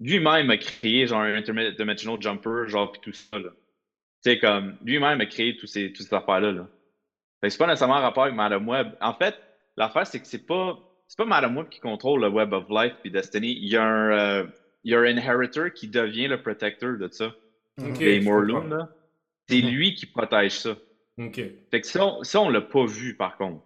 [0.00, 3.38] lui-même a créé genre un interdimensional jumper, genre puis tout ça.
[3.38, 3.50] là.
[3.50, 6.52] Tu sais, comme lui-même a créé tous ces, toutes ces affaires-là.
[6.52, 6.68] Là.
[7.40, 8.92] Fait que c'est pas nécessairement en rapport avec Madame Web.
[9.00, 9.34] En fait,
[9.76, 10.78] l'affaire, c'est que c'est pas,
[11.08, 13.52] c'est pas Madame Web qui contrôle le Web of Life puis Destiny.
[13.52, 14.46] Il y a un, euh,
[14.84, 17.34] il y a un inheritor qui devient le protector de ça.
[17.82, 18.88] Ok, Les je Morlun, là.
[19.48, 19.70] C'est Mhm.
[19.70, 20.76] lui qui protège ça.
[21.18, 21.40] Ok.
[21.70, 23.62] Fait que ça, on- ça, on l'a pas vu, par contre.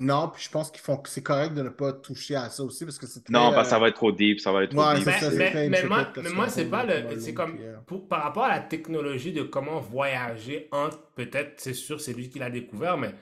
[0.00, 2.62] Non, puis je pense qu'ils font que c'est correct de ne pas toucher à ça
[2.62, 4.52] aussi parce que c'est très, Non, parce que ça euh, va être trop deep, ça
[4.52, 5.04] va être trop Ouais, deep.
[5.04, 5.36] c'est Mais, ça, c'est
[5.68, 7.18] mais- moi, mais c'est pas le.
[7.18, 7.56] C'est comme.
[7.60, 10.98] euh, pour- par rapport à la technologie de comment voyager entre.
[11.16, 13.12] Peut-être, c'est sûr, c'est lui qui l'a découvert, mais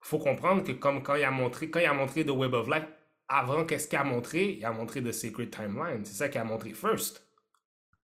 [0.00, 2.66] faut comprendre que comme quand il a montré, quand il a montré The Web of
[2.66, 2.86] Life,
[3.28, 4.56] avant, qu'est-ce qu'il a montré?
[4.58, 6.04] Il a montré The Sacred Timeline.
[6.04, 7.22] C'est ça qu'il a montré first.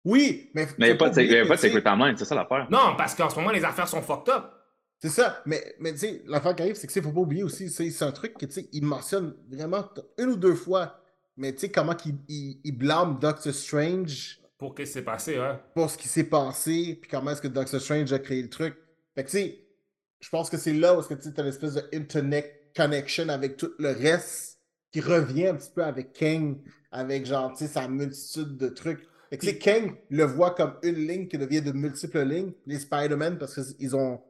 [0.04, 0.66] Oui, mais.
[0.78, 2.66] Mais il n'y a pas de Secret Timeline, c'est ça l'affaire.
[2.68, 4.44] Non, parce qu'en ce moment, les affaires sont fucked up.
[5.00, 7.44] C'est ça, mais, mais tu sais, l'affaire qui arrive, c'est que sais, faut pas oublier
[7.44, 9.88] aussi, c'est un truc que tu sais, il mentionne vraiment
[10.18, 11.00] une ou deux fois,
[11.36, 15.36] mais tu sais, comment qu'il il, il blâme Doctor Strange Pour qu'est-ce qui s'est passé,
[15.36, 18.50] hein pour ce qui s'est passé, puis comment est-ce que Doctor Strange a créé le
[18.50, 18.76] truc.
[19.14, 19.68] Fait que tu sais,
[20.20, 23.90] je pense que c'est là où tu as l'espèce de internet connection avec tout le
[23.90, 24.60] reste
[24.92, 26.56] qui revient un petit peu avec Kang,
[26.90, 29.06] avec genre, tu sais, sa multitude de trucs.
[29.30, 32.52] Fait que tu sais, Kang le voit comme une ligne qui devient de multiples lignes.
[32.66, 34.20] Les Spider-Man, parce qu'ils ont.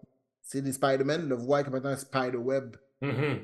[0.51, 2.77] C'est les Spider-Man le voient comme étant un Spider-Web.
[3.03, 3.41] Mhm.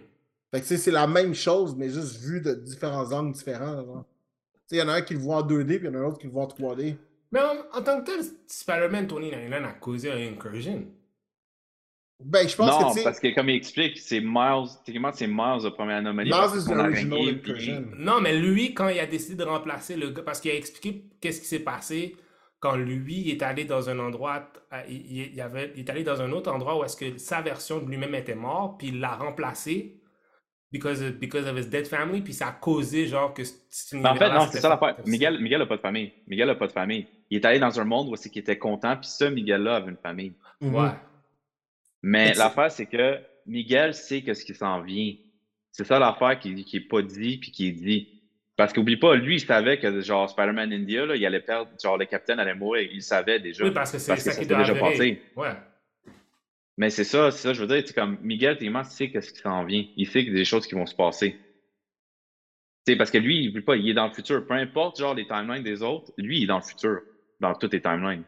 [0.50, 3.84] Fait que c'est la même chose, mais juste vu de différents angles différents.
[3.84, 4.06] genre.
[4.54, 5.94] Tu sais, il y en a un qui le voit en 2D, puis il y
[5.94, 6.96] en a un autre qui le voit en 3D.
[7.30, 10.82] Mais en, en tant que tel, Spider-Man Tony Island a causé un incursion.
[12.24, 13.04] Ben, je pense non, que sais.
[13.04, 16.30] parce que comme il explique, c'est Miles, techniquement, c'est Miles de première anomalie.
[16.30, 17.84] Miles is original puis- incursion.
[17.98, 21.04] Non, mais lui, quand il a décidé de remplacer le gars, parce qu'il a expliqué
[21.20, 22.16] qu'est-ce qui s'est passé
[22.64, 24.50] quand lui il est allé dans un endroit,
[24.88, 27.90] il, avait, il est allé dans un autre endroit où est-ce que sa version de
[27.90, 30.00] lui-même était mort, puis il l'a remplacé
[30.72, 33.42] because of, because of his dead family, puis ça a causé genre que
[33.92, 34.96] Mais en fait, non, c'est ça l'affaire.
[35.04, 36.10] Miguel, Miguel a pas de famille.
[36.26, 37.06] Miguel a pas de famille.
[37.28, 39.90] Il est allé dans un monde où c'est qu'il était content, puis ce Miguel-là avait
[39.90, 40.32] une famille.
[40.62, 40.88] Ouais.
[42.02, 45.12] Mais Mais l'affaire, c'est que Miguel sait que ce qui s'en vient.
[45.70, 48.13] C'est ça l'affaire qui, qui est pas dit puis qui est dit.
[48.56, 51.98] Parce qu'oublie pas, lui, il savait que genre Spider-Man India, là, il allait perdre, genre
[51.98, 52.88] le capitaine allait mourir.
[52.92, 53.64] Il savait déjà.
[53.64, 55.22] Oui, parce que c'est Parce que ça ça qui s'était doit déjà passé.
[55.34, 55.52] Ouais.
[56.76, 59.32] Mais c'est ça, c'est ça, je veux dire, c'est comme Miguel, tellement sait que ce
[59.32, 59.84] qui s'en vient.
[59.96, 61.32] Il sait qu'il y a des choses qui vont se passer.
[62.86, 64.46] Tu sais, parce que lui, il oublie pas, il est dans le futur.
[64.46, 67.00] Peu importe, genre, les timelines des autres, lui, il est dans le futur,
[67.40, 68.24] dans toutes les timelines.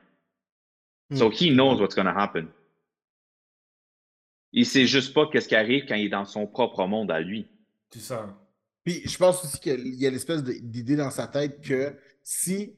[1.15, 1.33] So Mhm.
[1.35, 2.49] he knows what's gonna happen.
[4.53, 7.21] Il sait juste pas qu'est-ce qui arrive quand il est dans son propre monde à
[7.21, 7.47] lui.
[7.91, 8.35] C'est ça.
[8.87, 12.77] Puis je pense aussi qu'il y a l'espèce d'idée dans sa tête que si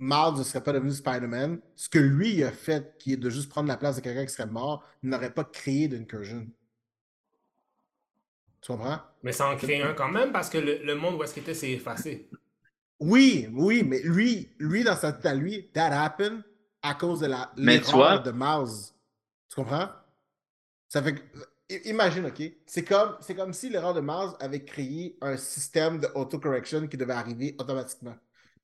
[0.00, 3.48] Miles ne serait pas devenu Spider-Man, ce que lui a fait, qui est de juste
[3.48, 6.44] prendre la place de quelqu'un qui serait mort, n'aurait pas créé d'incursion.
[8.60, 8.98] Tu comprends?
[9.22, 11.44] Mais ça en crée un quand même parce que le, le monde où est-ce qu'il
[11.44, 12.28] était s'est effacé.
[12.98, 16.42] Oui, oui, mais lui, lui dans sa tête à lui, that happened
[16.82, 18.90] à cause de la Mais l'erreur de Miles.
[19.48, 19.90] Tu comprends?
[20.88, 21.20] Ça fait que,
[21.84, 22.42] imagine, OK?
[22.66, 26.96] C'est comme, c'est comme si l'erreur de Miles avait créé un système de autocorrection qui
[26.96, 28.14] devait arriver automatiquement.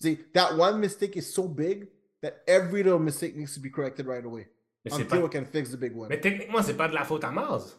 [0.01, 1.89] Tu sais, that one mistake is so big
[2.23, 4.49] that every little mistake needs to be corrected right away
[4.85, 5.19] Mais, until pas...
[5.19, 6.09] we can fix the big one.
[6.09, 7.79] mais techniquement, c'est pas de la faute à Mars.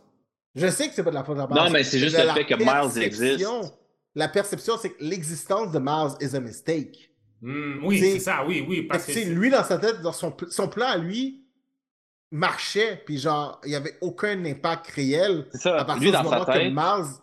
[0.56, 1.56] Je sais que c'est pas de la faute à Miles.
[1.56, 3.22] Non, mais c'est juste le fait que Miles existe.
[3.22, 3.72] perception.
[4.14, 7.10] La perception, c'est que l'existence de Miles is a mistake.
[7.42, 8.84] Hmm, oui, C'est- ça, oui, oui.
[8.84, 11.44] Parce que, lui, dans sa tête, dans son, son plan à lui,
[12.32, 15.78] marchait, puis genre, il n'y avait aucun impact réel C'est ça.
[15.80, 17.22] à partir Lui, du dans moment sa que tête, Mars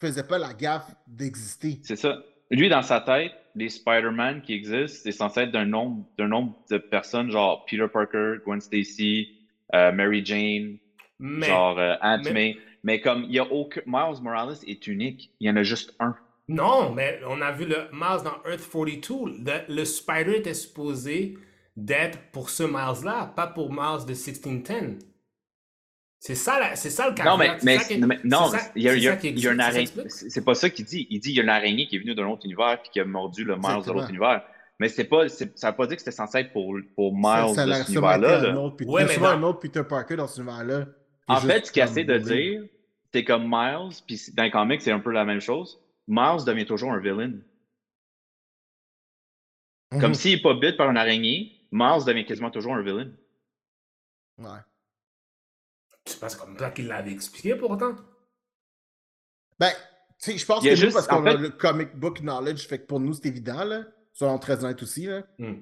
[0.00, 1.78] faisait pas la gaffe d'exister.
[1.82, 2.18] c'est ça.
[2.50, 6.56] Lui, dans sa tête, les Spider-Man qui existent, c'est censé être d'un nombre, d'un nombre
[6.70, 9.28] de personnes, genre Peter Parker, Gwen Stacy,
[9.74, 10.76] euh, Mary Jane,
[11.18, 12.56] Mais, genre euh, Aunt mais- May.
[12.82, 13.82] Mais comme il y a aucun.
[13.86, 15.30] Miles Morales est unique.
[15.38, 16.16] Il y en a juste un.
[16.48, 19.42] non, mais on a vu le Miles dans Earth 42.
[19.68, 21.36] Le, le Spider était supposé
[21.84, 24.98] d'être pour ce Miles-là, pas pour Miles de 1610.
[26.22, 27.24] C'est ça, la- c'est ça le cas.
[27.24, 29.88] Non, mais, mais, mais- non, il y a, y a- il y a une araignée.
[30.08, 31.06] C'est c'est pas ça qu'il dit.
[31.08, 33.00] Il dit il y a une araignée qui est venue d'un autre univers et qui
[33.00, 34.42] a mordu le Miles de l'autre univers.
[34.78, 37.16] Mais c'est pas, ça n'a pas dit que c'était censé être pour, pour Ça,
[37.46, 38.54] Miles ça de cet univers-là.
[38.86, 40.80] Ouais, mais un autre Peter Parker dans cet univers-là.
[40.80, 40.86] est
[41.32, 42.62] En fait, ce qu'il essaie de dire,
[43.14, 45.80] c'est comme Miles, puis dans les comics, c'est un peu la même chose.
[46.06, 47.32] Miles devient toujours un villain.
[49.92, 50.14] Comme Mhm.
[50.14, 53.10] s'il n'est pas bit par une araignée, Miles devient quasiment toujours un villain.
[54.38, 54.58] Ouais.
[56.04, 57.94] C'est pas comme ça qu'il l'avait expliqué pourtant?
[59.58, 59.70] Ben,
[60.18, 62.80] tu sais, je pense que nous, juste- parce qu'on a le comic book knowledge, fait
[62.80, 63.84] que pour nous, c'est évident, là.
[64.12, 65.22] Soyons très honnêtes aussi, là.
[65.38, 65.60] Hmm.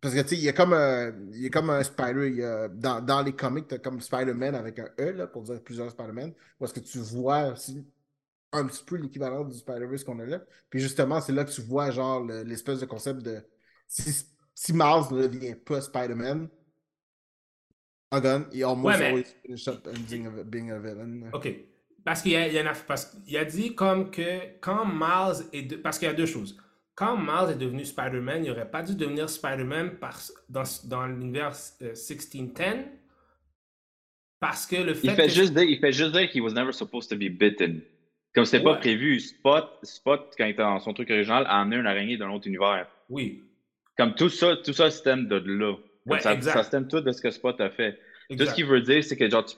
[0.00, 2.28] Parce que, tu sais, il y a comme un, il y a comme un Spider,
[2.28, 5.42] il y a- dans, dans les comics, t'as comme Spider-Man avec un E, là, pour
[5.42, 7.84] dire plusieurs Spider-Man, où est-ce que tu vois aussi
[8.52, 10.40] un petit peu l'équivalent du Spider-Verse qu'on a là.
[10.70, 13.42] Puis justement, c'est là que tu vois, genre, le- l'espèce de concept de
[13.88, 14.24] si,
[14.60, 16.48] si Miles ne devient pas Spider-Man,
[18.10, 21.30] again, he almost Ouais, mais- always finish up ending of being a villain.
[21.32, 21.48] OK.
[22.04, 24.84] Parce qu'il y a, il y en a, parce qu'il a dit comme que quand
[24.84, 25.62] Miles est...
[25.62, 26.58] de- parce qu'il y a deux choses.
[26.96, 31.54] Quand Miles est devenu Spider-Man, il n'aurait pas dû devenir Spider-Man par- dans, dans l'univers
[31.82, 32.86] euh, 1610
[34.40, 35.32] parce que le fait Il fait, que...
[35.32, 37.80] juste dire, il fait juste dire qu'il was never supposed to be bitten.
[38.34, 38.80] Comme c'était pas Ouais.
[38.80, 42.30] prévu, Spot, Spot, quand il était dans son truc original, a amené une araignée d'un
[42.30, 42.88] autre univers.
[43.08, 43.44] Oui,
[43.98, 45.74] Comme tout ça, tout ça stem de là.
[46.06, 46.62] Ouais, ça, exact.
[46.70, 47.98] ça tout de ce que Spot a fait.
[48.30, 49.56] Tout ce qu'il veut dire, c'est que genre, tu-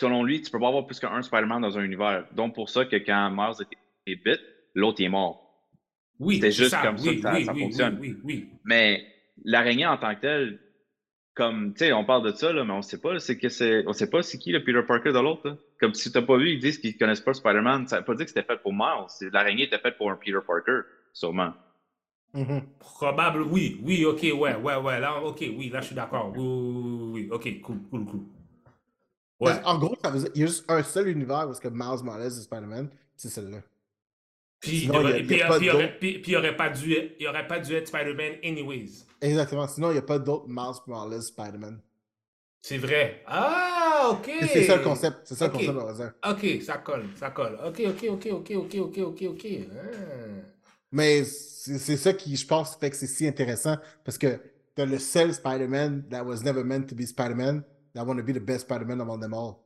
[0.00, 2.24] selon lui, tu peux pas avoir plus qu'un Spider-Man dans un univers.
[2.34, 3.66] Donc pour ça que quand Miles
[4.06, 4.40] était bit,
[4.74, 5.38] l'autre est mort.
[6.18, 7.98] Oui, c'est juste comme ça oui, que ça- oui, ça oui, fonctionne.
[8.00, 8.48] Oui, oui, oui.
[8.64, 9.04] Mais
[9.44, 10.58] l'araignée en tant que telle,
[11.34, 13.84] comme, tu sais, on parle de ça, là, mais on sait pas, c'est que c'est,
[13.86, 15.48] on sait pas c'est qui le Peter Parker de l'autre.
[15.48, 15.56] là.
[15.80, 17.86] Comme si t'as pas vu, ils disent qu'ils connaissent pas Spider-Man.
[17.88, 19.30] Ça veut pas dire que c'était fait pour Miles.
[19.32, 20.80] L'araignée était faite pour un Peter Parker,
[21.12, 21.54] sûrement.
[22.34, 22.62] Mhm.
[22.78, 26.32] Probable, oui, oui, ok, ouais, ouais, ouais, là, ok, oui, là, je suis d'accord.
[26.34, 28.20] Oui, oui, oui, ok, cool, cool, cool.
[29.40, 29.52] Ouais.
[29.64, 31.68] En gros, ça veut dire- il y a juste un seul univers où est-ce que
[31.68, 33.58] Miles Morales est Spider-Man, c'est celui-là.
[34.60, 35.02] Puis, Sinon, il il
[35.36, 35.98] y a- aurait- pas d'autres.
[35.98, 36.22] dû,
[37.18, 39.04] il aurait pas dû être Spider-Man anyways.
[39.20, 39.66] Exactement.
[39.66, 41.80] Sinon, il n'y a pas d'autre Miles Morales Spider-Man.
[42.62, 43.24] C'est vrai.
[43.26, 44.30] Ah, ok.
[44.42, 45.22] C'est ça le concept.
[45.24, 46.14] C'est ça le concept.
[46.30, 47.58] Ok, ça colle, ça colle.
[47.66, 49.46] Ok, ok, ok, ok, ok, ok, ok, ok.
[49.72, 50.61] Ah.
[50.92, 54.38] Mais c'est ça qui, je pense, fait que c'est si intéressant parce que
[54.74, 57.62] t'as le seul Spider-Man that was never meant to be Spider-Man
[57.94, 59.56] that want to be the best Spider-Man among them all.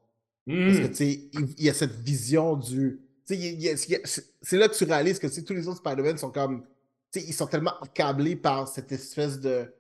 [0.47, 0.89] Parce que, Hmm.
[0.91, 3.01] tu sais, il, il y a cette vision du.
[3.27, 4.03] Tu sais,
[4.43, 6.63] c'est là que tu réalises que tous les autres Spider-Man sont comme.
[7.13, 9.73] Tu sais, ils sont tellement accablés par cette espèce de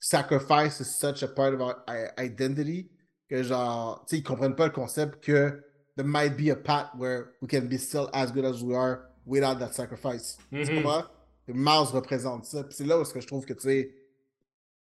[0.00, 1.84] sacrifice is such a part of our
[2.18, 2.88] identity
[3.28, 5.62] que, genre, tu sais, ils comprennent pas le concept que
[5.96, 9.00] there might be a path where we can be still as good as we are
[9.26, 10.38] without that sacrifice.
[10.50, 10.82] Tu Mhm.
[10.82, 11.04] comprends?
[11.48, 12.64] Et Mars représente ça.
[12.64, 13.94] Puis c'est là où est-ce que je trouve que, tu sais,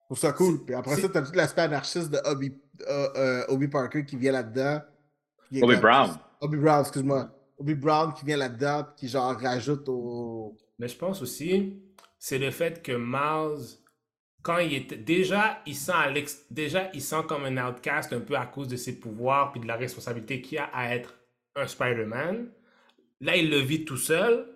[0.01, 0.63] je trouve ça cool.
[0.65, 2.53] Puis après ça, t'as tout l'aspect anarchiste de Obi,
[2.87, 4.81] euh, euh, Obi Parker qui vient là-dedans.
[5.51, 6.09] Obi comme- Brown.
[6.41, 7.29] Obi Brown, excuse-moi.
[7.57, 10.57] Obi Brown qui vient là-dedans, qui genre rajoute au.
[10.79, 11.82] Mais je pense aussi,
[12.17, 13.65] c'est le fait que Miles,
[14.41, 14.97] quand il était.
[14.97, 16.11] Déjà, il sent, à
[16.49, 19.67] déjà, il sent comme un outcast un peu à cause de ses pouvoirs puis de
[19.67, 21.13] la responsabilité qu'il a à être
[21.55, 22.49] un Spider-Man.
[23.21, 24.47] Là, il le vit tout seul.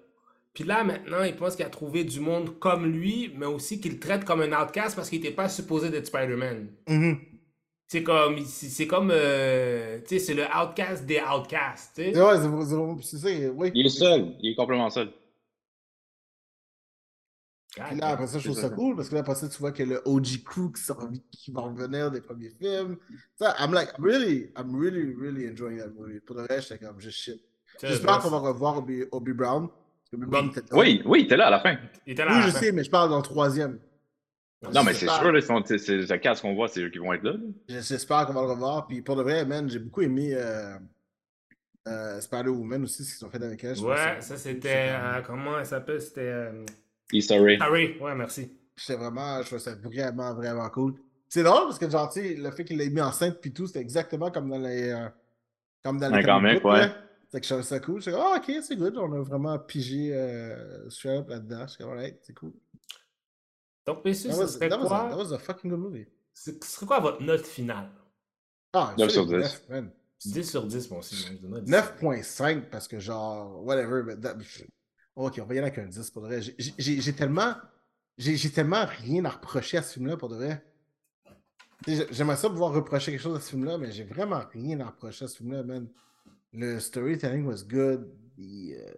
[0.53, 3.99] Puis là, maintenant, il pense qu'il a trouvé du monde comme lui, mais aussi qu'il
[3.99, 6.69] traite comme un outcast parce qu'il n'était pas supposé d'être Spider-Man.
[6.87, 7.19] Mhm.
[7.89, 12.21] C'est comme, c'est comme, euh, tu sais, c'est le outcast des outcasts, tu sais.
[12.21, 12.35] Ouais,
[13.01, 13.71] c'est- oui.
[13.73, 14.35] Il est seul.
[14.41, 15.13] Il est complètement seul.
[17.79, 18.75] Ah, Puis là, après ça, je trouve C'est ça ça.
[18.75, 21.51] cool parce que là, après ça, tu vois que le OG crew qui, sort- qui
[21.51, 22.97] va revenir des premiers films.
[23.35, 26.19] Ça, I'm like, I'm really, I'm really, really enjoying that movie.
[26.21, 27.39] Pour le reste, j'étais comme juste shit.
[27.81, 29.67] J'espère qu'on va revoir Obi, Obi Brown.
[30.13, 30.61] Obi était.
[30.73, 31.77] Oui, oui, il était là à la fin.
[32.05, 32.31] Il était là.
[32.31, 32.59] à Oui, la je fin.
[32.59, 33.79] sais, mais je parle dans le troisième.
[34.73, 36.81] Non, mais c'est sûr, là, c'est- c'est c'est- c'est le cas, ce qu'on voit, c'est
[36.81, 37.33] eux qui vont être là.
[37.67, 38.87] J'espère qu'on va le revoir.
[38.87, 40.75] Puis pour de vrai, man, j'ai beaucoup aimé euh,
[41.87, 43.77] euh, Spider-Woman aussi, ce qu'ils ont fait avec elle.
[43.79, 44.89] Ouais, ça c'était.
[44.91, 46.01] euh, comment elle s'appelle?
[46.01, 46.21] C'était.
[46.21, 46.65] euh,
[47.13, 47.57] Easter Ray.
[47.61, 47.97] Harry.
[48.01, 48.51] Ouais, merci.
[48.89, 50.95] Vraiment, je trouvais ça vraiment, vraiment cool.
[51.29, 53.67] C'est drôle parce que, genre, tu sais, le fait qu'il l'ait mis enceinte puis tout,
[53.67, 54.89] c'était exactement comme dans les.
[54.89, 55.07] euh,
[55.83, 56.79] comme dans les Un comic, ouais.
[56.79, 56.95] là.
[57.31, 58.03] Fait que je trouvais ça cool.
[58.03, 58.97] Comme, ah, ok, c'est good.
[58.97, 61.67] On a vraiment pigé euh, straight là-dedans.
[61.67, 62.53] J'étais comme, alright, c'est cool.
[63.85, 66.07] Donc, messieurs, was, serait that, was a, quoi that was a fucking good movie.
[66.33, 67.89] Ce serait quoi votre note finale?
[68.73, 69.53] Ah, 9 sur celui-là, 10.
[69.53, 69.91] 9, man.
[70.25, 71.15] 10 sur 10, moi aussi.
[71.15, 71.71] moi, je donnerais 10.
[71.71, 74.03] 9.5 parce que genre, whatever.
[74.03, 74.37] mais that-
[75.15, 76.41] Ok, on va y aller avec un 10 pour de vrai.
[76.41, 77.55] J'ai- tellement.
[78.17, 80.63] J'ai tellement rien à reprocher à ce film-là pour de vrai.
[81.85, 85.25] J'aimerais ça pouvoir reprocher quelque chose à ce film-là, mais j'ai vraiment rien à reprocher
[85.25, 85.87] à ce film-là, man.
[86.57, 88.11] Le storytelling was good.
[88.39, 88.91] euh,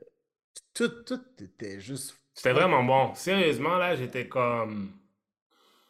[0.73, 2.17] tout, tout était juste.
[2.33, 3.13] C'était vraiment bon.
[3.15, 4.97] Sérieusement, là, j'étais comme.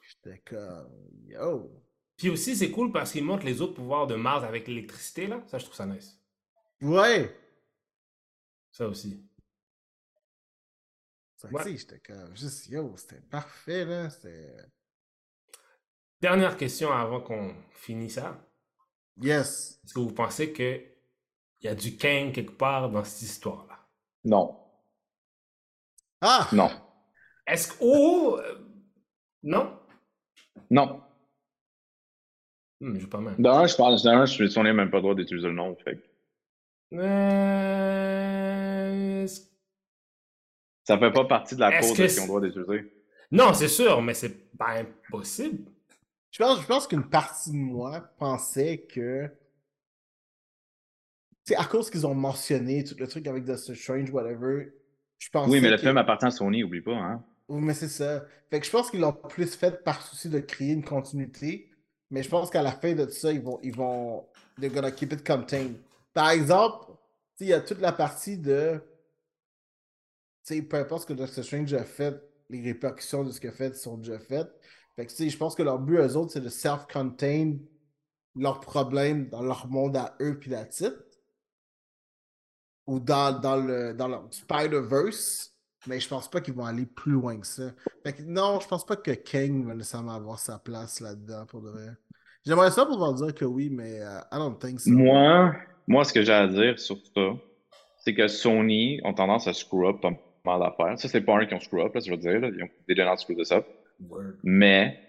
[0.02, 0.90] J'étais comme.
[1.28, 1.72] Yo.
[2.18, 5.44] Puis aussi, c'est cool parce qu'il montre les autres pouvoirs de Mars avec l'électricité, là.
[5.46, 6.20] Ça, je trouve ça nice.
[6.82, 7.38] Ouais.
[8.72, 9.24] Ça aussi.
[11.52, 11.78] Ouais.
[11.78, 12.36] J'étais comme.
[12.36, 14.10] Juste, yo, c'était parfait, là.
[16.20, 18.44] Dernière question avant qu'on finisse ça.
[19.22, 19.80] Yes.
[19.86, 20.99] Est-ce que vous pensez que
[21.62, 23.80] y a du Kang quelque part dans cette histoire-là?
[24.24, 24.58] Non.
[26.22, 26.48] Ah!
[26.52, 26.70] Non.
[27.48, 27.76] Est-ce que.
[27.82, 28.38] Oh!
[28.40, 28.60] euh,
[29.44, 29.78] Non?
[30.70, 31.02] Non.
[32.82, 33.36] Hmm, pas mal.
[33.38, 35.76] D'un, je pense, d'un, je suis on n'a même pas le droit d'utiliser le nom.
[35.84, 36.02] Fait.
[36.94, 38.30] Euh,
[40.84, 42.94] Ça fait pas partie de la cause de ont le droit d'utiliser.
[43.32, 45.70] Non, c'est sûr, mais c'est pas impossible.
[46.32, 49.30] Je pense, je pense qu'une partie de moi pensait que.
[51.50, 54.72] C'est à cause qu'ils ont mentionné tout le truc avec Doctor Strange, whatever.
[55.18, 57.26] Je pensais Oui, mais le film appartient à Sony, oublie pas, hein.
[57.48, 58.24] Oui, mais c'est ça.
[58.52, 61.72] Fait que je pense qu'ils l'ont plus fait par souci de créer une continuité.
[62.12, 63.60] Mais je pense qu'à la fin de ça, ils vont.
[63.64, 64.28] Ils vont.
[64.62, 65.78] They're gonna keep it contained.
[66.14, 66.86] Par exemple,
[67.40, 68.80] il y a toute la partie de.
[70.46, 72.22] Tu sais, peu importe ce que Doctor Strange a fait,
[72.52, 74.52] les répercussions de ce qu'il a fait sont déjà faites.
[74.96, 77.58] Fait que je pense que leur but, eux autres, c'est de self-contain
[78.36, 81.06] leurs problèmes dans leur monde à eux, puis la titre.
[82.90, 85.54] Ou dans, dans le dans leur Spider-Verse.
[85.88, 87.72] Mais je pense pas qu'ils vont aller plus loin que ça.
[88.04, 91.62] Fait que non, je pense pas que Kang va nécessairement avoir sa place là-dedans pour
[91.62, 91.88] de vrai.
[92.46, 94.90] J'aimerais ça pouvoir dire que oui, mais euh, I don't think so.
[94.90, 95.56] Moi,
[95.88, 97.32] moi, ce que j'ai à dire sur ça,
[97.98, 100.12] c'est que Sony ont tendance à screw up pas
[100.44, 101.00] mal d'affaires.
[101.00, 102.40] Ça, c'est pas un qui ont screw up, là, je veux dire.
[102.40, 102.50] Là.
[102.50, 103.66] Ils ont déjà not screw this up.
[104.00, 104.38] Word.
[104.44, 105.00] Mais,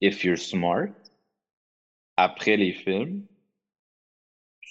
[0.00, 0.90] if you're smart,
[2.16, 3.26] après les films,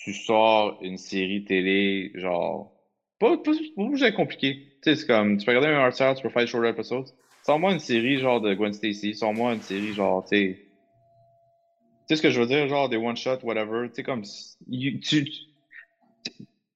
[0.03, 2.73] tu sors une série télé, genre,
[3.19, 4.55] pas, pas, pas compliqué.
[4.81, 6.65] Tu sais, c'est comme, tu peux regarder un art style, tu peux faire des short
[6.65, 7.07] episodes.
[7.45, 9.15] Sors-moi une série, genre, de Gwen Stacy.
[9.15, 10.59] Sors-moi une série, genre, tu sais.
[10.59, 13.87] Tu sais ce que je veux dire, genre, des one-shot, whatever.
[13.87, 14.23] Tu sais, comme,
[14.67, 15.25] you- tu,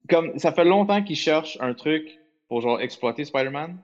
[0.08, 2.18] comme, ça fait longtemps qu'ils cherchent un truc
[2.48, 3.78] pour, genre, exploiter Spider-Man.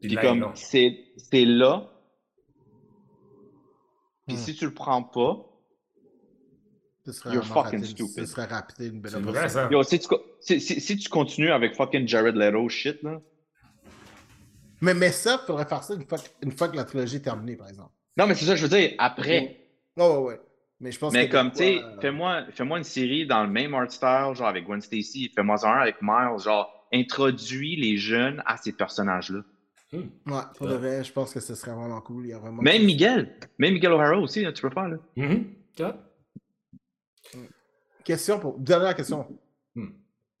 [0.00, 1.86] Puis là, comme, c'est là.
[4.26, 4.38] Puis Hmm.
[4.38, 5.49] si tu le prends pas,
[7.12, 8.26] Ce serait You're fucking raté- stupid.
[8.26, 9.68] Ce serait rapide une belle C'est vrai, ça.
[9.70, 10.08] yo, si tu,
[10.40, 13.20] si, si, si tu continues avec fucking Jared Leto shit, là.
[14.80, 17.16] Mais, mais ça, il faudrait faire ça une fois, que- une fois que la trilogie
[17.16, 17.90] est terminée, par exemple.
[18.16, 19.66] Non, mais c'est ça, que je veux dire, après.
[19.98, 20.40] Oh, ouais, ouais.
[20.80, 23.50] Mais je pense Mais que comme, tu sais, euh, fais-moi fais-moi une série dans le
[23.50, 28.42] même art style, genre avec Gwen Stacy, fais-moi un avec Miles, genre, introduis les jeunes
[28.46, 29.40] à ces personnages-là.
[29.92, 29.98] Hmm.
[30.32, 32.24] Ouais, pour de vrai, je pense que ce serait vraiment cool.
[32.26, 34.96] Il y a vraiment Même Miguel, même Miguel O'Hara aussi, là, tu peux faire, là.
[35.76, 35.96] Vois?
[38.04, 38.58] Question pour.
[38.58, 39.26] Dernière question.
[39.74, 39.90] Hmm.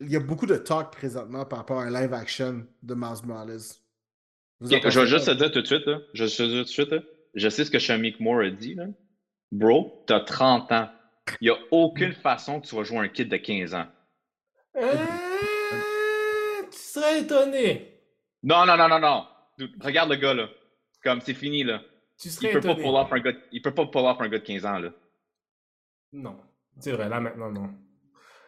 [0.00, 3.24] Il y a beaucoup de talk présentement par rapport à un live action de Miles
[3.24, 3.58] Morales.
[4.62, 6.00] Je vais juste te dire tout de suite, là.
[6.14, 7.00] Je dire tout de suite, là.
[7.34, 8.86] Je sais ce que Shamik Moore a dit, là.
[9.52, 10.88] Bro, t'as 30 ans.
[11.40, 13.86] Il n'y a aucune façon que tu vas jouer un kid de 15 ans.
[14.76, 14.92] Euh,
[16.70, 18.00] tu serais étonné.
[18.42, 19.26] Non, non, non, non, non.
[19.80, 20.48] Regarde le gars, là.
[21.04, 21.82] Comme, c'est fini, là.
[22.18, 22.82] Tu Il serais peut pas étonné.
[22.84, 24.90] pull off un gars, il peut pas pull off un gars de 15 ans, là.
[26.12, 26.38] Non.
[26.80, 27.70] C'est vrai, là maintenant, non.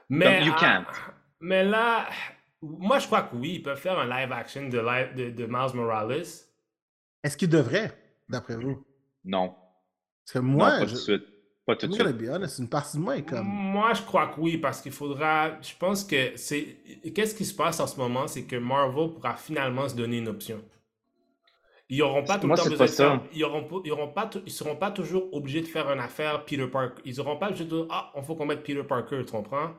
[0.09, 1.15] Mais, you ah, can't.
[1.41, 2.09] mais là,
[2.61, 5.47] moi je crois que oui, ils peuvent faire un live action de, live, de, de
[5.47, 6.25] Miles Morales.
[7.23, 7.93] Est-ce qu'il devrait,
[8.29, 8.85] d'après vous?
[9.25, 9.55] Non.
[10.25, 10.95] Parce que non, moi, pas tout je...
[10.95, 11.25] de suite.
[11.65, 12.07] Pas tout de suite.
[12.09, 13.47] be honest, une partie de moi comme.
[13.47, 15.61] Moi, je crois que oui, parce qu'il faudra.
[15.63, 16.77] Je pense que c'est.
[17.15, 20.29] Qu'est-ce qui se passe en ce moment, c'est que Marvel pourra finalement se donner une
[20.29, 20.61] option.
[21.95, 23.21] Ils n'auront pas tout Moi, le temps besoin de faire.
[23.35, 26.01] Ils auront, pas- ils auront pas, tou- ils seront pas toujours obligés de faire une
[26.01, 27.03] affaire Peter Parker.
[27.05, 29.75] Ils n'auront pas obligé de dire ah, on faut qu'on mette Peter Parker, tu comprends?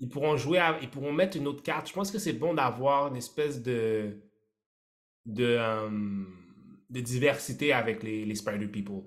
[0.00, 1.88] Ils pourront jouer, à- ils pourront mettre une autre carte.
[1.88, 4.20] Je pense que c'est bon d'avoir une espèce de
[5.24, 5.88] de, euh,
[6.90, 9.04] de diversité avec les, les Spider People.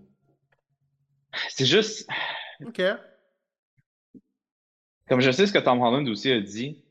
[1.49, 2.07] C'est juste,
[2.65, 2.81] Ok.
[5.07, 6.84] comme je sais ce que Tom Holland aussi a dit,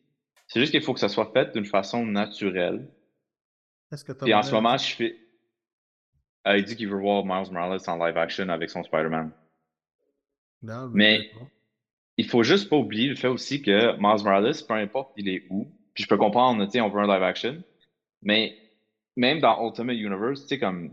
[0.47, 2.89] c'est juste qu'il faut que ça soit fait d'une façon naturelle.
[3.91, 5.19] Est-ce que Puis en ce Tom moment, je fais.
[6.47, 9.31] Euh, il dit qu'il veut voir Miles Morales en live action avec son Spider-Man.
[10.93, 11.31] Mais-
[12.19, 15.45] Il faut juste pas oublier le fait aussi que Miles Morales, peu importe il est
[15.51, 17.63] où, puis je peux comprendre, tu sais, on veut un live action,
[18.21, 18.57] mais
[19.17, 20.93] même dans Ultimate Universe, tu sais, comme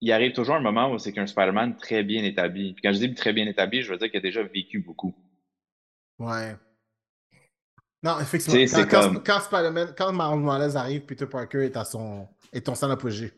[0.00, 2.74] il arrive toujours un moment où c'est qu'un Spider-Man très bien établi.
[2.74, 5.14] Puis quand je dis très bien établi, je veux dire qu'il a déjà vécu beaucoup.
[6.18, 6.54] Ouais.
[8.02, 8.60] Non, effectivement.
[8.70, 12.74] Quand, quand, quand, Spider-Man, quand Miles Morales arrive, Peter Parker est à son, est ton
[12.74, 13.32] son apogée.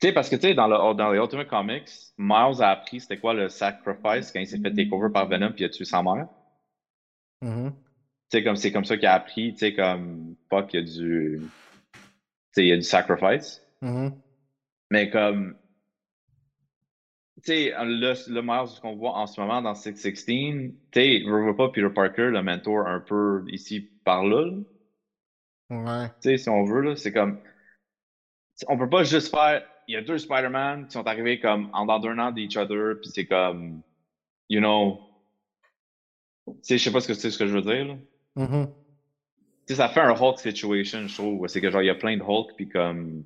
[0.00, 3.00] Tu sais, parce que tu sais, dans, le, dans les Ultimate Comics, Miles a appris
[3.00, 5.84] c'était quoi le sacrifice quand il s'est fait takeover par Venom puis il a tué
[5.84, 6.28] sa mère.
[7.42, 7.70] Mm-hmm.
[7.70, 7.76] Tu
[8.30, 10.86] sais, comme c'est comme ça qu'il a appris, tu sais, comme pas qu'il y a
[10.86, 11.40] du.
[11.42, 12.00] Tu
[12.52, 13.60] sais, il y a du sacrifice.
[13.82, 14.12] Mm-hmm.
[14.92, 15.56] Mais comme.
[17.38, 21.46] Tu sais, le, le Miles qu'on voit en ce moment dans 616, tu sais, ne
[21.46, 24.52] veut pas Peter Parker, le mentor un peu ici par là.
[25.70, 26.08] Ouais.
[26.20, 27.40] Tu sais, si on veut, là, c'est comme.
[28.68, 31.86] On peut pas juste faire il y a deux Spider-Man qui sont arrivés comme en
[31.86, 33.80] dans d'un an d'each other, puis c'est comme,
[34.50, 35.00] you know,
[36.46, 37.96] tu sais, je sais pas ce que c'est ce que je veux dire, là.
[38.36, 38.66] Mm-hmm.
[38.66, 41.46] Tu sais, ça fait un Hulk situation, je trouve.
[41.48, 43.24] C'est que genre, il y a plein de Hulk, puis comme.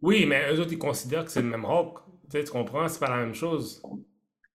[0.00, 1.98] Oui, mais eux autres, ils considèrent que c'est le même Hulk.
[2.30, 2.88] Tu sais, tu comprends?
[2.88, 3.82] C'est pas la même chose.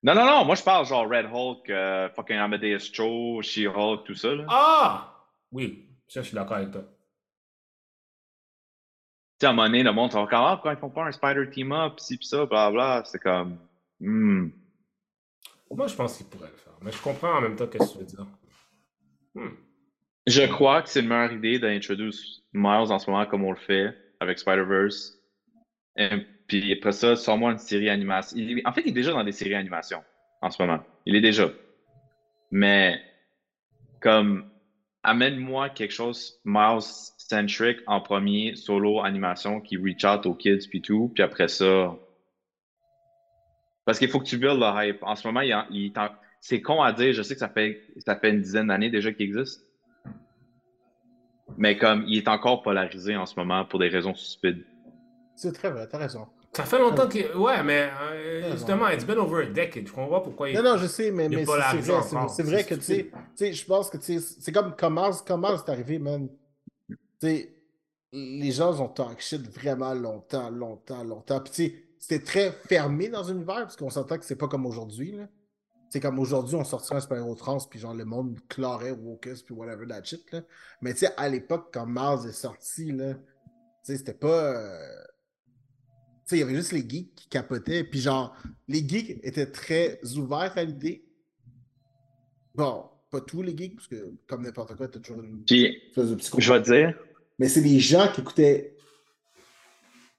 [0.01, 4.15] Non, non, non, moi je parle genre Red Hulk, euh, fucking Amadeus Cho, She-Hulk, tout
[4.15, 4.45] ça, là.
[4.49, 5.25] Ah!
[5.51, 6.83] Oui, ça, je suis d'accord avec toi
[9.45, 11.95] à un moment donné, le monde encore, ah, pourquoi ils font pas un Spider Team-Up,
[11.97, 13.03] pis pis ça, bla bla.
[13.05, 13.57] C'est comme.
[13.99, 14.49] Hmm.
[15.71, 16.73] Moi, je pense qu'ils pourraient le faire.
[16.81, 18.27] Mais je comprends en même temps ce que tu veux dire.
[19.35, 19.49] Hmm.
[20.27, 22.13] Je crois que c'est une meilleure idée d'introduire
[22.53, 25.19] Miles en ce moment comme on le fait avec Spider-Verse.
[26.47, 28.37] Puis après ça, sors-moi une série animation.
[28.65, 30.03] en fait, il est déjà dans des séries animation
[30.41, 30.83] en ce moment.
[31.05, 31.49] Il est déjà.
[32.51, 33.01] Mais
[34.01, 34.49] comme
[35.03, 36.81] amène-moi quelque chose Miles
[37.17, 41.95] centric en premier, solo animation qui reach out aux kids puis tout, puis après ça.
[43.85, 45.03] Parce qu'il faut que tu builds le hype.
[45.03, 45.41] En ce moment,
[46.39, 49.11] c'est con à dire, je sais que ça fait, ça fait une dizaine d'années déjà
[49.11, 49.65] qu'il existe.
[51.57, 54.65] Mais comme il est encore polarisé en ce moment pour des raisons stupides.
[55.35, 56.27] C'est très vrai, t'as raison.
[56.55, 57.35] Ça fait longtemps que.
[57.35, 59.87] Ouais, mais euh, justement, it's been over a decade.
[59.87, 60.55] Je comprends pourquoi il.
[60.55, 61.51] Non, non, je sais, mais, mais c'est
[61.81, 65.97] vrai, c'est vrai que, tu sais, je pense que c'est comme comment, comment c'est arrivé,
[65.97, 66.29] man?
[67.21, 71.39] Les gens ont talk shit vraiment longtemps, longtemps, longtemps.
[71.39, 75.17] Puis c'était très fermé dans l'univers, parce qu'on s'entend que c'est pas comme aujourd'hui.
[75.89, 79.55] C'est comme aujourd'hui, on sortirait un super trans, puis genre le monde clarait Wokus, puis
[79.55, 80.31] whatever that shit.
[80.31, 80.41] Là.
[80.81, 83.13] Mais tu sais, à l'époque, quand Mars est sorti, là,
[83.83, 84.55] c'était pas.
[84.55, 85.12] Euh, tu
[86.33, 88.35] sais, il y avait juste les geeks qui capotaient, puis genre,
[88.67, 91.05] les geeks étaient très ouverts à l'idée.
[92.55, 95.43] Bon, pas tous les geeks, parce que comme n'importe quoi, t'as toujours une.
[95.45, 96.97] Puis, je vais te dire,
[97.39, 98.75] mais c'est les gens qui écoutaient.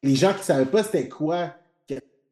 [0.03, 1.55] Les gens qui ne savaient pas c'était quoi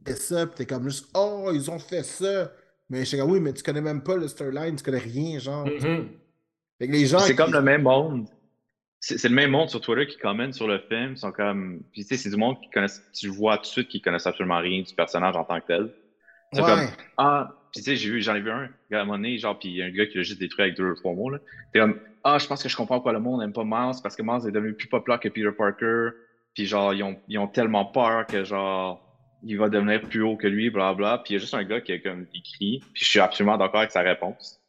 [0.04, 2.52] qui ça, puis t'es comme juste Oh, ils ont fait ça.
[2.90, 5.38] Mais je suis comme oui, mais tu connais même pas le storyline, tu connais rien,
[5.38, 5.66] genre.
[5.66, 6.06] Mm-hmm.
[6.80, 7.20] les gens.
[7.20, 8.28] C'est comme le même monde.
[9.04, 11.16] C'est le même monde sur Twitter qui commente sur le film.
[11.16, 11.82] sont comme.
[11.92, 13.02] Puis tu sais, c'est du monde qui connaissent.
[13.12, 15.92] Tu vois tout de suite qu'ils connaissent absolument rien du personnage en tant que tel.
[16.52, 19.58] C'est comme Ah, puis tu sais, j'en ai vu un, à un moment donné, genre,
[19.58, 21.30] puis il y a un gars qui l'a juste détruit avec deux ou trois mots,
[21.30, 21.38] là.
[21.72, 24.14] T'es comme, ah, je pense que je comprends pourquoi le monde n'aime pas Miles, parce
[24.14, 26.10] que Miles est devenu plus populaire que Peter Parker,
[26.54, 29.02] puis genre, ils ont, ils ont tellement peur que genre,
[29.42, 31.18] il va devenir plus haut que lui, bla bla.
[31.18, 33.56] Puis il y a juste un gars qui a comme écrit, puis je suis absolument
[33.56, 34.60] d'accord avec sa réponse.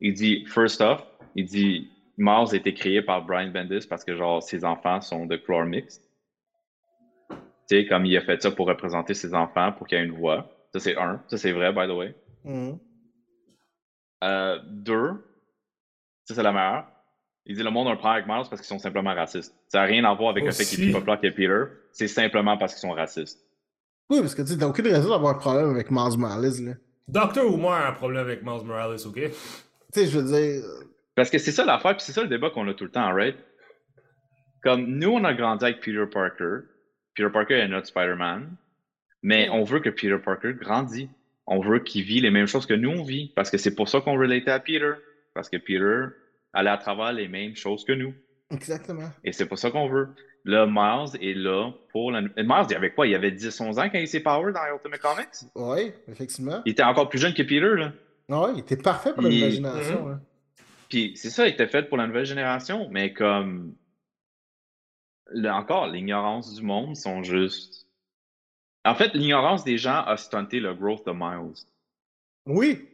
[0.00, 1.04] Il dit, first off,
[1.34, 5.24] il dit, Miles a été créé par Brian Bendis parce que genre, ses enfants sont
[5.24, 6.02] de chlore mixed.
[7.30, 7.36] Tu
[7.68, 10.16] sais, comme il a fait ça pour représenter ses enfants, pour qu'il y ait une
[10.16, 10.50] voix.
[10.72, 11.22] Ça, c'est un.
[11.28, 12.14] Ça, c'est vrai, by the way.
[12.44, 12.78] Mm-hmm.
[14.24, 15.12] Euh, deux,
[16.24, 16.86] ça c'est la meilleure.
[17.46, 19.54] Il dit le monde a un problème avec Miles parce qu'ils sont simplement racistes.
[19.68, 21.64] Ça n'a rien à voir avec le fait qu'il est plus populaire que Peter.
[21.92, 23.40] C'est simplement parce qu'ils sont racistes.
[24.10, 26.60] Oui, parce que tu n'as aucune raison d'avoir un problème avec Miles Morales.
[26.60, 26.72] Là.
[27.06, 29.14] Docteur ou moi a un problème avec Miles Morales, ok?
[29.14, 29.30] Tu
[29.92, 30.64] sais, je veux dire.
[31.18, 33.12] Parce que c'est ça l'affaire, puis c'est ça le débat qu'on a tout le temps,
[33.12, 33.36] right?
[34.62, 36.60] Comme nous, on a grandi avec Peter Parker.
[37.16, 38.56] Peter Parker est notre Spider-Man.
[39.24, 41.08] Mais on veut que Peter Parker grandisse
[41.48, 43.32] on veut qu'il vit les mêmes choses que nous, on vit.
[43.34, 44.92] Parce que c'est pour ça qu'on relate à Peter.
[45.34, 46.14] Parce que Peter
[46.52, 48.14] allait à travers les mêmes choses que nous.
[48.52, 49.10] Exactement.
[49.24, 50.10] Et c'est pour ça qu'on veut.
[50.44, 52.20] Là, Miles est là pour la...
[52.20, 53.08] Miles, il y avait quoi?
[53.08, 55.50] Il avait 10-11 ans quand il s'est power dans Ultimate Comics?
[55.56, 56.62] Oui, effectivement.
[56.64, 57.92] Il était encore plus jeune que Peter, là.
[58.28, 60.20] Oui, il était parfait pour nouvelle génération.
[60.88, 63.74] Puis c'est ça, il était fait pour la nouvelle génération, mais comme...
[65.44, 67.88] encore, l'ignorance du monde sont juste
[68.88, 71.54] en fait, l'ignorance des gens a stunté le growth de Miles.
[72.46, 72.88] Oui.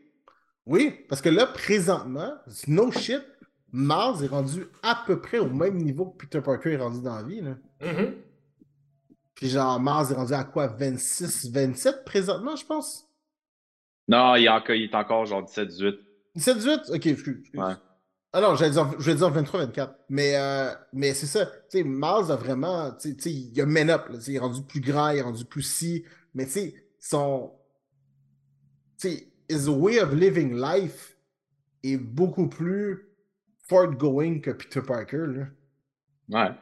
[0.67, 2.35] Oui, parce que là, présentement,
[2.67, 3.23] no shit,
[3.73, 7.15] Miles est rendu à peu près au même niveau que Peter Parker est rendu dans
[7.15, 7.43] la vie.
[7.43, 7.57] Là.
[7.81, 8.15] Mm-hmm.
[9.35, 13.07] Puis genre, Miles est rendu à quoi 26, 27 présentement, je pense?
[14.09, 16.01] Non, il est encore, il est encore genre 17, 18.
[16.35, 17.51] 17, 18 Ok, excuse.
[17.55, 17.75] Ouais.
[18.37, 19.95] Ah non, je vais dire, je vais dire 23-24.
[20.09, 21.47] Mais, euh, mais c'est ça.
[21.47, 22.91] Tu sais, Miles a vraiment.
[22.93, 24.09] Tu sais, il a men up.
[24.09, 26.05] Là, il est rendu plus grand, il est rendu plus si.
[26.35, 27.53] Mais tu sais, son.
[28.99, 31.17] Tu sais, his way of living life
[31.85, 33.09] est beaucoup plus
[33.69, 35.27] forward-going que Peter Parker.
[35.29, 35.47] Là.
[36.29, 36.55] Ouais.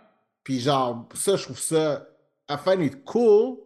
[0.45, 2.07] Puis genre, ça, je trouve ça.
[2.49, 3.57] À fin est cool.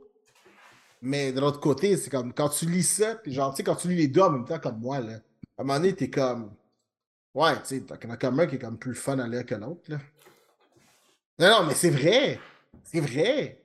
[1.02, 3.74] Mais de l'autre côté, c'est comme quand tu lis ça, puis genre, tu sais, quand
[3.74, 5.18] tu lis les deux en même temps comme moi, là,
[5.58, 6.52] à un moment donné, t'es comme.
[7.34, 9.54] Ouais, tu sais, t'en as comme un qui est comme plus fun à lire que
[9.54, 9.98] l'autre, là.
[11.38, 12.40] Non, non, mais c'est vrai!
[12.82, 13.60] C'est vrai!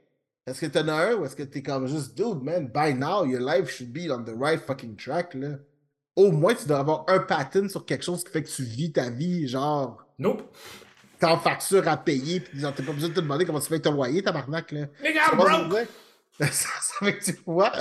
[0.46, 3.26] Est-ce que t'en as un ou est-ce que t'es comme juste, dude, man, by now,
[3.26, 5.58] your life should be on the right fucking track, là?
[6.16, 8.92] Au moins, tu dois avoir un pattern sur quelque chose qui fait que tu vis
[8.92, 10.06] ta vie, genre.
[10.20, 10.54] Nope.
[11.20, 13.68] T'as en facture à payer, puis genre, t'as pas besoin de te demander comment tu
[13.68, 14.88] fais ton loyer, tabarnak, là.
[15.34, 15.88] Va, broke!
[16.40, 17.72] Ça, ça fait que tu vois.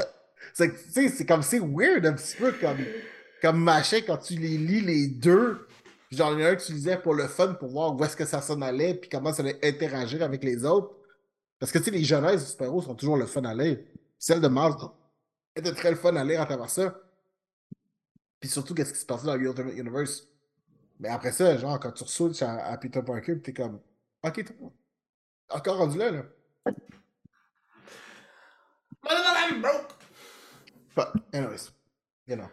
[0.52, 2.78] C'est comme c'est weird un petit peu comme,
[3.40, 5.66] comme machin quand tu les lis les deux.
[6.08, 7.94] Puis Genre, il y en a un que tu lisais pour le fun, pour voir
[7.94, 10.94] où est-ce que ça s'en allait, puis comment ça allait interagir avec les autres.
[11.58, 13.78] Parce que tu sais, les genèses du super-héros sont toujours le fun à lire.
[14.18, 14.84] Celle de Mars
[15.54, 16.98] était très le fun à lire à travers ça.
[18.40, 20.26] Puis surtout, qu'est-ce qui se passait dans Ultimate Universe?
[20.98, 23.80] Mais après ça, genre, quand tu ressouches à, à Peter Parker, t'es comme,
[24.22, 24.56] ok, t'es
[25.50, 26.22] encore rendu là, là.
[29.50, 29.94] I'm broke!
[30.94, 31.70] But, anyways,
[32.26, 32.48] you know.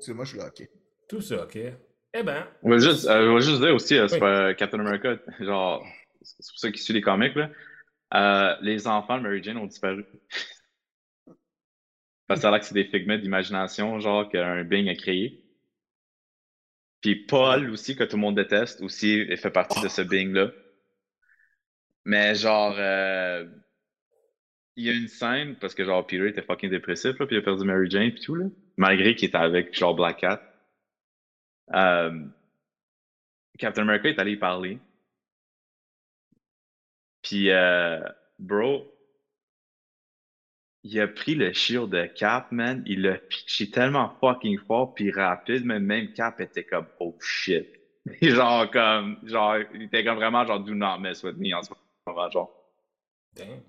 [0.00, 0.66] Excuse-moi, je suis là, ok.
[1.10, 1.56] Tout ça, ok.
[1.56, 4.20] Eh ben, On va juste, euh, je vais juste dire aussi, euh, c'est Oui.
[4.20, 5.86] pas Captain America, genre,
[6.22, 7.50] c'est pour ça qu'il suit les comics, là.
[8.14, 10.06] Euh, les enfants de Mary Jane ont disparu.
[12.26, 15.44] Parce que ça a l'air que c'est des figments d'imagination, genre, qu'un Bing a créé.
[17.02, 20.50] Puis Paul aussi, que tout le monde déteste, aussi, il fait partie de ce Bing-là.
[22.06, 23.46] Mais genre, euh,
[24.76, 27.38] il y a une scène, parce que genre, Peter était fucking dépressif, là, puis il
[27.38, 28.46] a perdu Mary Jane, puis tout, là.
[28.76, 30.42] Malgré qu'il était avec, genre, Black Cat.
[31.74, 32.24] Euh,
[33.58, 34.78] Captain America est allé y parler.
[37.22, 38.00] Puis, euh,
[38.38, 38.90] bro,
[40.82, 42.82] il a pris le shield de Cap, man.
[42.86, 47.66] Il l'a pitché tellement fucking fort puis rapide, mais même Cap était comme, oh shit.
[48.22, 51.70] Genre, comme, genre, il était comme vraiment genre, do not mess with me en ce
[52.06, 52.50] moment, genre.
[53.34, 53.60] damn.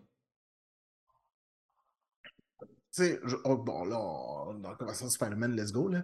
[2.91, 6.03] Sais, oh, bon, là, on, conversation de Spider-Man, let's go, là.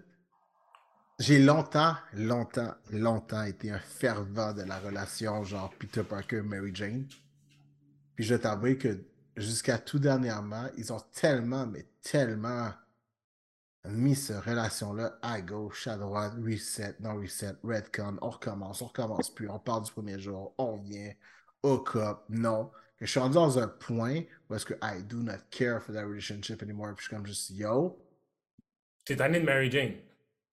[1.19, 7.07] J'ai longtemps, longtemps, longtemps été un fervent de la relation, genre Peter Parker, Mary Jane.
[8.15, 9.03] Puis je vais t'avouer que
[9.35, 12.71] jusqu'à tout dernièrement, ils ont tellement, mais tellement
[13.85, 19.33] mis cette relation-là à gauche, à droite, reset, non reset, redcon, on recommence, on recommence
[19.33, 21.11] plus, on part du premier jour, on vient,
[21.63, 22.71] hook up, non.
[22.97, 25.93] Que je suis rendu dans un point où est-ce que I do not care for
[25.93, 26.93] that relationship anymore.
[26.95, 27.97] Puis je suis comme juste, yo,
[29.05, 29.93] T'es tanné de Mary Jane.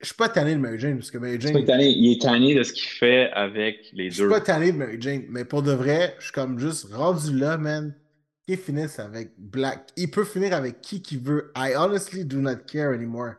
[0.01, 2.55] je suis pas tanné de Mary Jane, parce que Mary Jane, tanné, il est tanné
[2.55, 4.29] de ce qu'il fait avec les je suis deux.
[4.29, 7.57] pas tanné de Mary Jane, mais pour de vrai, je suis comme juste rendu là,
[7.57, 7.95] man.
[8.47, 9.89] Qu'il finisse avec Black.
[9.97, 11.51] Il peut finir avec qui qu'il veut.
[11.57, 13.37] I honestly do not care anymore.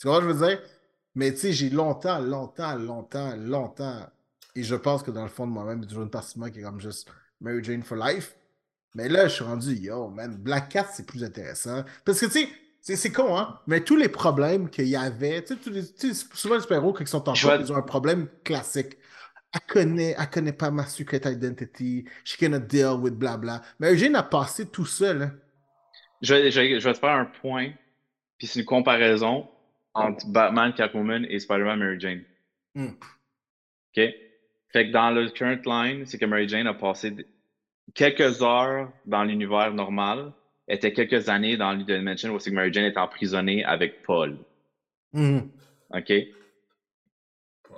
[0.00, 0.62] Tu vois ce que je veux dire?
[1.16, 4.06] Mais tu sais, j'ai longtemps, longtemps, longtemps, longtemps.
[4.54, 6.34] Et je pense que dans le fond de moi-même, il y a toujours une partie
[6.34, 7.10] de moi qui est comme juste
[7.40, 8.36] Mary Jane for life.
[8.94, 11.84] Mais là, je suis rendu, yo, man, Black Cat, c'est plus intéressant.
[12.04, 12.46] Parce que, tu
[12.80, 13.58] sais, c'est- con, hein?
[13.66, 15.54] Mais tous les problèmes qu'il y avait, tu
[15.96, 18.96] sais, souvent les super-héros, quand ils sont en couple, ils ont un problème classique.
[19.52, 22.04] Elle connaît, elle connaît pas ma secret identity.
[22.24, 23.62] She cannot deal with blabla.
[23.78, 25.22] Mais Eugène a passé tout seul.
[25.22, 25.32] Hein.
[26.22, 27.70] Je, vais- je vais- je vais te faire un point,
[28.38, 29.48] puis c'est une comparaison
[29.92, 32.22] entre Batman, Catwoman et Spider-Man, Mary Jane.
[32.74, 32.86] Hmm.
[32.86, 34.02] OK?
[34.72, 37.14] Fait que dans le current line, c'est que Mary Jane a passé
[37.92, 40.32] quelques heures dans l'univers normal,
[40.68, 44.38] était quelques années dans l'E Dimension où c'est que Mary Jane est emprisonnée avec Paul.
[45.12, 45.50] Mhm.
[45.94, 46.12] OK?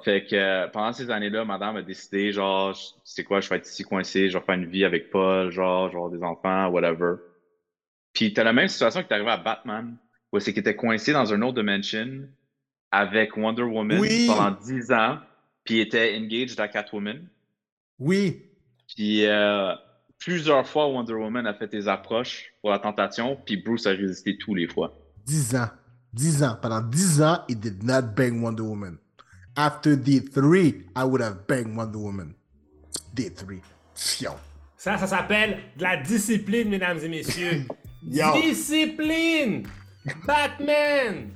[0.05, 3.57] Fait que euh, pendant ces années-là, madame a décidé, genre, je- c'est quoi, je vais
[3.57, 7.15] être ici coincé, je vais faire une vie avec Paul, genre, genre des enfants, whatever.
[8.13, 9.97] Puis t'as la même situation qui est arrivée à Batman,
[10.33, 12.29] où c'est qu'il était coincé dans une autre dimension
[12.91, 14.27] avec Wonder Woman Oui.
[14.29, 15.19] pendant 10 ans,
[15.65, 17.27] puis il était engaged à Catwoman.
[17.99, 18.43] Oui.
[18.95, 19.75] Puis euh,
[20.19, 24.37] plusieurs fois, Wonder Woman a fait des approches pour la tentation, puis Bruce a résisté
[24.39, 24.97] tous les fois.
[25.27, 25.71] 10 ans.
[26.13, 26.59] 10 ans.
[26.61, 28.99] Pendant 10 ans, he did not bang Wonder Woman.
[29.57, 32.35] After D3, I would have banged Wonder Woman.
[33.15, 33.61] D3.
[33.95, 34.35] Fion.
[34.77, 37.65] Ça, ça s'appelle de la discipline, mesdames et messieurs.
[38.09, 38.41] Yo.
[38.41, 39.67] Discipline!
[40.27, 41.31] Batman!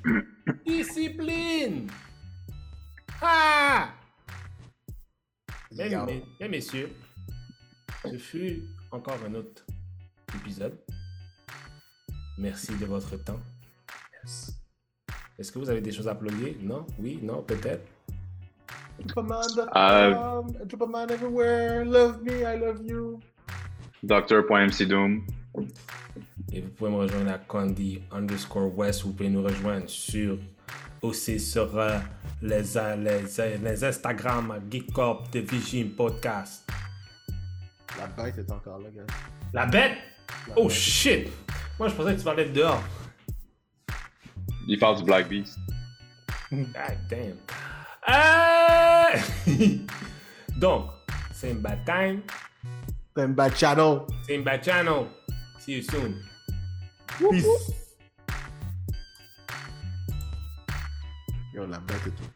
[0.64, 1.88] Discipline!
[3.20, 3.88] Ah!
[5.72, 6.06] Mesdames, Yo.
[6.06, 6.90] mes- mesdames, messieurs,
[8.04, 9.64] ce fut encore un autre
[10.36, 10.78] épisode.
[12.38, 13.40] Merci de votre temps.
[15.38, 16.58] Est-ce que vous avez des choses à plugger?
[16.62, 16.86] Non?
[16.98, 17.18] Oui?
[17.22, 17.42] Non?
[17.42, 17.86] Peut-être?
[20.68, 21.84] Superman everywhere.
[21.84, 23.20] Love me, I love you.
[24.02, 25.26] Docteur.mc Doom.
[26.52, 29.02] Et vous pouvez me rejoindre à Candy underscore West.
[29.02, 30.36] Vous pouvez nous rejoindre sur
[31.02, 31.98] aussi sur euh,
[32.42, 36.68] les, euh, les, euh, les Instagram Geek Corp Division Podcast.
[37.98, 39.06] La bête est encore là, gars.
[39.52, 39.98] La bête!
[40.48, 40.72] La Oh bête.
[40.72, 41.28] shit!
[41.78, 42.82] Moi je pensais que tu parlais de dehors.
[44.66, 45.58] Il parle du Black Beast.
[46.50, 47.36] God damn.
[48.08, 49.18] Euh...
[50.58, 50.90] Donc,
[51.32, 52.22] c'est une bad time.
[53.16, 54.00] Bad channel.
[54.26, 55.06] C'est une bad channel.
[55.58, 56.14] See you soon.
[57.30, 57.46] Peace.
[61.52, 62.30] Yo, la bête est tout.